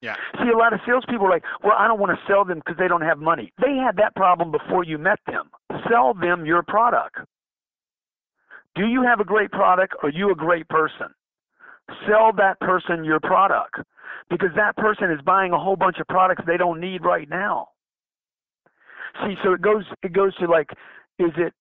Yeah. 0.00 0.14
See, 0.40 0.48
a 0.52 0.56
lot 0.56 0.72
of 0.72 0.80
salespeople 0.86 1.26
are 1.26 1.30
like, 1.30 1.44
well, 1.62 1.74
I 1.76 1.88
don't 1.88 1.98
want 1.98 2.16
to 2.16 2.32
sell 2.32 2.44
them 2.44 2.58
because 2.58 2.76
they 2.78 2.86
don't 2.86 3.02
have 3.02 3.18
money. 3.18 3.52
They 3.60 3.74
had 3.74 3.96
that 3.96 4.14
problem 4.14 4.52
before 4.52 4.84
you 4.84 4.96
met 4.96 5.18
them. 5.26 5.50
Sell 5.90 6.14
them 6.14 6.46
your 6.46 6.62
product. 6.62 7.16
Do 8.76 8.86
you 8.86 9.02
have 9.02 9.18
a 9.18 9.24
great 9.24 9.50
product? 9.50 9.94
Are 10.02 10.10
you 10.10 10.30
a 10.30 10.36
great 10.36 10.68
person? 10.68 11.08
Sell 12.06 12.32
that 12.36 12.60
person 12.60 13.04
your 13.04 13.18
product 13.18 13.80
because 14.30 14.50
that 14.56 14.76
person 14.76 15.10
is 15.10 15.20
buying 15.24 15.52
a 15.52 15.58
whole 15.58 15.76
bunch 15.76 15.98
of 15.98 16.06
products 16.06 16.42
they 16.46 16.56
don't 16.56 16.80
need 16.80 17.04
right 17.04 17.28
now. 17.28 17.68
See, 19.24 19.34
so 19.42 19.52
it 19.52 19.62
goes 19.62 19.84
it 20.02 20.12
goes 20.12 20.34
to 20.36 20.46
like, 20.46 20.70
is 21.18 21.32
it? 21.36 21.52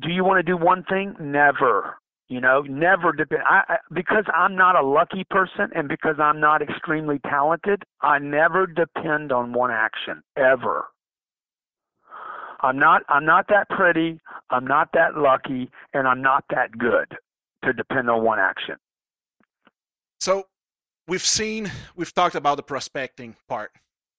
Do 0.00 0.10
you 0.10 0.24
want 0.24 0.38
to 0.38 0.42
do 0.42 0.56
one 0.56 0.84
thing? 0.84 1.14
Never. 1.20 1.96
You 2.28 2.40
know, 2.40 2.60
never 2.62 3.12
depend. 3.12 3.42
I, 3.48 3.62
I 3.68 3.76
because 3.92 4.24
I'm 4.34 4.54
not 4.54 4.76
a 4.76 4.82
lucky 4.86 5.24
person 5.30 5.70
and 5.74 5.88
because 5.88 6.16
I'm 6.18 6.40
not 6.40 6.60
extremely 6.60 7.18
talented, 7.20 7.84
I 8.02 8.18
never 8.18 8.66
depend 8.66 9.32
on 9.32 9.52
one 9.52 9.70
action 9.70 10.22
ever. 10.36 10.86
I'm 12.60 12.78
not 12.78 13.02
I'm 13.08 13.24
not 13.24 13.46
that 13.48 13.68
pretty, 13.70 14.20
I'm 14.50 14.66
not 14.66 14.90
that 14.92 15.16
lucky, 15.16 15.70
and 15.94 16.06
I'm 16.06 16.20
not 16.20 16.44
that 16.50 16.76
good 16.76 17.16
to 17.64 17.72
depend 17.72 18.10
on 18.10 18.24
one 18.24 18.38
action. 18.38 18.76
So 20.20 20.46
we've 21.06 21.24
seen, 21.24 21.70
we've 21.96 22.12
talked 22.12 22.34
about 22.34 22.56
the 22.56 22.62
prospecting 22.62 23.36
part 23.48 23.72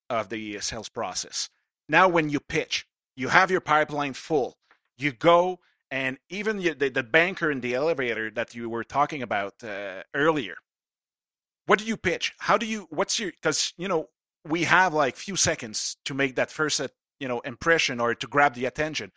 of 0.10 0.30
the 0.30 0.58
uh, 0.58 0.62
sales 0.62 0.89
process. 0.89 1.50
Now, 1.88 2.08
when 2.08 2.30
you 2.30 2.39
pitch, 2.39 2.88
you 3.15 3.30
have 3.30 3.52
your 3.52 3.62
pipeline 3.62 4.13
full. 4.13 4.58
You 4.98 5.12
go, 5.12 5.60
and 5.91 6.17
even 6.30 6.58
the, 6.58 6.89
the, 6.89 7.04
banker 7.04 7.49
in 7.49 7.62
the 7.62 7.73
elevator 7.73 8.30
that 8.32 8.54
you 8.54 8.69
were 8.69 8.84
talking 8.84 9.21
about 9.23 9.63
uh, 9.63 10.04
earlier. 10.13 10.56
What 11.65 11.80
do 11.80 11.86
you 11.86 11.97
pitch? 11.97 12.34
How 12.39 12.58
do 12.58 12.65
you? 12.65 12.88
What's 12.89 13.19
your? 13.19 13.32
Because 13.32 13.73
you 13.78 13.88
know 13.88 14.10
we 14.47 14.63
have 14.63 14.93
like 14.93 15.15
few 15.15 15.36
seconds 15.36 15.97
to 16.06 16.13
make 16.13 16.36
that 16.36 16.52
first 16.52 16.82
uh, 16.82 16.88
you 17.19 17.28
know 17.28 17.39
impression 17.41 17.99
or 17.99 18.15
to 18.15 18.28
grab 18.28 18.54
the 18.56 18.65
attention. 18.65 19.12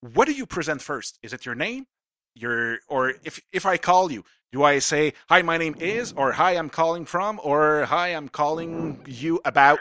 What 0.00 0.26
do 0.26 0.32
you 0.32 0.46
present 0.46 0.82
first? 0.82 1.18
Is 1.22 1.32
it 1.32 1.46
your 1.46 1.54
name? 1.54 1.86
Your 2.34 2.78
or 2.88 3.14
if 3.24 3.40
if 3.52 3.66
I 3.66 3.76
call 3.76 4.10
you, 4.10 4.24
do 4.52 4.62
I 4.64 4.80
say 4.80 5.14
hi? 5.30 5.40
My 5.40 5.56
name 5.56 5.76
is, 5.80 6.12
or 6.12 6.32
hi, 6.32 6.52
I'm 6.52 6.68
calling 6.68 7.06
from, 7.06 7.40
or 7.42 7.86
hi, 7.86 8.08
I'm 8.08 8.28
calling 8.28 9.02
you 9.06 9.40
about, 9.46 9.78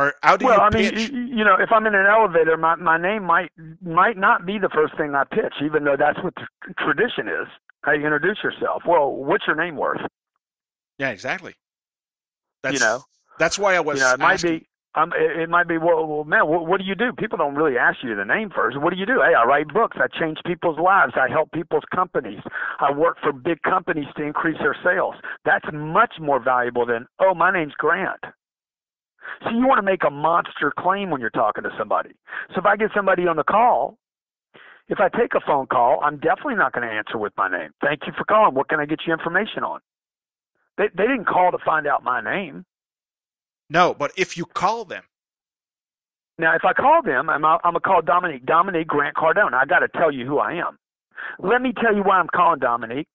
or 0.00 0.14
how 0.22 0.36
do 0.36 0.46
well, 0.46 0.56
you 0.56 0.60
I 0.62 0.70
mean, 0.70 0.90
pitch? 0.94 1.10
you, 1.10 1.20
you 1.38 1.44
know, 1.44 1.56
if 1.58 1.70
I'm 1.70 1.86
in 1.86 1.94
an 1.94 2.06
elevator, 2.06 2.56
my 2.56 2.74
my 2.76 2.96
name 2.96 3.24
might 3.24 3.50
might 3.82 4.16
not 4.16 4.46
be 4.46 4.58
the 4.58 4.70
first 4.72 4.96
thing 4.96 5.14
I 5.14 5.24
pitch, 5.24 5.54
even 5.62 5.84
though 5.84 5.96
that's 5.98 6.18
what 6.22 6.34
the 6.34 6.46
tradition 6.78 7.28
is. 7.28 7.48
How 7.82 7.92
you 7.92 8.04
introduce 8.04 8.38
yourself? 8.42 8.82
Well, 8.86 9.12
what's 9.12 9.46
your 9.46 9.56
name 9.56 9.76
worth? 9.76 10.00
yeah, 10.98 11.10
exactly. 11.10 11.54
That's, 12.62 12.80
know, 12.80 13.02
that's 13.38 13.58
why 13.58 13.74
I 13.74 13.80
was. 13.80 13.98
you 13.98 14.04
know, 14.04 14.14
it 14.14 14.20
might 14.20 14.34
asking. 14.34 14.58
be. 14.58 14.66
Um, 14.96 15.12
it, 15.16 15.42
it 15.42 15.48
might 15.48 15.68
be. 15.68 15.78
Well, 15.78 16.06
well 16.06 16.24
man, 16.24 16.46
what, 16.46 16.66
what 16.66 16.80
do 16.80 16.86
you 16.86 16.94
do? 16.94 17.12
People 17.16 17.38
don't 17.38 17.54
really 17.54 17.78
ask 17.78 17.98
you 18.02 18.14
the 18.16 18.24
name 18.24 18.50
first. 18.54 18.78
What 18.80 18.92
do 18.92 18.98
you 18.98 19.06
do? 19.06 19.22
Hey, 19.24 19.34
I 19.34 19.44
write 19.44 19.68
books. 19.68 19.96
I 20.00 20.08
change 20.18 20.38
people's 20.44 20.78
lives. 20.78 21.14
I 21.16 21.30
help 21.30 21.52
people's 21.52 21.84
companies. 21.94 22.40
I 22.80 22.92
work 22.92 23.16
for 23.22 23.32
big 23.32 23.62
companies 23.62 24.06
to 24.16 24.22
increase 24.24 24.58
their 24.58 24.76
sales. 24.84 25.14
That's 25.44 25.66
much 25.72 26.14
more 26.20 26.42
valuable 26.42 26.84
than 26.84 27.06
oh, 27.20 27.34
my 27.34 27.52
name's 27.52 27.74
Grant. 27.78 28.20
So 29.42 29.50
you 29.50 29.66
want 29.66 29.78
to 29.78 29.82
make 29.82 30.04
a 30.06 30.10
monster 30.10 30.72
claim 30.78 31.10
when 31.10 31.20
you're 31.20 31.30
talking 31.30 31.64
to 31.64 31.70
somebody. 31.78 32.10
So 32.54 32.60
if 32.60 32.66
I 32.66 32.76
get 32.76 32.90
somebody 32.94 33.26
on 33.26 33.36
the 33.36 33.44
call, 33.44 33.98
if 34.88 34.98
I 35.00 35.08
take 35.08 35.34
a 35.34 35.40
phone 35.46 35.66
call, 35.66 36.00
I'm 36.02 36.18
definitely 36.18 36.56
not 36.56 36.72
going 36.72 36.86
to 36.88 36.92
answer 36.94 37.18
with 37.18 37.32
my 37.36 37.48
name. 37.50 37.70
Thank 37.82 38.00
you 38.06 38.12
for 38.16 38.24
calling. 38.24 38.54
What 38.54 38.68
can 38.68 38.80
I 38.80 38.86
get 38.86 39.00
you 39.06 39.12
information 39.12 39.64
on? 39.64 39.80
They 40.78 40.88
they 40.96 41.04
didn't 41.04 41.26
call 41.26 41.52
to 41.52 41.58
find 41.64 41.86
out 41.86 42.02
my 42.04 42.20
name. 42.20 42.64
No, 43.70 43.94
but 43.94 44.12
if 44.16 44.36
you 44.36 44.46
call 44.46 44.84
them, 44.84 45.04
Now, 46.38 46.54
if 46.56 46.64
I 46.64 46.72
call 46.72 47.02
them, 47.02 47.30
I'm 47.30 47.44
I'm 47.44 47.58
gonna 47.62 47.80
call 47.80 48.02
Dominique. 48.02 48.46
Dominique 48.46 48.88
Grant 48.88 49.16
Cardone. 49.16 49.54
I 49.54 49.64
got 49.66 49.80
to 49.80 49.88
tell 49.88 50.10
you 50.12 50.26
who 50.26 50.38
I 50.38 50.54
am. 50.54 50.78
Let 51.38 51.62
me 51.62 51.72
tell 51.80 51.94
you 51.94 52.02
why 52.02 52.18
I'm 52.18 52.28
calling 52.34 52.60
Dominique. 52.60 53.08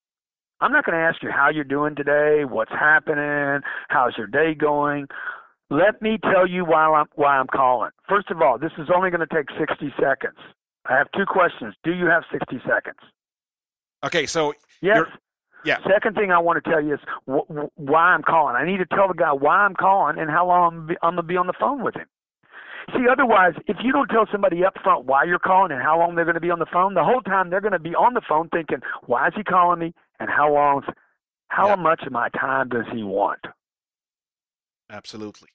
I'm 0.62 0.72
not 0.72 0.86
going 0.86 0.98
to 0.98 1.04
ask 1.04 1.22
you 1.22 1.30
how 1.32 1.50
you're 1.50 1.64
doing 1.66 1.96
today, 1.96 2.46
what's 2.46 2.72
happening, 2.72 3.62
how's 3.90 4.18
your 4.18 4.28
day 4.28 4.54
going. 4.56 5.08
Let 5.70 6.02
me 6.02 6.18
tell 6.22 6.48
you 6.48 6.64
why 6.64 6.86
I'm 6.86 7.08
why 7.16 7.38
I'm 7.38 7.48
calling. 7.48 7.92
First 8.08 8.30
of 8.30 8.42
all, 8.42 8.58
this 8.60 8.72
is 8.78 8.90
only 8.96 9.10
going 9.10 9.26
to 9.28 9.34
take 9.36 9.48
60 9.58 9.94
seconds. 10.00 10.38
I 10.88 10.96
have 10.96 11.08
two 11.16 11.26
questions. 11.26 11.74
Do 11.84 11.92
you 11.94 12.06
have 12.06 12.24
60 12.32 12.58
seconds? 12.68 13.00
okay, 14.04 14.26
so 14.28 14.54
Yes. 14.82 15.06
Yeah. 15.64 15.78
Second 15.90 16.16
thing 16.16 16.32
I 16.32 16.38
want 16.38 16.64
to 16.64 16.70
tell 16.70 16.80
you 16.84 16.94
is 16.94 17.00
wh- 17.28 17.50
wh- 17.52 17.80
why 17.80 18.02
I'm 18.14 18.22
calling. 18.22 18.56
I 18.56 18.64
need 18.66 18.78
to 18.78 18.86
tell 18.86 19.08
the 19.08 19.16
guy 19.16 19.32
why 19.34 19.58
I'm 19.58 19.74
calling 19.74 20.20
and 20.20 20.30
how 20.30 20.46
long 20.48 20.74
I'm, 20.76 20.86
be- 20.88 20.98
I'm 21.02 21.16
going 21.16 21.24
to 21.24 21.24
be 21.24 21.38
on 21.38 21.48
the 21.48 21.54
phone 21.60 21.84
with 21.84 21.96
him. 21.96 22.06
See, 22.94 23.08
otherwise, 23.12 23.54
if 23.66 23.78
you 23.82 23.92
don't 23.92 24.08
tell 24.10 24.28
somebody 24.32 24.64
up 24.64 24.76
front 24.84 25.06
why 25.06 25.24
you're 25.24 25.40
calling 25.40 25.72
and 25.72 25.82
how 25.82 25.98
long 25.98 26.14
they're 26.14 26.24
going 26.26 26.36
to 26.36 26.40
be 26.42 26.52
on 26.52 26.60
the 26.60 26.68
phone, 26.72 26.94
the 26.94 27.04
whole 27.04 27.22
time 27.22 27.50
they're 27.50 27.62
going 27.62 27.72
to 27.74 27.80
be 27.80 27.96
on 27.96 28.14
the 28.14 28.22
phone 28.30 28.48
thinking, 28.50 28.78
why 29.08 29.28
is 29.30 29.34
he 29.36 29.44
calling 29.44 29.80
me 29.80 29.92
and 30.20 30.30
how 30.30 30.54
long, 30.54 30.84
how 31.48 31.70
Yeah. 31.70 31.76
much 31.78 32.04
of 32.06 32.12
my 32.12 32.30
time 32.30 32.70
does 32.70 32.86
he 32.94 33.02
want? 33.02 33.40
absolutely. 34.92 35.48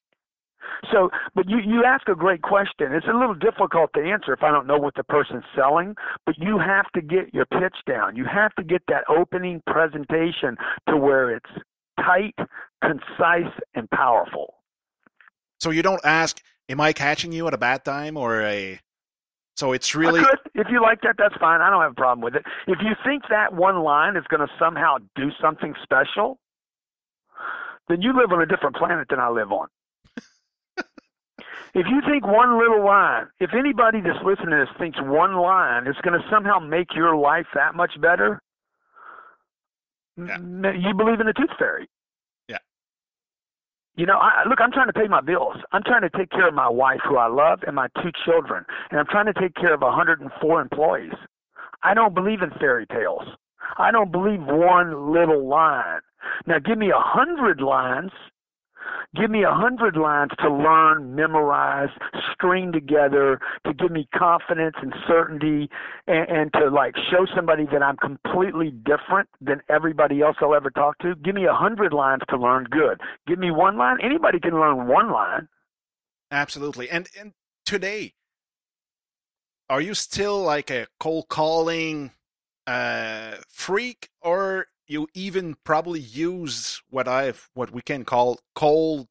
So, 0.93 1.11
but 1.35 1.49
you, 1.49 1.59
you 1.59 1.85
ask 1.85 2.09
a 2.09 2.15
great 2.15 2.43
question. 2.43 2.93
It's 2.93 3.07
a 3.07 3.17
little 3.17 3.35
difficult 3.35 3.91
to 3.95 4.01
answer 4.01 4.33
if 4.33 4.43
I 4.43 4.51
don't 4.51 4.67
know 4.67 4.79
what 4.79 4.95
the 4.95 5.05
person's 5.05 5.45
selling, 5.55 5.95
but 6.27 6.37
you 6.39 6.59
have 6.59 6.91
to 6.95 7.01
get 7.01 7.33
your 7.33 7.47
pitch 7.47 7.77
down. 7.87 8.17
You 8.17 8.25
have 8.25 8.55
to 8.55 8.65
get 8.65 8.83
that 8.89 9.05
opening 9.09 9.63
presentation 9.67 10.57
to 10.89 10.97
where 10.97 11.35
it's 11.35 11.51
tight, 11.99 12.35
concise, 12.83 13.53
and 13.75 13.91
powerful. 13.91 14.55
So 15.59 15.71
you 15.71 15.83
don't 15.83 16.01
ask, 16.05 16.41
"Am 16.69 16.81
I 16.81 16.93
catching 16.93 17.33
you 17.33 17.47
at 17.47 17.55
a 17.55 17.59
bad 17.59 17.85
time?" 17.85 18.17
or 18.17 18.41
a. 18.43 18.81
So 19.57 19.73
it's 19.73 19.95
really. 19.95 20.23
If 20.55 20.67
you 20.71 20.81
like 20.81 21.03
that, 21.03 21.17
that's 21.19 21.37
fine. 21.37 21.61
I 21.61 21.71
don't 21.71 21.83
have 21.83 21.93
a 21.93 21.95
problem 21.95 22.23
with 22.23 22.35
it. 22.35 22.43
If 22.67 22.79
you 22.81 22.93
think 23.05 23.25
that 23.31 23.55
one 23.55 23.83
line 23.83 24.17
is 24.17 24.25
going 24.29 24.41
to 24.41 24.53
somehow 24.59 24.99
do 25.15 25.31
something 25.41 25.75
special, 25.83 26.39
then 27.89 28.03
you 28.03 28.13
live 28.13 28.33
on 28.33 28.41
a 28.41 28.47
different 28.47 28.77
planet 28.77 29.09
than 29.11 29.19
I 29.21 29.29
live 29.29 29.53
on. 29.53 29.69
If 31.75 31.87
you 31.89 32.01
think 32.09 32.27
one 32.27 32.59
little 32.59 32.85
line, 32.85 33.27
if 33.39 33.51
anybody 33.55 34.01
that's 34.01 34.19
listening 34.25 34.51
to 34.51 34.67
this 34.67 34.77
thinks 34.79 34.99
one 35.01 35.37
line 35.37 35.87
is 35.87 35.97
going 36.03 36.19
to 36.21 36.27
somehow 36.31 36.59
make 36.59 36.95
your 36.95 37.17
life 37.17 37.47
that 37.55 37.75
much 37.75 37.93
better, 38.01 38.41
Yeah. 40.17 40.39
You 40.39 40.95
believe 40.95 41.21
in 41.21 41.27
the 41.27 41.33
tooth 41.33 41.51
fairy. 41.59 41.89
Yeah. 42.49 42.59
You 43.97 44.07
know, 44.07 44.19
I, 44.19 44.43
look, 44.49 44.61
I'm 44.61 44.73
trying 44.73 44.89
to 44.89 44.93
pay 44.93 45.07
my 45.09 45.21
bills. 45.21 45.57
I'm 45.73 45.83
trying 45.85 46.03
to 46.03 46.11
take 46.11 46.31
care 46.31 46.49
of 46.49 46.55
my 46.55 46.69
wife, 46.69 47.01
who 47.09 47.17
I 47.17 47.29
love, 47.29 47.61
and 47.67 47.77
my 47.77 47.89
two 48.03 48.11
children, 48.25 48.65
and 48.91 48.99
I'm 48.99 49.07
trying 49.07 49.27
to 49.27 49.35
take 49.35 49.55
care 49.55 49.73
of 49.73 49.81
104 49.81 50.61
employees. 50.61 51.13
I 51.83 51.95
don't 51.95 52.15
believe 52.15 52.43
in 52.43 52.51
fairy 52.59 52.87
tales. 52.87 53.23
I 53.79 53.91
don't 53.91 54.11
believe 54.11 54.41
one 54.43 55.13
little 55.13 55.49
line. 55.49 56.01
Now, 56.47 56.59
give 56.59 56.77
me 56.77 56.91
a 56.91 56.99
hundred 57.01 57.61
lines 57.61 58.11
Give 59.17 59.29
me 59.29 59.43
a 59.43 59.53
hundred 59.53 59.97
lines 59.97 60.31
to 60.39 60.49
learn, 60.49 61.17
memorize, 61.17 61.89
string 62.33 62.71
together, 62.71 63.41
to 63.67 63.75
give 63.75 63.91
me 63.91 64.09
confidence 64.17 64.77
and 64.81 64.95
certainty, 65.09 65.69
and, 66.07 66.29
and 66.29 66.53
to 66.53 66.71
like 66.71 66.95
show 67.11 67.27
somebody 67.35 67.67
that 67.73 67.83
I'm 67.83 67.97
completely 67.97 68.71
different 68.71 69.29
than 69.41 69.63
everybody 69.69 70.21
else 70.21 70.37
I'll 70.41 70.55
ever 70.55 70.71
talk 70.71 70.99
to. 70.99 71.17
Give 71.17 71.35
me 71.35 71.45
a 71.47 71.53
hundred 71.53 71.93
lines 71.93 72.23
to 72.29 72.37
learn. 72.37 72.65
Good. 72.71 73.01
Give 73.27 73.39
me 73.39 73.51
one 73.51 73.77
line. 73.77 73.99
Anybody 74.01 74.39
can 74.39 74.55
learn 74.55 74.87
one 74.87 75.11
line. 75.11 75.49
Absolutely. 76.31 76.89
And 76.89 77.09
and 77.19 77.33
today, 77.67 78.15
are 79.69 79.81
you 79.81 79.95
still 79.95 80.41
like 80.41 80.71
a 80.71 80.87
cold 81.01 81.27
calling 81.29 82.13
uh, 82.67 83.39
freak, 83.49 84.09
or 84.21 84.67
you 84.91 85.07
even 85.15 85.57
probably 85.65 86.01
use 86.01 86.83
what 86.91 87.07
I've 87.07 87.49
what 87.55 87.71
we 87.71 87.81
can 87.81 88.05
call 88.05 88.41
cold 88.55 89.09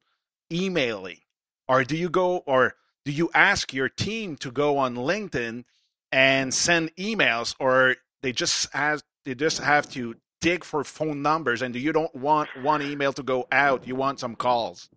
emailing, 0.52 1.20
or 1.66 1.84
do 1.84 1.96
you 1.96 2.10
go 2.10 2.38
or 2.46 2.74
do 3.04 3.12
you 3.12 3.30
ask 3.34 3.72
your 3.72 3.88
team 3.88 4.36
to 4.36 4.50
go 4.50 4.76
on 4.76 4.94
LinkedIn 4.94 5.64
and 6.12 6.52
send 6.52 6.94
emails, 6.96 7.54
or 7.58 7.96
they 8.22 8.32
just 8.32 8.72
have 8.74 9.02
they 9.24 9.34
just 9.34 9.58
have 9.58 9.88
to 9.92 10.16
dig 10.40 10.64
for 10.64 10.84
phone 10.84 11.22
numbers, 11.22 11.62
and 11.62 11.74
you 11.74 11.92
don't 11.92 12.14
want 12.14 12.48
one 12.62 12.82
email 12.82 13.12
to 13.14 13.22
go 13.22 13.46
out, 13.50 13.86
you 13.86 13.94
want 13.94 14.20
some 14.20 14.34
calls. 14.34 14.88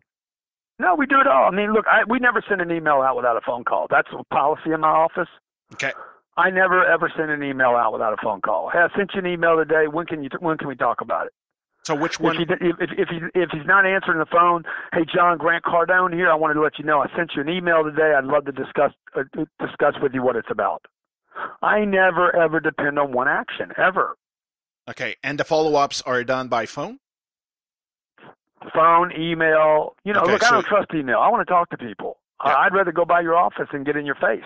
No, 0.79 0.95
we 0.95 1.05
do 1.05 1.19
it 1.19 1.27
all. 1.27 1.45
I 1.45 1.51
mean, 1.55 1.71
look, 1.71 1.85
I, 1.87 2.03
we 2.09 2.19
never 2.19 2.43
send 2.47 2.59
an 2.59 2.71
email 2.71 2.95
out 2.95 3.15
without 3.15 3.37
a 3.37 3.41
phone 3.41 3.63
call. 3.63 3.87
That's 3.89 4.09
a 4.17 4.23
policy 4.33 4.71
in 4.73 4.81
my 4.81 4.89
office. 4.89 5.29
Okay. 5.73 5.91
I 6.35 6.49
never 6.49 6.83
ever 6.85 7.11
send 7.15 7.29
an 7.29 7.43
email 7.43 7.69
out 7.69 7.93
without 7.93 8.13
a 8.13 8.17
phone 8.21 8.41
call. 8.41 8.69
Hey, 8.71 8.79
I 8.79 8.87
sent 8.97 9.11
you 9.13 9.19
an 9.19 9.27
email 9.27 9.55
today. 9.57 9.85
When 9.91 10.05
can 10.05 10.23
you? 10.23 10.29
When 10.39 10.57
can 10.57 10.67
we 10.67 10.75
talk 10.75 11.01
about 11.01 11.27
it? 11.27 11.33
So 11.83 11.95
which 11.95 12.19
one? 12.19 12.37
If, 12.39 12.47
he, 12.47 12.67
if, 12.67 12.91
if, 12.97 13.09
he, 13.09 13.19
if 13.35 13.49
he's 13.51 13.65
not 13.65 13.85
answering 13.85 14.19
the 14.19 14.25
phone, 14.25 14.63
hey 14.93 15.05
John 15.13 15.37
Grant 15.37 15.65
Cardone 15.65 16.13
here. 16.13 16.31
I 16.31 16.35
wanted 16.35 16.55
to 16.55 16.61
let 16.61 16.79
you 16.79 16.85
know 16.85 17.01
I 17.01 17.07
sent 17.15 17.33
you 17.35 17.41
an 17.41 17.49
email 17.49 17.83
today. 17.83 18.13
I'd 18.17 18.23
love 18.23 18.45
to 18.45 18.51
discuss 18.51 18.93
uh, 19.15 19.23
discuss 19.59 19.95
with 20.01 20.13
you 20.13 20.23
what 20.23 20.35
it's 20.35 20.47
about. 20.49 20.85
I 21.61 21.83
never 21.83 22.35
ever 22.35 22.59
depend 22.59 22.97
on 22.97 23.11
one 23.11 23.27
action 23.27 23.71
ever. 23.77 24.15
Okay, 24.89 25.15
and 25.23 25.39
the 25.39 25.43
follow 25.43 25.75
ups 25.75 26.01
are 26.01 26.23
done 26.23 26.47
by 26.47 26.65
phone. 26.65 26.99
Phone, 28.73 29.11
email. 29.17 29.95
You 30.05 30.13
know, 30.13 30.21
okay, 30.21 30.33
look, 30.33 30.41
so 30.41 30.47
I 30.47 30.51
don't 30.51 30.65
trust 30.65 30.87
email. 30.93 31.19
I 31.19 31.29
want 31.29 31.45
to 31.45 31.51
talk 31.51 31.69
to 31.71 31.77
people. 31.77 32.17
Yeah. 32.45 32.55
I'd 32.55 32.73
rather 32.73 32.91
go 32.91 33.05
by 33.05 33.21
your 33.21 33.35
office 33.35 33.67
and 33.71 33.85
get 33.85 33.97
in 33.97 34.05
your 34.05 34.15
face. 34.15 34.43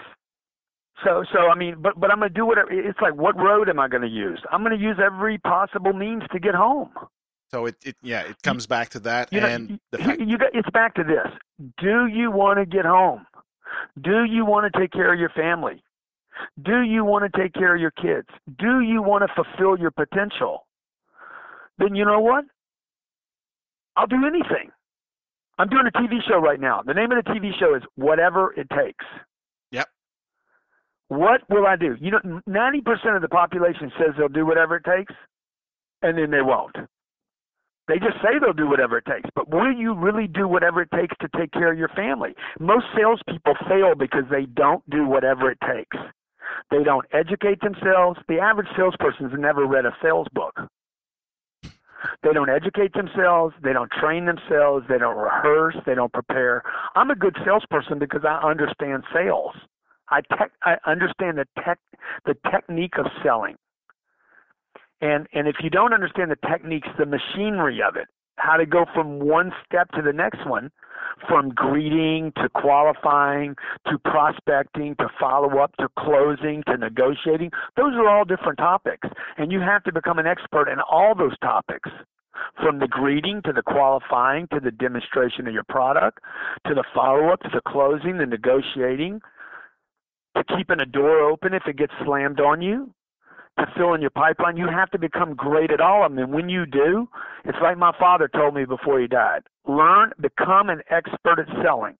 So, 1.03 1.23
so 1.31 1.39
I 1.51 1.55
mean, 1.55 1.75
but 1.79 1.99
but 1.99 2.11
I'm 2.11 2.19
going 2.19 2.29
to 2.29 2.33
do 2.33 2.45
whatever. 2.45 2.71
It's 2.71 2.99
like, 3.01 3.15
what 3.15 3.37
road 3.37 3.69
am 3.69 3.79
I 3.79 3.87
going 3.87 4.01
to 4.01 4.07
use? 4.09 4.41
I'm 4.51 4.63
going 4.63 4.77
to 4.77 4.83
use 4.83 4.97
every 5.03 5.37
possible 5.37 5.93
means 5.93 6.23
to 6.31 6.39
get 6.39 6.55
home. 6.55 6.89
So 7.51 7.65
it, 7.67 7.75
it 7.85 7.95
yeah, 8.01 8.21
it 8.21 8.41
comes 8.41 8.65
back 8.67 8.89
to 8.89 8.99
that, 9.01 9.31
you 9.31 9.39
and 9.39 9.69
know, 9.69 9.77
the 9.91 9.97
fact- 9.99 10.19
you 10.21 10.37
got 10.37 10.49
it's 10.53 10.69
back 10.71 10.95
to 10.95 11.03
this. 11.03 11.31
Do 11.79 12.07
you 12.07 12.31
want 12.31 12.59
to 12.59 12.65
get 12.65 12.83
home? 12.85 13.25
Do 14.01 14.23
you 14.25 14.43
want 14.45 14.71
to 14.71 14.79
take 14.79 14.91
care 14.91 15.13
of 15.13 15.19
your 15.19 15.29
family? 15.29 15.83
Do 16.63 16.81
you 16.81 17.03
want 17.05 17.31
to 17.31 17.41
take 17.41 17.53
care 17.53 17.73
of 17.75 17.81
your 17.81 17.91
kids? 17.91 18.27
Do 18.59 18.81
you 18.81 19.01
want 19.01 19.23
to 19.27 19.33
fulfill 19.43 19.79
your 19.79 19.91
potential? 19.91 20.65
Then 21.77 21.95
you 21.95 22.05
know 22.05 22.19
what? 22.19 22.45
I'll 23.95 24.07
do 24.07 24.25
anything. 24.25 24.71
I'm 25.57 25.69
doing 25.69 25.87
a 25.87 25.97
TV 25.97 26.17
show 26.27 26.37
right 26.37 26.59
now. 26.59 26.81
The 26.85 26.93
name 26.93 27.11
of 27.11 27.23
the 27.23 27.31
TV 27.31 27.51
show 27.59 27.75
is 27.75 27.81
Whatever 27.95 28.53
It 28.53 28.67
Takes. 28.69 29.05
What 31.09 31.41
will 31.49 31.65
I 31.65 31.75
do? 31.75 31.95
You 31.99 32.11
know, 32.11 32.41
90% 32.49 33.15
of 33.15 33.21
the 33.21 33.29
population 33.29 33.91
says 33.97 34.13
they'll 34.17 34.27
do 34.27 34.45
whatever 34.45 34.75
it 34.75 34.83
takes, 34.83 35.13
and 36.01 36.17
then 36.17 36.31
they 36.31 36.41
won't. 36.41 36.75
They 37.87 37.99
just 37.99 38.17
say 38.21 38.37
they'll 38.41 38.51
do 38.51 38.67
whatever 38.67 38.97
it 38.97 39.05
takes, 39.05 39.29
but 39.33 39.49
will 39.49 39.71
you 39.71 39.95
really 39.95 40.27
do 40.27 40.45
whatever 40.47 40.81
it 40.81 40.89
takes 40.93 41.15
to 41.21 41.29
take 41.37 41.53
care 41.53 41.71
of 41.71 41.77
your 41.77 41.87
family? 41.89 42.35
Most 42.59 42.85
salespeople 42.95 43.55
fail 43.69 43.95
because 43.95 44.25
they 44.29 44.45
don't 44.45 44.87
do 44.89 45.05
whatever 45.05 45.49
it 45.49 45.57
takes. 45.65 45.95
They 46.69 46.83
don't 46.83 47.05
educate 47.13 47.61
themselves. 47.61 48.19
The 48.27 48.39
average 48.39 48.67
salesperson 48.75 49.29
has 49.29 49.39
never 49.39 49.65
read 49.65 49.85
a 49.85 49.95
sales 50.01 50.27
book. 50.33 50.59
They 52.23 52.33
don't 52.33 52.49
educate 52.49 52.93
themselves. 52.93 53.55
They 53.63 53.73
don't 53.73 53.91
train 53.91 54.25
themselves. 54.25 54.85
They 54.89 54.97
don't 54.97 55.17
rehearse. 55.17 55.75
They 55.85 55.95
don't 55.95 56.11
prepare. 56.11 56.63
I'm 56.95 57.09
a 57.09 57.15
good 57.15 57.35
salesperson 57.45 57.99
because 57.99 58.21
I 58.27 58.39
understand 58.47 59.03
sales. 59.13 59.55
I 60.09 60.21
tech, 60.37 60.51
I 60.63 60.77
understand 60.85 61.37
the 61.37 61.47
tech 61.63 61.79
the 62.25 62.35
technique 62.51 62.97
of 62.97 63.05
selling. 63.23 63.55
And 65.01 65.27
and 65.33 65.47
if 65.47 65.57
you 65.61 65.69
don't 65.69 65.93
understand 65.93 66.31
the 66.31 66.47
techniques, 66.47 66.87
the 66.97 67.05
machinery 67.05 67.81
of 67.87 67.95
it, 67.95 68.07
how 68.37 68.57
to 68.57 68.65
go 68.65 68.85
from 68.93 69.19
one 69.19 69.51
step 69.65 69.91
to 69.91 70.01
the 70.01 70.13
next 70.13 70.47
one, 70.47 70.71
from 71.27 71.49
greeting 71.49 72.31
to 72.37 72.49
qualifying 72.49 73.55
to 73.87 73.97
prospecting 73.99 74.95
to 74.95 75.07
follow 75.19 75.59
up 75.59 75.75
to 75.79 75.87
closing 75.99 76.63
to 76.67 76.77
negotiating, 76.77 77.51
those 77.75 77.93
are 77.93 78.07
all 78.07 78.25
different 78.25 78.57
topics. 78.57 79.07
And 79.37 79.51
you 79.51 79.59
have 79.59 79.83
to 79.83 79.91
become 79.91 80.19
an 80.19 80.27
expert 80.27 80.69
in 80.69 80.79
all 80.79 81.15
those 81.15 81.37
topics. 81.39 81.89
From 82.61 82.79
the 82.79 82.87
greeting 82.87 83.41
to 83.45 83.53
the 83.53 83.63
qualifying 83.63 84.47
to 84.53 84.59
the 84.59 84.71
demonstration 84.71 85.47
of 85.47 85.53
your 85.53 85.63
product 85.63 86.19
to 86.67 86.75
the 86.75 86.83
follow 86.93 87.29
up 87.29 87.41
to 87.41 87.49
the 87.51 87.61
closing, 87.67 88.17
the 88.17 88.27
negotiating, 88.27 89.21
to 90.37 90.55
keeping 90.55 90.79
a 90.79 90.85
door 90.85 91.29
open 91.29 91.53
if 91.53 91.63
it 91.67 91.77
gets 91.77 91.93
slammed 92.05 92.39
on 92.39 92.61
you, 92.61 92.93
to 93.59 93.65
filling 93.75 94.01
your 94.01 94.11
pipeline. 94.11 94.57
You 94.57 94.67
have 94.67 94.89
to 94.91 94.99
become 94.99 95.33
great 95.33 95.71
at 95.71 95.81
all 95.81 96.05
of 96.05 96.11
them. 96.11 96.23
And 96.23 96.33
when 96.33 96.47
you 96.47 96.65
do, 96.65 97.09
it's 97.43 97.57
like 97.61 97.77
my 97.77 97.91
father 97.99 98.27
told 98.27 98.53
me 98.55 98.65
before 98.65 98.99
he 98.99 99.07
died 99.07 99.43
learn, 99.67 100.11
become 100.19 100.69
an 100.69 100.81
expert 100.89 101.39
at 101.39 101.47
selling, 101.61 101.97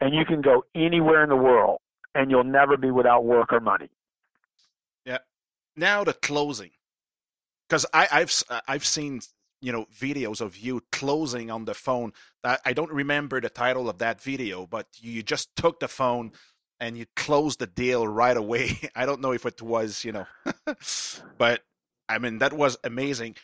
and 0.00 0.14
you 0.14 0.24
can 0.24 0.40
go 0.42 0.64
anywhere 0.74 1.22
in 1.22 1.28
the 1.28 1.36
world 1.36 1.78
and 2.14 2.30
you'll 2.30 2.44
never 2.44 2.76
be 2.76 2.90
without 2.90 3.24
work 3.24 3.52
or 3.52 3.60
money. 3.60 3.88
Yeah. 5.04 5.18
Now 5.76 6.04
the 6.04 6.12
closing, 6.12 6.70
because 7.68 7.86
I've 7.94 8.42
I've 8.66 8.84
seen 8.84 9.20
you 9.60 9.72
know 9.72 9.86
videos 9.96 10.40
of 10.40 10.56
you 10.56 10.82
closing 10.90 11.50
on 11.50 11.64
the 11.64 11.74
phone. 11.74 12.12
I 12.42 12.72
don't 12.72 12.92
remember 12.92 13.40
the 13.40 13.50
title 13.50 13.88
of 13.88 13.98
that 13.98 14.20
video, 14.20 14.66
but 14.66 14.86
you 14.98 15.22
just 15.22 15.54
took 15.54 15.80
the 15.80 15.88
phone, 15.88 16.32
and 16.80 16.96
you 16.96 17.06
closed 17.16 17.58
the 17.58 17.66
deal 17.66 18.06
right 18.06 18.36
away. 18.36 18.78
I 18.94 19.06
don't 19.06 19.20
know 19.20 19.32
if 19.32 19.46
it 19.46 19.62
was, 19.62 20.04
you 20.04 20.12
know, 20.12 20.26
but 21.38 21.62
I 22.08 22.18
mean 22.18 22.38
that 22.38 22.52
was 22.52 22.76
amazing. 22.84 23.36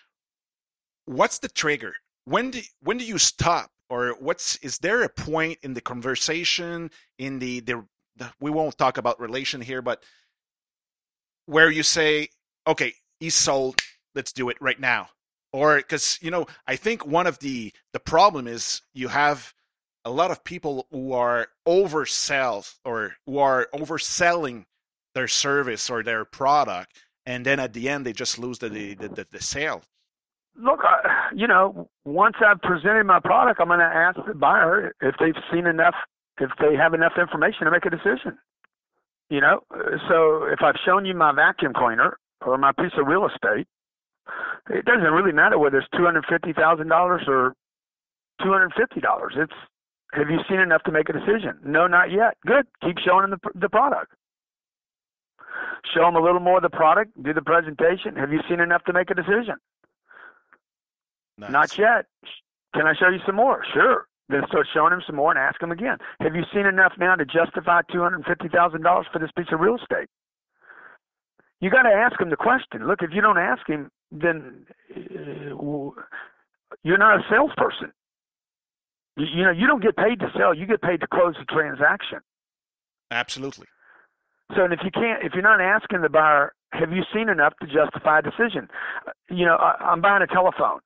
What's 1.07 1.39
the 1.39 1.49
trigger? 1.49 1.95
When 2.25 2.51
do 2.51 2.61
when 2.81 2.99
do 2.99 3.05
you 3.05 3.19
stop? 3.19 3.71
Or 3.91 4.17
what's 4.19 4.57
is 4.57 4.79
there 4.79 5.03
a 5.03 5.09
point 5.09 5.59
in 5.63 5.75
the 5.75 5.81
conversation 5.81 6.91
in 7.19 7.39
the 7.39 7.61
the, 7.61 7.85
the 8.17 8.33
we 8.41 8.51
won't 8.51 8.79
talk 8.79 8.97
about 8.97 9.21
relation 9.21 9.61
here, 9.61 9.83
but 9.83 10.03
where 11.47 11.71
you 11.71 11.83
say, 11.83 12.29
okay, 12.67 12.95
he's 13.21 13.35
sold, 13.35 13.81
let's 14.15 14.33
do 14.33 14.49
it 14.49 14.57
right 14.61 14.81
now. 14.81 15.09
Or 15.53 15.77
because 15.77 16.19
you 16.23 16.31
know, 16.31 16.47
I 16.67 16.77
think 16.77 17.07
one 17.07 17.27
of 17.27 17.39
the 17.41 17.73
the 17.93 18.01
problem 18.01 18.49
is 18.49 18.81
you 18.95 19.09
have 19.09 19.53
a 20.05 20.11
lot 20.11 20.31
of 20.31 20.45
people 20.45 20.87
who 20.91 21.13
are 21.13 21.49
oversell 21.67 22.75
or 22.85 23.17
who 23.27 23.39
are 23.39 23.69
overselling 23.75 24.65
their 25.15 25.29
service 25.29 25.89
or 25.89 26.03
their 26.03 26.25
product, 26.25 26.97
and 27.25 27.47
then 27.47 27.61
at 27.61 27.73
the 27.73 27.89
end 27.89 28.05
they 28.05 28.13
just 28.13 28.39
lose 28.39 28.59
the 28.59 28.69
the, 28.69 28.95
the, 28.95 29.27
the 29.31 29.43
sale. 29.43 29.83
Look, 30.57 30.81
I, 30.85 31.31
you 31.35 31.49
know, 31.49 31.89
once 32.05 32.37
I've 32.45 32.61
presented 32.61 33.05
my 33.05 33.19
product, 33.19 33.61
I'm 33.61 33.69
going 33.69 33.81
to 33.81 33.85
ask 33.85 34.19
the 34.25 34.35
buyer 34.35 34.95
if 35.01 35.17
they've 35.19 35.35
seen 35.53 35.67
enough, 35.67 35.95
if 36.41 36.51
they 36.61 36.77
have 36.77 36.95
enough 36.95 37.15
information 37.19 37.65
to 37.65 37.73
make 37.73 37.87
a 37.87 37.91
decision. 37.91 38.39
You 39.31 39.41
know, 39.41 39.63
so 40.09 40.45
if 40.45 40.61
I've 40.63 40.77
shown 40.85 41.07
you 41.07 41.15
my 41.15 41.33
vacuum 41.33 41.73
cleaner 41.75 42.19
or 42.45 42.59
my 42.59 42.73
piece 42.73 42.93
of 42.99 43.07
real 43.07 43.27
estate, 43.27 43.67
it 44.71 44.85
doesn't 44.85 45.03
really 45.03 45.33
matter 45.33 45.59
whether 45.59 45.79
it's 45.79 45.89
two 45.97 46.05
hundred 46.05 46.25
fifty 46.29 46.53
thousand 46.53 46.89
dollars 46.89 47.23
or 47.27 47.55
two 48.43 48.53
hundred 48.53 48.73
fifty 48.77 49.01
dollars. 49.01 49.35
It's 49.37 49.53
have 50.15 50.31
you 50.31 50.39
seen 50.49 50.61
enough 50.61 50.83
to 50.85 50.93
make 50.93 51.09
a 51.09 51.13
decision? 51.13 51.59
No, 51.65 51.87
not 51.87 52.11
yet. 52.11 52.37
Good. 52.47 52.67
Keep 52.83 52.99
showing 53.05 53.29
them 53.29 53.39
the, 53.43 53.61
the 53.61 53.69
product. 53.69 54.13
Show 55.95 56.03
them 56.03 56.17
a 56.17 56.21
little 56.21 56.41
more 56.41 56.57
of 56.57 56.63
the 56.63 56.71
product. 56.71 57.11
Do 57.23 57.33
the 57.33 57.43
presentation. 57.43 58.17
Have 58.17 58.33
you 58.33 58.41
seen 58.49 58.61
enough 58.61 58.85
to 58.85 58.93
make 58.93 59.11
a 59.11 59.15
decision? 59.15 59.57
Nice. 61.39 61.51
Not 61.51 61.79
yet. 61.79 62.07
Can 62.75 62.87
I 62.87 62.95
show 62.95 63.09
you 63.09 63.21
some 63.27 63.37
more? 63.37 63.65
Sure. 63.73 64.07
Then 64.29 64.43
start 64.49 64.67
showing 64.73 64.91
them 64.91 65.03
some 65.07 65.17
more 65.17 65.31
and 65.31 65.39
ask 65.39 65.61
them 65.61 65.71
again. 65.71 65.99
Have 66.21 66.35
you 66.35 66.45
seen 66.53 66.67
enough 66.67 66.93
now 66.99 67.15
to 67.15 67.25
justify 67.25 67.83
two 67.93 68.01
hundred 68.01 68.17
and 68.17 68.25
fifty 68.25 68.49
thousand 68.49 68.83
dollars 68.83 69.07
for 69.13 69.19
this 69.19 69.31
piece 69.37 69.53
of 69.53 69.61
real 69.61 69.77
estate? 69.77 70.09
you 71.65 71.71
got 71.71 71.83
to 71.85 71.89
ask 71.89 72.21
him 72.21 72.29
the 72.29 72.37
question. 72.37 72.87
Look, 72.87 73.01
if 73.03 73.11
you 73.13 73.23
don't 73.23 73.39
ask 73.39 73.67
him, 73.67 73.91
then 74.13 74.67
uh, 74.95 75.55
you're 76.83 76.99
not 76.99 77.21
a 77.21 77.23
salesperson. 77.31 77.91
You, 79.17 79.27
you 79.33 79.43
know, 79.45 79.51
you 79.51 79.67
don't 79.67 79.83
get 79.83 79.97
paid 79.97 80.21
to 80.21 80.31
sell; 80.37 80.55
you 80.55 80.67
get 80.67 80.83
paid 80.83 81.01
to 81.01 81.07
close 81.07 81.35
the 81.39 81.45
transaction. 81.45 82.19
Absolutely. 83.11 83.67
So, 84.57 84.65
and 84.65 84.73
if 84.73 84.81
you 84.85 84.91
can't, 84.91 85.25
if 85.25 85.33
you're 85.33 85.43
not 85.43 85.61
asking 85.61 86.03
the 86.03 86.09
buyer, 86.09 86.53
have 86.73 86.93
you 86.93 87.03
seen 87.15 87.29
enough 87.29 87.55
to 87.61 87.67
justify 87.67 88.19
a 88.19 88.23
decision? 88.23 88.69
Uh, 89.07 89.13
you 89.31 89.47
know, 89.47 89.57
I, 89.57 89.77
I'm 89.81 90.01
buying 90.01 90.23
a 90.23 90.27
telephone. 90.27 90.81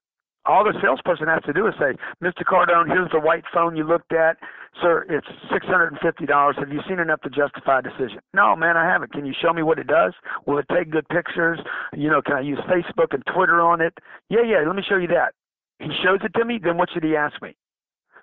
All 0.45 0.63
the 0.63 0.73
salesperson 0.81 1.27
has 1.27 1.43
to 1.43 1.53
do 1.53 1.67
is 1.67 1.73
say, 1.77 1.93
Mr. 2.23 2.43
Cardone, 2.43 2.87
here's 2.87 3.11
the 3.11 3.19
white 3.19 3.43
phone 3.53 3.75
you 3.75 3.83
looked 3.83 4.13
at. 4.13 4.37
Sir, 4.81 5.05
it's 5.09 5.27
$650. 5.51 6.57
Have 6.57 6.69
you 6.71 6.79
seen 6.87 6.99
enough 6.99 7.21
to 7.21 7.29
justify 7.29 7.79
a 7.79 7.81
decision? 7.81 8.19
No, 8.33 8.55
man, 8.55 8.77
I 8.77 8.85
haven't. 8.85 9.11
Can 9.11 9.25
you 9.25 9.33
show 9.39 9.51
me 9.51 9.63
what 9.63 9.77
it 9.79 9.87
does? 9.87 10.13
Will 10.47 10.57
it 10.57 10.65
take 10.73 10.89
good 10.89 11.07
pictures? 11.09 11.59
You 11.95 12.09
know, 12.09 12.21
can 12.21 12.37
I 12.37 12.41
use 12.41 12.59
Facebook 12.69 13.13
and 13.13 13.23
Twitter 13.33 13.61
on 13.61 13.81
it? 13.81 13.93
Yeah, 14.29 14.43
yeah, 14.43 14.63
let 14.65 14.75
me 14.75 14.83
show 14.87 14.97
you 14.97 15.07
that. 15.09 15.33
He 15.79 15.89
shows 16.03 16.19
it 16.23 16.33
to 16.39 16.45
me, 16.45 16.59
then 16.63 16.77
what 16.77 16.89
should 16.91 17.03
he 17.03 17.15
ask 17.15 17.39
me? 17.41 17.55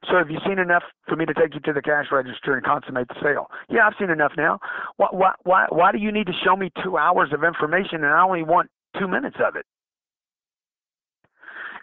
So 0.08 0.16
have 0.16 0.30
you 0.30 0.38
seen 0.46 0.58
enough 0.58 0.82
for 1.08 1.16
me 1.16 1.24
to 1.26 1.34
take 1.34 1.54
you 1.54 1.60
to 1.60 1.72
the 1.72 1.82
cash 1.82 2.06
register 2.12 2.54
and 2.54 2.64
consummate 2.64 3.08
the 3.08 3.14
sale? 3.22 3.50
Yeah, 3.68 3.86
I've 3.86 3.94
seen 3.98 4.10
enough 4.10 4.32
now. 4.36 4.60
Why, 4.96 5.08
why, 5.10 5.32
why, 5.44 5.66
why 5.70 5.92
do 5.92 5.98
you 5.98 6.12
need 6.12 6.26
to 6.26 6.32
show 6.44 6.56
me 6.56 6.70
two 6.82 6.96
hours 6.96 7.30
of 7.32 7.42
information 7.42 8.04
and 8.04 8.12
I 8.12 8.22
only 8.22 8.42
want 8.42 8.70
two 8.98 9.08
minutes 9.08 9.36
of 9.40 9.56
it? 9.56 9.66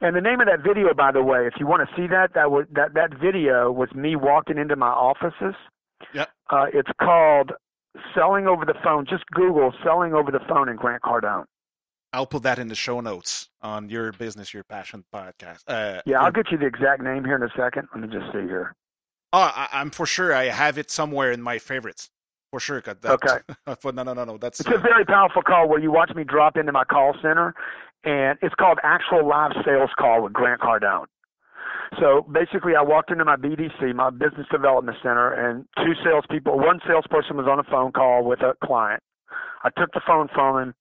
And 0.01 0.16
the 0.16 0.22
name 0.22 0.41
of 0.41 0.47
that 0.47 0.64
video, 0.64 0.93
by 0.93 1.11
the 1.11 1.24
way, 1.24 1.47
if 1.47 1.53
you 1.59 1.66
want 1.66 1.88
to 1.88 1.95
see 1.95 2.07
that, 2.07 2.34
that 2.36 2.51
was 2.51 2.66
that 2.74 2.93
that 2.93 3.18
video 3.18 3.72
was 3.72 3.89
me 3.95 4.18
walking 4.18 4.57
into 4.57 4.76
my 4.76 4.89
offices. 4.89 5.55
Yep. 6.14 6.30
Uh, 6.49 6.66
it's 6.74 6.89
called 7.01 7.53
"Selling 8.14 8.45
Over 8.45 8.66
the 8.66 8.74
Phone." 8.84 9.05
Just 9.09 9.24
Google 9.28 9.74
"Selling 9.82 10.14
Over 10.14 10.30
the 10.30 10.41
Phone" 10.49 10.68
and 10.68 10.78
Grant 10.78 11.03
Cardone. 11.03 11.45
I'll 12.14 12.28
put 12.28 12.43
that 12.43 12.59
in 12.59 12.68
the 12.68 12.76
show 12.76 13.01
notes 13.01 13.49
on 13.61 13.89
your 13.89 14.11
business, 14.11 14.53
your 14.53 14.64
passion 14.64 15.03
podcast. 15.11 15.64
Uh, 15.68 16.01
yeah, 16.05 16.22
I'll 16.22 16.32
get 16.32 16.51
you 16.51 16.59
the 16.59 16.68
exact 16.68 17.01
name 17.01 17.26
here 17.26 17.36
in 17.36 17.41
a 17.41 17.49
second. 17.57 17.88
Let 17.93 18.03
me 18.03 18.07
just 18.07 18.32
see 18.32 18.41
here. 18.41 18.76
Oh, 19.34 19.51
I, 19.53 19.82
am 19.82 19.89
for 19.89 20.05
sure. 20.05 20.32
I 20.34 20.45
have 20.45 20.78
it 20.78 20.91
somewhere 20.91 21.32
in 21.32 21.41
my 21.41 21.57
favorites. 21.57 22.11
For 22.51 22.59
sure. 22.59 22.82
That, 22.82 23.03
okay. 23.03 23.39
but 23.66 23.95
no, 23.95 24.03
no, 24.03 24.14
no, 24.14 24.26
no. 24.26 24.38
That's 24.38 24.59
it's 24.59 24.70
a 24.70 24.78
very 24.78 25.05
powerful 25.05 25.41
call 25.41 25.68
where 25.68 25.80
you 25.80 25.91
watch 25.91 26.11
me 26.16 26.24
drop 26.24 26.55
into 26.55 26.72
my 26.72 26.84
call 26.84 27.16
center, 27.20 27.55
and 28.03 28.38
it's 28.43 28.53
called 28.53 28.78
Actual 28.84 29.28
Live 29.28 29.53
Sales 29.66 29.89
Call 29.97 30.22
with 30.22 30.34
Grant 30.34 30.61
Cardone. 30.61 31.05
So 31.99 32.28
basically, 32.32 32.76
I 32.76 32.84
walked 32.84 33.09
into 33.09 33.26
my 33.26 33.38
BDC, 33.38 33.95
my 33.95 34.11
Business 34.11 34.45
Development 34.51 34.95
Center, 35.01 35.34
and 35.34 35.66
two 35.78 35.93
salespeople. 36.03 36.59
One 36.59 36.80
salesperson 36.88 37.38
was 37.38 37.47
on 37.49 37.57
a 37.57 37.64
phone 37.64 37.91
call 37.91 38.24
with 38.24 38.41
a 38.41 38.53
client. 38.64 39.01
I 39.64 39.70
took 39.76 39.91
the 39.93 40.01
phone 40.05 40.28
from 40.32 40.59
him 40.61 40.74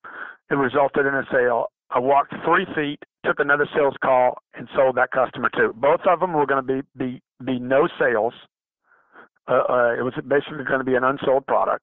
it 0.52 0.56
resulted 0.56 1.06
in 1.06 1.14
a 1.14 1.24
sale. 1.32 1.66
I 1.90 1.98
walked 1.98 2.34
three 2.44 2.66
feet, 2.74 3.00
took 3.24 3.40
another 3.40 3.66
sales 3.74 3.94
call, 4.02 4.38
and 4.54 4.68
sold 4.74 4.96
that 4.96 5.10
customer 5.10 5.50
too. 5.56 5.72
Both 5.76 6.00
of 6.06 6.20
them 6.20 6.32
were 6.32 6.46
going 6.46 6.66
to 6.66 6.72
be 6.74 6.82
be 6.96 7.22
be 7.44 7.58
no 7.58 7.88
sales. 7.98 8.34
Uh, 9.48 9.62
uh, 9.68 9.94
it 9.98 10.02
was 10.02 10.14
basically 10.28 10.64
going 10.64 10.78
to 10.78 10.84
be 10.84 10.94
an 10.94 11.04
unsold 11.04 11.46
product, 11.46 11.82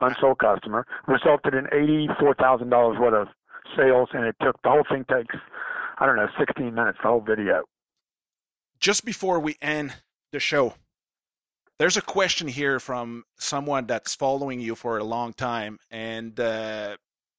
unsold 0.00 0.38
customer. 0.38 0.86
Resulted 1.08 1.54
in 1.54 1.66
eighty 1.72 2.08
four 2.20 2.34
thousand 2.34 2.70
dollars 2.70 2.98
worth 2.98 3.14
of 3.14 3.28
sales, 3.76 4.08
and 4.12 4.24
it 4.24 4.36
took 4.40 4.60
the 4.62 4.70
whole 4.70 4.84
thing 4.88 5.04
takes 5.10 5.36
I 5.98 6.06
don't 6.06 6.16
know 6.16 6.28
sixteen 6.38 6.74
minutes. 6.74 6.98
The 7.02 7.08
whole 7.08 7.20
video. 7.20 7.64
Just 8.80 9.04
before 9.04 9.38
we 9.38 9.56
end 9.60 9.94
the 10.32 10.40
show, 10.40 10.74
there's 11.78 11.96
a 11.96 12.02
question 12.02 12.48
here 12.48 12.80
from 12.80 13.24
someone 13.38 13.86
that's 13.86 14.14
following 14.14 14.60
you 14.60 14.74
for 14.74 14.98
a 14.98 15.04
long 15.04 15.32
time, 15.32 15.78
and 15.90 16.38
uh, 16.40 16.96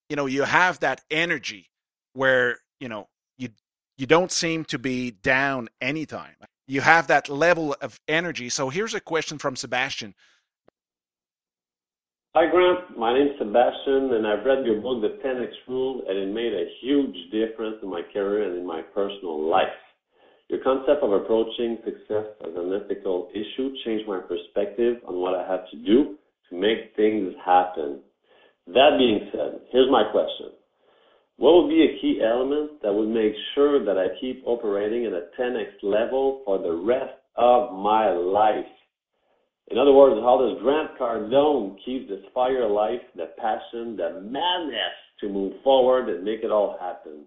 you 0.09 0.15
know 0.15 0.25
you 0.25 0.43
have 0.43 0.79
that 0.79 1.01
energy 1.09 1.69
where 2.13 2.59
you 2.79 2.89
know 2.89 3.07
you 3.37 3.49
you 3.97 4.05
don't 4.05 4.31
seem 4.31 4.65
to 4.65 4.79
be 4.79 5.11
down 5.11 5.69
anytime. 5.81 6.35
You 6.67 6.81
have 6.81 7.07
that 7.07 7.29
level 7.29 7.75
of 7.81 7.99
energy. 8.07 8.49
So 8.49 8.69
here's 8.69 8.93
a 8.93 8.99
question 8.99 9.37
from 9.37 9.55
sebastian. 9.55 10.15
Hi 12.35 12.49
grant. 12.49 12.97
My 12.97 13.13
name's 13.13 13.37
sebastian 13.37 14.13
and 14.13 14.25
i've 14.25 14.45
read 14.45 14.65
your 14.65 14.81
book 14.81 15.01
the 15.01 15.19
10x 15.23 15.51
rule 15.67 16.01
and 16.07 16.17
it 16.17 16.33
made 16.33 16.53
a 16.53 16.65
huge 16.81 17.15
difference 17.31 17.77
in 17.83 17.89
my 17.89 18.01
career 18.11 18.49
and 18.49 18.57
in 18.57 18.65
my 18.65 18.81
personal 18.81 19.49
life. 19.49 19.77
Your 20.49 20.63
concept 20.63 21.03
of 21.03 21.11
approaching 21.11 21.77
success 21.85 22.25
as 22.41 22.53
an 22.55 22.73
ethical 22.73 23.29
issue 23.33 23.73
changed 23.85 24.07
my 24.07 24.19
perspective 24.19 24.97
on 25.07 25.15
what 25.15 25.35
i 25.35 25.47
have 25.47 25.69
to 25.71 25.77
do 25.77 26.15
to 26.49 26.55
make 26.55 26.95
things 26.95 27.33
happen 27.45 28.01
that 28.67 28.97
being 28.97 29.29
said, 29.31 29.61
here's 29.71 29.91
my 29.91 30.03
question. 30.11 30.51
What 31.37 31.63
would 31.63 31.69
be 31.69 31.83
a 31.83 31.99
key 31.99 32.21
element 32.23 32.81
that 32.83 32.93
would 32.93 33.09
make 33.09 33.33
sure 33.55 33.83
that 33.83 33.97
I 33.97 34.19
keep 34.21 34.43
operating 34.45 35.05
at 35.05 35.13
a 35.13 35.27
10x 35.39 35.81
level 35.81 36.41
for 36.45 36.59
the 36.59 36.71
rest 36.71 37.13
of 37.35 37.73
my 37.73 38.11
life? 38.11 38.65
In 39.71 39.77
other 39.77 39.93
words, 39.93 40.21
how 40.21 40.37
does 40.39 40.61
Grant 40.61 40.91
Cardone 40.99 41.77
keep 41.83 42.07
this 42.07 42.23
fire 42.33 42.63
alive, 42.63 42.99
the 43.15 43.31
passion, 43.37 43.97
the 43.97 44.21
madness 44.21 44.95
to 45.21 45.29
move 45.29 45.53
forward 45.63 46.09
and 46.09 46.23
make 46.23 46.43
it 46.43 46.51
all 46.51 46.77
happen? 46.79 47.25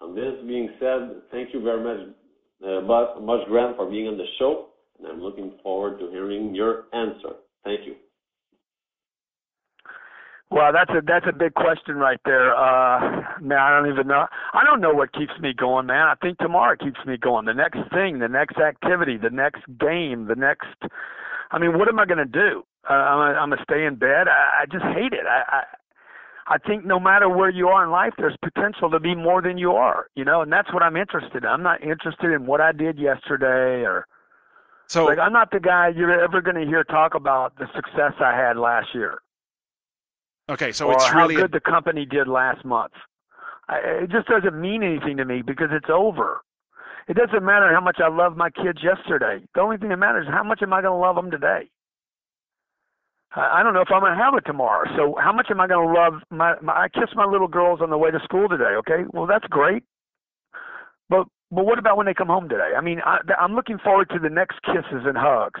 And 0.00 0.16
this 0.16 0.34
being 0.46 0.68
said, 0.78 1.22
thank 1.30 1.54
you 1.54 1.62
very 1.62 1.82
much, 1.82 2.14
uh, 2.64 3.20
much 3.20 3.48
Grant, 3.48 3.76
for 3.76 3.88
being 3.88 4.08
on 4.08 4.18
the 4.18 4.26
show, 4.38 4.68
and 4.98 5.08
I'm 5.08 5.20
looking 5.20 5.52
forward 5.62 5.98
to 6.00 6.10
hearing 6.10 6.54
your 6.54 6.84
answer. 6.92 7.36
Thank 7.64 7.86
you. 7.86 7.94
Well, 10.50 10.72
that's 10.72 10.90
a 10.90 11.02
that's 11.06 11.26
a 11.28 11.32
big 11.32 11.52
question 11.54 11.96
right 11.96 12.20
there. 12.24 12.56
Uh, 12.56 13.22
man, 13.40 13.58
I 13.58 13.68
don't 13.68 13.92
even 13.92 14.06
know. 14.06 14.26
I 14.54 14.64
don't 14.64 14.80
know 14.80 14.94
what 14.94 15.12
keeps 15.12 15.38
me 15.40 15.52
going, 15.52 15.86
man. 15.86 16.08
I 16.08 16.14
think 16.22 16.38
tomorrow 16.38 16.74
keeps 16.74 17.00
me 17.06 17.18
going. 17.18 17.44
The 17.44 17.52
next 17.52 17.80
thing, 17.92 18.18
the 18.18 18.28
next 18.28 18.56
activity, 18.56 19.18
the 19.18 19.30
next 19.30 19.60
game, 19.78 20.26
the 20.26 20.34
next. 20.34 20.68
I 21.50 21.58
mean, 21.58 21.78
what 21.78 21.88
am 21.88 21.98
I 21.98 22.06
going 22.06 22.18
to 22.18 22.24
do? 22.24 22.64
Uh, 22.88 22.94
I'm 22.94 23.50
going 23.50 23.58
to 23.58 23.64
stay 23.64 23.84
in 23.84 23.96
bed. 23.96 24.28
I, 24.28 24.62
I 24.62 24.66
just 24.70 24.84
hate 24.84 25.12
it. 25.12 25.26
I, 25.28 25.42
I 25.48 25.64
I 26.50 26.56
think 26.56 26.86
no 26.86 26.98
matter 26.98 27.28
where 27.28 27.50
you 27.50 27.68
are 27.68 27.84
in 27.84 27.90
life, 27.90 28.14
there's 28.16 28.36
potential 28.42 28.90
to 28.90 28.98
be 28.98 29.14
more 29.14 29.42
than 29.42 29.58
you 29.58 29.72
are. 29.72 30.06
You 30.14 30.24
know, 30.24 30.40
and 30.40 30.50
that's 30.50 30.72
what 30.72 30.82
I'm 30.82 30.96
interested 30.96 31.44
in. 31.44 31.46
I'm 31.48 31.62
not 31.62 31.82
interested 31.82 32.32
in 32.32 32.46
what 32.46 32.62
I 32.62 32.72
did 32.72 32.98
yesterday 32.98 33.84
or. 33.84 34.06
So, 34.86 35.04
like, 35.04 35.18
I'm 35.18 35.34
not 35.34 35.50
the 35.50 35.60
guy 35.60 35.92
you're 35.94 36.18
ever 36.18 36.40
going 36.40 36.56
to 36.56 36.64
hear 36.64 36.82
talk 36.82 37.14
about 37.14 37.54
the 37.58 37.66
success 37.76 38.14
I 38.20 38.34
had 38.34 38.56
last 38.56 38.94
year. 38.94 39.18
Okay, 40.48 40.72
so 40.72 40.90
it's 40.90 41.12
really 41.12 41.34
how 41.34 41.42
good 41.42 41.52
the 41.52 41.60
company 41.60 42.06
did 42.06 42.26
last 42.26 42.64
month. 42.64 42.92
I, 43.68 43.78
it 44.04 44.10
just 44.10 44.28
doesn't 44.28 44.58
mean 44.58 44.82
anything 44.82 45.18
to 45.18 45.24
me 45.24 45.42
because 45.42 45.68
it's 45.72 45.90
over. 45.92 46.40
It 47.06 47.16
doesn't 47.16 47.44
matter 47.44 47.72
how 47.72 47.80
much 47.80 47.98
I 48.02 48.08
loved 48.08 48.36
my 48.36 48.50
kids 48.50 48.80
yesterday. 48.82 49.44
The 49.54 49.60
only 49.60 49.76
thing 49.76 49.90
that 49.90 49.98
matters 49.98 50.26
is 50.26 50.32
how 50.32 50.42
much 50.44 50.60
am 50.62 50.72
I 50.72 50.82
going 50.82 50.92
to 50.92 50.98
love 50.98 51.16
them 51.16 51.30
today. 51.30 51.68
I, 53.34 53.60
I 53.60 53.62
don't 53.62 53.74
know 53.74 53.80
if 53.80 53.88
I'm 53.92 54.00
going 54.00 54.16
to 54.16 54.22
have 54.22 54.34
it 54.34 54.44
tomorrow. 54.46 54.88
So 54.96 55.16
how 55.20 55.32
much 55.32 55.48
am 55.50 55.60
I 55.60 55.66
going 55.66 55.86
to 55.86 56.00
love 56.00 56.14
my, 56.30 56.54
my? 56.62 56.84
I 56.84 56.88
kiss 56.88 57.10
my 57.14 57.24
little 57.26 57.48
girls 57.48 57.80
on 57.82 57.90
the 57.90 57.98
way 57.98 58.10
to 58.10 58.20
school 58.24 58.48
today. 58.48 58.76
Okay, 58.78 59.04
well 59.12 59.26
that's 59.26 59.46
great. 59.48 59.84
But 61.08 61.26
but 61.50 61.64
what 61.64 61.78
about 61.78 61.96
when 61.96 62.06
they 62.06 62.14
come 62.14 62.28
home 62.28 62.48
today? 62.48 62.72
I 62.76 62.80
mean, 62.80 63.00
I, 63.04 63.18
I'm 63.40 63.54
looking 63.54 63.78
forward 63.78 64.10
to 64.10 64.18
the 64.18 64.28
next 64.28 64.60
kisses 64.62 65.04
and 65.06 65.16
hugs, 65.16 65.60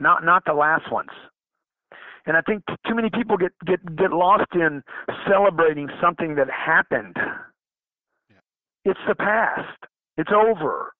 not 0.00 0.24
not 0.24 0.44
the 0.46 0.54
last 0.54 0.90
ones. 0.90 1.10
And 2.26 2.36
I 2.36 2.40
think 2.40 2.64
too 2.86 2.94
many 2.94 3.08
people 3.10 3.36
get 3.36 3.52
get 3.64 3.96
get 3.96 4.10
lost 4.12 4.52
in 4.54 4.82
celebrating 5.28 5.88
something 6.00 6.34
that 6.34 6.48
happened. 6.50 7.16
Yeah. 7.16 8.36
It's 8.84 9.00
the 9.08 9.14
past. 9.14 9.78
It's 10.16 10.30
over. 10.32 10.92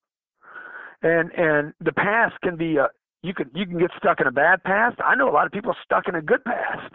And 1.02 1.30
and 1.32 1.74
the 1.80 1.92
past 1.92 2.34
can 2.42 2.56
be 2.56 2.76
a 2.76 2.88
you 3.22 3.34
can 3.34 3.50
you 3.54 3.66
can 3.66 3.78
get 3.78 3.90
stuck 3.96 4.20
in 4.20 4.26
a 4.26 4.32
bad 4.32 4.62
past. 4.62 4.96
I 5.04 5.14
know 5.16 5.28
a 5.28 5.34
lot 5.34 5.46
of 5.46 5.52
people 5.52 5.74
stuck 5.84 6.08
in 6.08 6.14
a 6.14 6.22
good 6.22 6.44
past. 6.44 6.94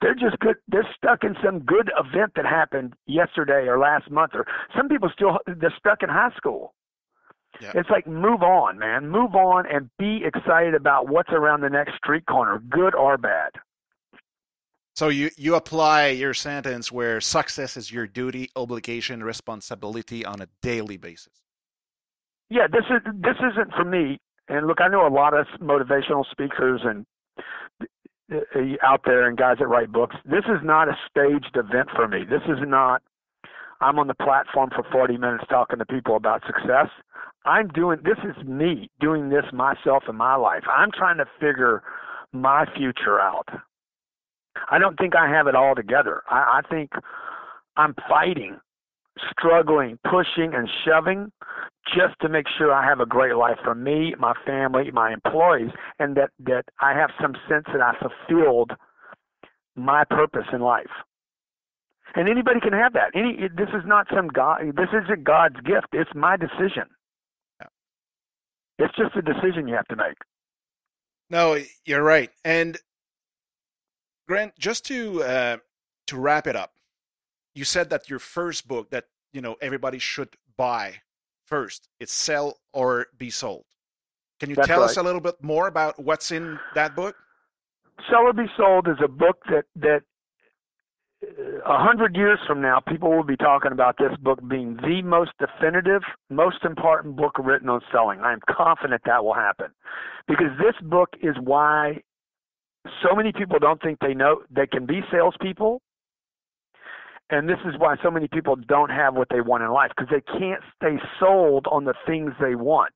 They're 0.00 0.14
just 0.14 0.38
good. 0.40 0.56
They're 0.68 0.88
stuck 0.96 1.22
in 1.22 1.36
some 1.42 1.60
good 1.60 1.90
event 1.98 2.32
that 2.36 2.44
happened 2.44 2.94
yesterday 3.06 3.68
or 3.68 3.78
last 3.78 4.10
month, 4.10 4.32
or 4.34 4.44
some 4.76 4.88
people 4.88 5.08
still 5.14 5.38
they're 5.46 5.74
stuck 5.78 6.02
in 6.02 6.08
high 6.08 6.32
school. 6.36 6.74
Yeah. 7.60 7.72
It's 7.74 7.90
like 7.90 8.06
move 8.06 8.42
on, 8.42 8.78
man. 8.78 9.08
Move 9.08 9.34
on 9.34 9.64
and 9.70 9.88
be 9.98 10.22
excited 10.24 10.74
about 10.74 11.08
what's 11.08 11.30
around 11.30 11.60
the 11.60 11.70
next 11.70 11.96
street 11.96 12.26
corner, 12.26 12.60
good 12.68 12.94
or 12.94 13.16
bad. 13.16 13.50
So 14.96 15.08
you 15.08 15.30
you 15.36 15.54
apply 15.56 16.08
your 16.08 16.34
sentence 16.34 16.92
where 16.92 17.20
success 17.20 17.76
is 17.76 17.90
your 17.90 18.06
duty, 18.06 18.50
obligation, 18.54 19.24
responsibility 19.24 20.24
on 20.24 20.40
a 20.40 20.48
daily 20.62 20.96
basis. 20.96 21.42
Yeah, 22.48 22.66
this 22.70 22.84
is 22.90 23.02
this 23.20 23.36
isn't 23.52 23.72
for 23.74 23.84
me. 23.84 24.18
And 24.48 24.66
look, 24.66 24.80
I 24.80 24.88
know 24.88 25.06
a 25.06 25.08
lot 25.08 25.34
of 25.34 25.46
motivational 25.60 26.24
speakers 26.30 26.82
and 26.84 27.06
uh, 28.32 28.38
out 28.82 29.02
there 29.04 29.26
and 29.26 29.36
guys 29.36 29.56
that 29.58 29.66
write 29.66 29.90
books. 29.90 30.16
This 30.24 30.44
is 30.44 30.60
not 30.62 30.88
a 30.88 30.96
staged 31.08 31.56
event 31.56 31.88
for 31.94 32.06
me. 32.06 32.24
This 32.24 32.42
is 32.48 32.58
not 32.60 33.02
I'm 33.84 33.98
on 33.98 34.06
the 34.06 34.14
platform 34.14 34.70
for 34.74 34.82
40 34.90 35.18
minutes 35.18 35.44
talking 35.50 35.78
to 35.78 35.84
people 35.84 36.16
about 36.16 36.42
success. 36.46 36.88
I'm 37.44 37.68
doing 37.68 37.98
this 38.02 38.16
is 38.24 38.42
me 38.46 38.90
doing 38.98 39.28
this 39.28 39.44
myself 39.52 40.04
in 40.08 40.16
my 40.16 40.36
life. 40.36 40.62
I'm 40.74 40.90
trying 40.90 41.18
to 41.18 41.26
figure 41.38 41.82
my 42.32 42.64
future 42.74 43.20
out. 43.20 43.46
I 44.70 44.78
don't 44.78 44.96
think 44.96 45.14
I 45.14 45.28
have 45.28 45.48
it 45.48 45.54
all 45.54 45.74
together. 45.74 46.22
I, 46.30 46.60
I 46.64 46.68
think 46.70 46.92
I'm 47.76 47.94
fighting, 48.08 48.58
struggling, 49.30 49.98
pushing, 50.04 50.54
and 50.54 50.66
shoving 50.86 51.30
just 51.94 52.18
to 52.22 52.30
make 52.30 52.46
sure 52.56 52.72
I 52.72 52.86
have 52.88 53.00
a 53.00 53.06
great 53.06 53.36
life 53.36 53.58
for 53.62 53.74
me, 53.74 54.14
my 54.18 54.32
family, 54.46 54.90
my 54.92 55.12
employees, 55.12 55.70
and 55.98 56.16
that, 56.16 56.30
that 56.46 56.64
I 56.80 56.94
have 56.94 57.10
some 57.20 57.34
sense 57.50 57.66
that 57.70 57.82
I 57.82 57.92
fulfilled 58.00 58.72
my 59.76 60.04
purpose 60.08 60.46
in 60.54 60.62
life. 60.62 60.86
And 62.16 62.28
anybody 62.28 62.60
can 62.60 62.72
have 62.72 62.92
that. 62.92 63.10
Any 63.14 63.48
this 63.48 63.68
is 63.70 63.82
not 63.84 64.06
some 64.14 64.28
God 64.28 64.60
this 64.76 64.88
isn't 64.92 65.24
God's 65.24 65.56
gift. 65.56 65.88
It's 65.92 66.10
my 66.14 66.36
decision. 66.36 66.84
Yeah. 67.60 67.66
It's 68.78 68.94
just 68.96 69.16
a 69.16 69.22
decision 69.22 69.68
you 69.68 69.74
have 69.74 69.88
to 69.88 69.96
make. 69.96 70.16
No, 71.30 71.58
you're 71.84 72.02
right. 72.02 72.30
And 72.44 72.78
Grant, 74.28 74.58
just 74.58 74.84
to 74.86 75.22
uh, 75.22 75.56
to 76.06 76.16
wrap 76.16 76.46
it 76.46 76.56
up, 76.56 76.74
you 77.54 77.64
said 77.64 77.90
that 77.90 78.08
your 78.08 78.18
first 78.18 78.68
book 78.68 78.90
that 78.90 79.06
you 79.32 79.40
know 79.40 79.56
everybody 79.60 79.98
should 79.98 80.36
buy 80.56 81.00
first 81.44 81.88
it's 82.00 82.12
sell 82.12 82.58
or 82.72 83.06
be 83.18 83.30
sold. 83.30 83.64
Can 84.40 84.50
you 84.50 84.56
That's 84.56 84.68
tell 84.68 84.80
right. 84.80 84.90
us 84.90 84.96
a 84.96 85.02
little 85.02 85.20
bit 85.20 85.42
more 85.42 85.68
about 85.68 85.98
what's 86.02 86.32
in 86.32 86.58
that 86.74 86.96
book? 86.96 87.16
Sell 88.10 88.22
or 88.26 88.32
Be 88.32 88.46
Sold 88.56 88.88
is 88.88 88.96
a 89.02 89.08
book 89.08 89.38
that 89.48 89.64
that 89.76 90.02
a 91.66 91.78
hundred 91.78 92.16
years 92.16 92.38
from 92.46 92.60
now, 92.60 92.80
people 92.80 93.10
will 93.10 93.24
be 93.24 93.36
talking 93.36 93.72
about 93.72 93.96
this 93.98 94.16
book 94.22 94.40
being 94.48 94.76
the 94.76 95.02
most 95.02 95.32
definitive, 95.38 96.02
most 96.30 96.64
important 96.64 97.16
book 97.16 97.38
written 97.38 97.68
on 97.68 97.80
selling. 97.92 98.20
I 98.20 98.32
am 98.32 98.40
confident 98.48 99.02
that 99.06 99.24
will 99.24 99.34
happen, 99.34 99.68
because 100.28 100.56
this 100.58 100.74
book 100.88 101.10
is 101.22 101.36
why 101.40 102.00
so 103.02 103.14
many 103.14 103.32
people 103.32 103.58
don't 103.58 103.80
think 103.82 103.98
they 104.00 104.14
know 104.14 104.42
they 104.50 104.66
can 104.66 104.86
be 104.86 105.00
salespeople, 105.10 105.80
and 107.30 107.48
this 107.48 107.58
is 107.64 107.74
why 107.78 107.96
so 108.02 108.10
many 108.10 108.28
people 108.28 108.56
don't 108.56 108.90
have 108.90 109.14
what 109.14 109.28
they 109.30 109.40
want 109.40 109.62
in 109.62 109.70
life 109.70 109.90
because 109.96 110.10
they 110.10 110.38
can't 110.38 110.62
stay 110.76 110.96
sold 111.18 111.66
on 111.70 111.84
the 111.84 111.94
things 112.06 112.32
they 112.40 112.54
want. 112.54 112.94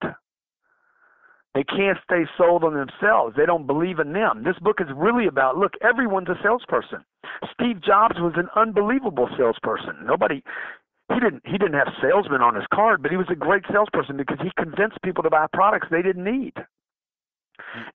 They 1.58 1.64
can't 1.64 1.98
stay 2.04 2.22
sold 2.38 2.62
on 2.62 2.74
themselves. 2.74 3.34
They 3.36 3.44
don't 3.44 3.66
believe 3.66 3.98
in 3.98 4.12
them. 4.12 4.44
This 4.44 4.54
book 4.60 4.76
is 4.80 4.86
really 4.94 5.26
about 5.26 5.56
look, 5.56 5.72
everyone's 5.82 6.28
a 6.28 6.38
salesperson. 6.40 7.04
Steve 7.52 7.82
Jobs 7.82 8.14
was 8.20 8.34
an 8.36 8.46
unbelievable 8.54 9.28
salesperson. 9.36 10.06
Nobody 10.06 10.44
he 11.12 11.18
didn't 11.18 11.42
he 11.44 11.58
didn't 11.58 11.74
have 11.74 11.88
salesmen 12.00 12.42
on 12.42 12.54
his 12.54 12.62
card, 12.72 13.02
but 13.02 13.10
he 13.10 13.16
was 13.16 13.26
a 13.28 13.34
great 13.34 13.64
salesperson 13.72 14.16
because 14.16 14.38
he 14.40 14.52
convinced 14.56 15.02
people 15.02 15.24
to 15.24 15.30
buy 15.30 15.46
products 15.52 15.88
they 15.90 16.00
didn't 16.00 16.22
need. 16.22 16.54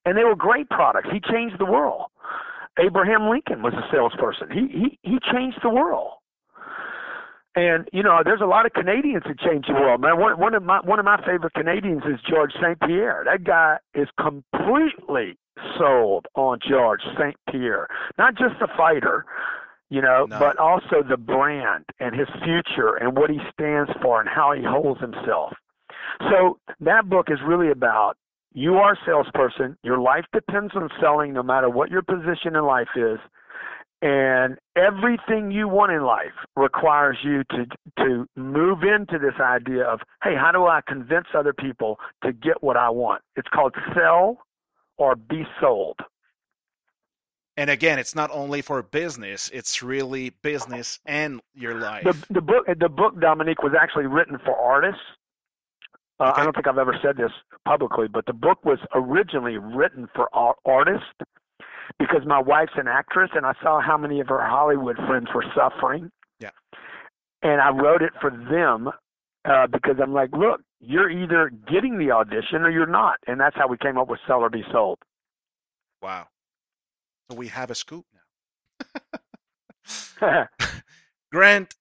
And 0.04 0.18
they 0.18 0.24
were 0.24 0.36
great 0.36 0.68
products. 0.68 1.08
He 1.10 1.20
changed 1.32 1.56
the 1.58 1.64
world. 1.64 2.12
Abraham 2.78 3.30
Lincoln 3.30 3.62
was 3.62 3.72
a 3.72 3.88
salesperson. 3.90 4.50
He 4.52 4.68
he 4.68 4.98
he 5.00 5.18
changed 5.32 5.60
the 5.62 5.70
world. 5.70 6.20
And 7.56 7.88
you 7.92 8.02
know, 8.02 8.20
there's 8.24 8.40
a 8.40 8.46
lot 8.46 8.66
of 8.66 8.72
Canadians 8.72 9.22
that 9.26 9.38
change 9.38 9.66
the 9.66 9.74
world. 9.74 10.00
Man, 10.00 10.18
one 10.18 10.38
one 10.38 10.54
of 10.54 10.62
my 10.62 10.80
one 10.80 10.98
of 10.98 11.04
my 11.04 11.18
favorite 11.24 11.54
Canadians 11.54 12.02
is 12.04 12.20
George 12.28 12.52
St. 12.60 12.78
Pierre. 12.80 13.22
That 13.24 13.44
guy 13.44 13.76
is 13.94 14.08
completely 14.20 15.38
sold 15.78 16.26
on 16.34 16.58
George 16.68 17.02
St. 17.18 17.36
Pierre. 17.50 17.86
Not 18.18 18.34
just 18.36 18.54
the 18.58 18.66
fighter, 18.76 19.24
you 19.88 20.02
know, 20.02 20.26
No. 20.28 20.38
but 20.38 20.58
also 20.58 21.02
the 21.08 21.16
brand 21.16 21.84
and 22.00 22.14
his 22.14 22.28
future 22.42 22.96
and 22.96 23.16
what 23.16 23.30
he 23.30 23.38
stands 23.52 23.90
for 24.02 24.20
and 24.20 24.28
how 24.28 24.52
he 24.52 24.64
holds 24.64 25.00
himself. 25.00 25.52
So 26.30 26.58
that 26.80 27.08
book 27.08 27.26
is 27.30 27.38
really 27.46 27.70
about 27.70 28.16
you 28.52 28.74
are 28.76 28.92
a 28.92 28.96
salesperson. 29.06 29.76
Your 29.82 29.98
life 29.98 30.24
depends 30.32 30.74
on 30.74 30.88
selling 31.00 31.32
no 31.32 31.42
matter 31.42 31.68
what 31.68 31.90
your 31.90 32.02
position 32.02 32.56
in 32.56 32.64
life 32.64 32.88
is. 32.96 33.18
And 34.04 34.58
everything 34.76 35.50
you 35.50 35.66
want 35.66 35.90
in 35.90 36.02
life 36.02 36.34
requires 36.56 37.16
you 37.24 37.42
to 37.44 37.64
to 38.04 38.26
move 38.36 38.80
into 38.82 39.18
this 39.18 39.40
idea 39.40 39.84
of, 39.84 40.00
hey, 40.22 40.34
how 40.38 40.52
do 40.52 40.66
I 40.66 40.82
convince 40.86 41.28
other 41.34 41.54
people 41.54 41.98
to 42.22 42.30
get 42.30 42.62
what 42.62 42.76
I 42.76 42.90
want? 42.90 43.22
It's 43.34 43.48
called 43.48 43.74
sell 43.94 44.42
or 44.98 45.16
be 45.16 45.44
sold. 45.58 45.96
And 47.56 47.70
again, 47.70 47.98
it's 47.98 48.14
not 48.14 48.30
only 48.30 48.60
for 48.60 48.82
business; 48.82 49.50
it's 49.54 49.82
really 49.82 50.34
business 50.42 51.00
and 51.06 51.40
your 51.54 51.74
life. 51.74 52.04
The 52.04 52.34
the 52.34 52.42
book 52.42 52.66
the 52.78 52.90
book 52.90 53.18
Dominique 53.18 53.62
was 53.62 53.72
actually 53.80 54.06
written 54.06 54.38
for 54.44 54.54
artists. 54.54 55.00
Uh, 56.20 56.24
Okay. 56.24 56.42
I 56.42 56.44
don't 56.44 56.54
think 56.54 56.68
I've 56.68 56.78
ever 56.78 56.96
said 57.02 57.16
this 57.16 57.32
publicly, 57.64 58.06
but 58.06 58.26
the 58.26 58.34
book 58.34 58.64
was 58.66 58.78
originally 58.94 59.56
written 59.56 60.08
for 60.14 60.28
artists 60.66 61.08
because 61.98 62.22
my 62.26 62.40
wife's 62.40 62.72
an 62.76 62.88
actress, 62.88 63.30
and 63.34 63.44
I 63.46 63.52
saw 63.62 63.80
how 63.80 63.96
many 63.96 64.20
of 64.20 64.28
her 64.28 64.40
Hollywood 64.44 64.96
friends 65.06 65.28
were 65.34 65.44
suffering. 65.54 66.10
Yeah. 66.40 66.50
And 67.42 67.60
I 67.60 67.70
wrote 67.70 68.02
it 68.02 68.12
for 68.20 68.30
them 68.30 68.90
uh, 69.44 69.66
because 69.66 69.96
I'm 70.02 70.12
like, 70.12 70.30
look, 70.32 70.60
you're 70.80 71.10
either 71.10 71.50
getting 71.70 71.98
the 71.98 72.10
audition 72.10 72.62
or 72.62 72.70
you're 72.70 72.86
not, 72.86 73.16
and 73.26 73.38
that's 73.40 73.56
how 73.56 73.68
we 73.68 73.76
came 73.78 73.98
up 73.98 74.08
with 74.08 74.20
Sell 74.26 74.40
or 74.40 74.50
Be 74.50 74.62
Sold. 74.72 74.98
wow. 76.02 76.28
So 77.30 77.36
we 77.36 77.48
have 77.48 77.70
a 77.70 77.74
scoop 77.74 78.04
now. 80.20 80.20
Grant, 81.32 81.74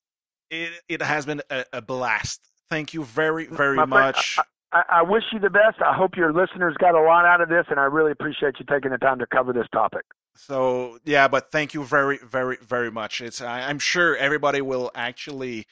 it, 0.49 0.72
it 0.88 1.01
has 1.01 1.26
been 1.26 1.41
a, 1.49 1.66
a 1.74 1.82
blast. 1.82 2.41
Thank 2.70 2.93
you 2.93 3.04
very, 3.04 3.45
very 3.47 3.76
My 3.76 3.86
friend, 3.86 3.89
much. 3.89 4.39
I, 4.74 4.84
I 4.89 5.01
wish 5.03 5.24
you 5.32 5.39
the 5.39 5.49
best. 5.49 5.82
I 5.86 5.93
hope 5.93 6.17
your 6.17 6.34
listeners 6.34 6.76
got 6.80 6.95
a 6.95 7.01
lot 7.01 7.26
out 7.26 7.41
of 7.41 7.49
this, 7.49 7.65
and 7.69 7.80
I 7.80 7.84
really 7.84 8.11
appreciate 8.11 8.55
you 8.59 8.65
taking 8.69 8.91
the 8.91 8.97
time 8.97 9.19
to 9.19 9.28
cover 9.28 9.53
this 9.53 9.67
topic. 9.71 10.03
So 10.36 10.99
yeah, 11.05 11.28
but 11.28 11.51
thank 11.51 11.74
you 11.74 11.84
very, 11.84 12.17
very, 12.17 12.57
very 12.57 12.89
much. 12.89 13.21
It's 13.21 13.41
I, 13.41 13.69
I'm 13.69 13.80
sure 13.80 14.17
everybody 14.17 14.61
will 14.61 14.91
actually, 14.95 15.67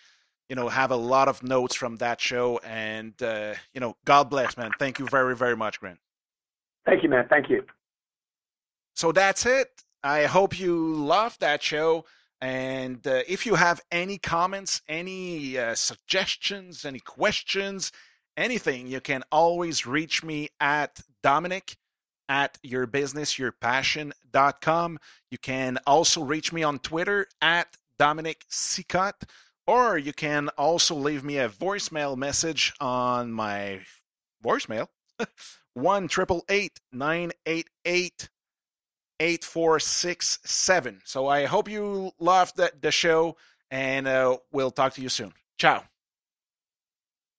you 0.48 0.56
know, 0.56 0.70
have 0.70 0.92
a 0.92 0.96
lot 0.96 1.28
of 1.28 1.42
notes 1.42 1.76
from 1.76 1.98
that 1.98 2.22
show, 2.22 2.60
and 2.64 3.20
uh, 3.24 3.56
you 3.74 3.82
know, 3.82 3.98
God 4.06 4.30
bless, 4.30 4.56
man. 4.58 4.72
Thank 4.78 5.00
you 5.00 5.08
very, 5.08 5.36
very 5.36 5.58
much, 5.58 5.80
Grant. 5.80 6.00
Thank 6.86 7.04
you, 7.04 7.10
man. 7.10 7.26
Thank 7.28 7.50
you. 7.50 7.64
So 8.96 9.12
that's 9.12 9.46
it. 9.46 9.70
I 10.04 10.26
hope 10.26 10.60
you 10.60 10.94
loved 10.94 11.40
that 11.42 11.64
show. 11.64 12.06
And 12.40 13.06
uh, 13.06 13.22
if 13.28 13.46
you 13.46 13.56
have 13.56 13.82
any 13.92 14.18
comments, 14.18 14.82
any 14.90 15.60
uh, 15.60 15.76
suggestions, 15.76 16.86
any 16.86 17.00
questions, 17.00 17.92
anything, 18.38 18.88
you 18.88 19.02
can 19.02 19.24
always 19.32 19.86
reach 19.86 20.24
me 20.24 20.50
at 20.60 21.02
Dominique 21.24 21.78
at 22.28 22.58
yourbusinessyourpassion.com. 22.64 25.00
You 25.30 25.38
can 25.38 25.78
also 25.86 26.24
reach 26.24 26.52
me 26.54 26.64
on 26.64 26.80
Twitter 26.80 27.28
at 27.42 27.78
Dominique 28.00 28.46
Sicotte, 28.50 29.24
or 29.68 29.98
you 29.98 30.14
can 30.14 30.48
also 30.58 30.96
leave 30.96 31.24
me 31.24 31.38
a 31.38 31.50
voicemail 31.50 32.18
message 32.18 32.74
on 32.80 33.32
my 33.32 33.82
voicemail 34.44 34.88
1 35.74 36.10
988 36.92 38.30
8467. 39.22 41.02
So 41.06 41.28
I 41.28 41.46
hope 41.46 41.70
you 41.70 42.12
loved 42.20 42.58
the, 42.58 42.72
the 42.82 42.92
show, 42.92 43.38
and 43.70 44.08
uh, 44.08 44.38
we'll 44.52 44.72
talk 44.72 44.96
to 44.96 45.02
you 45.02 45.10
soon. 45.10 45.34
Ciao. 45.58 45.84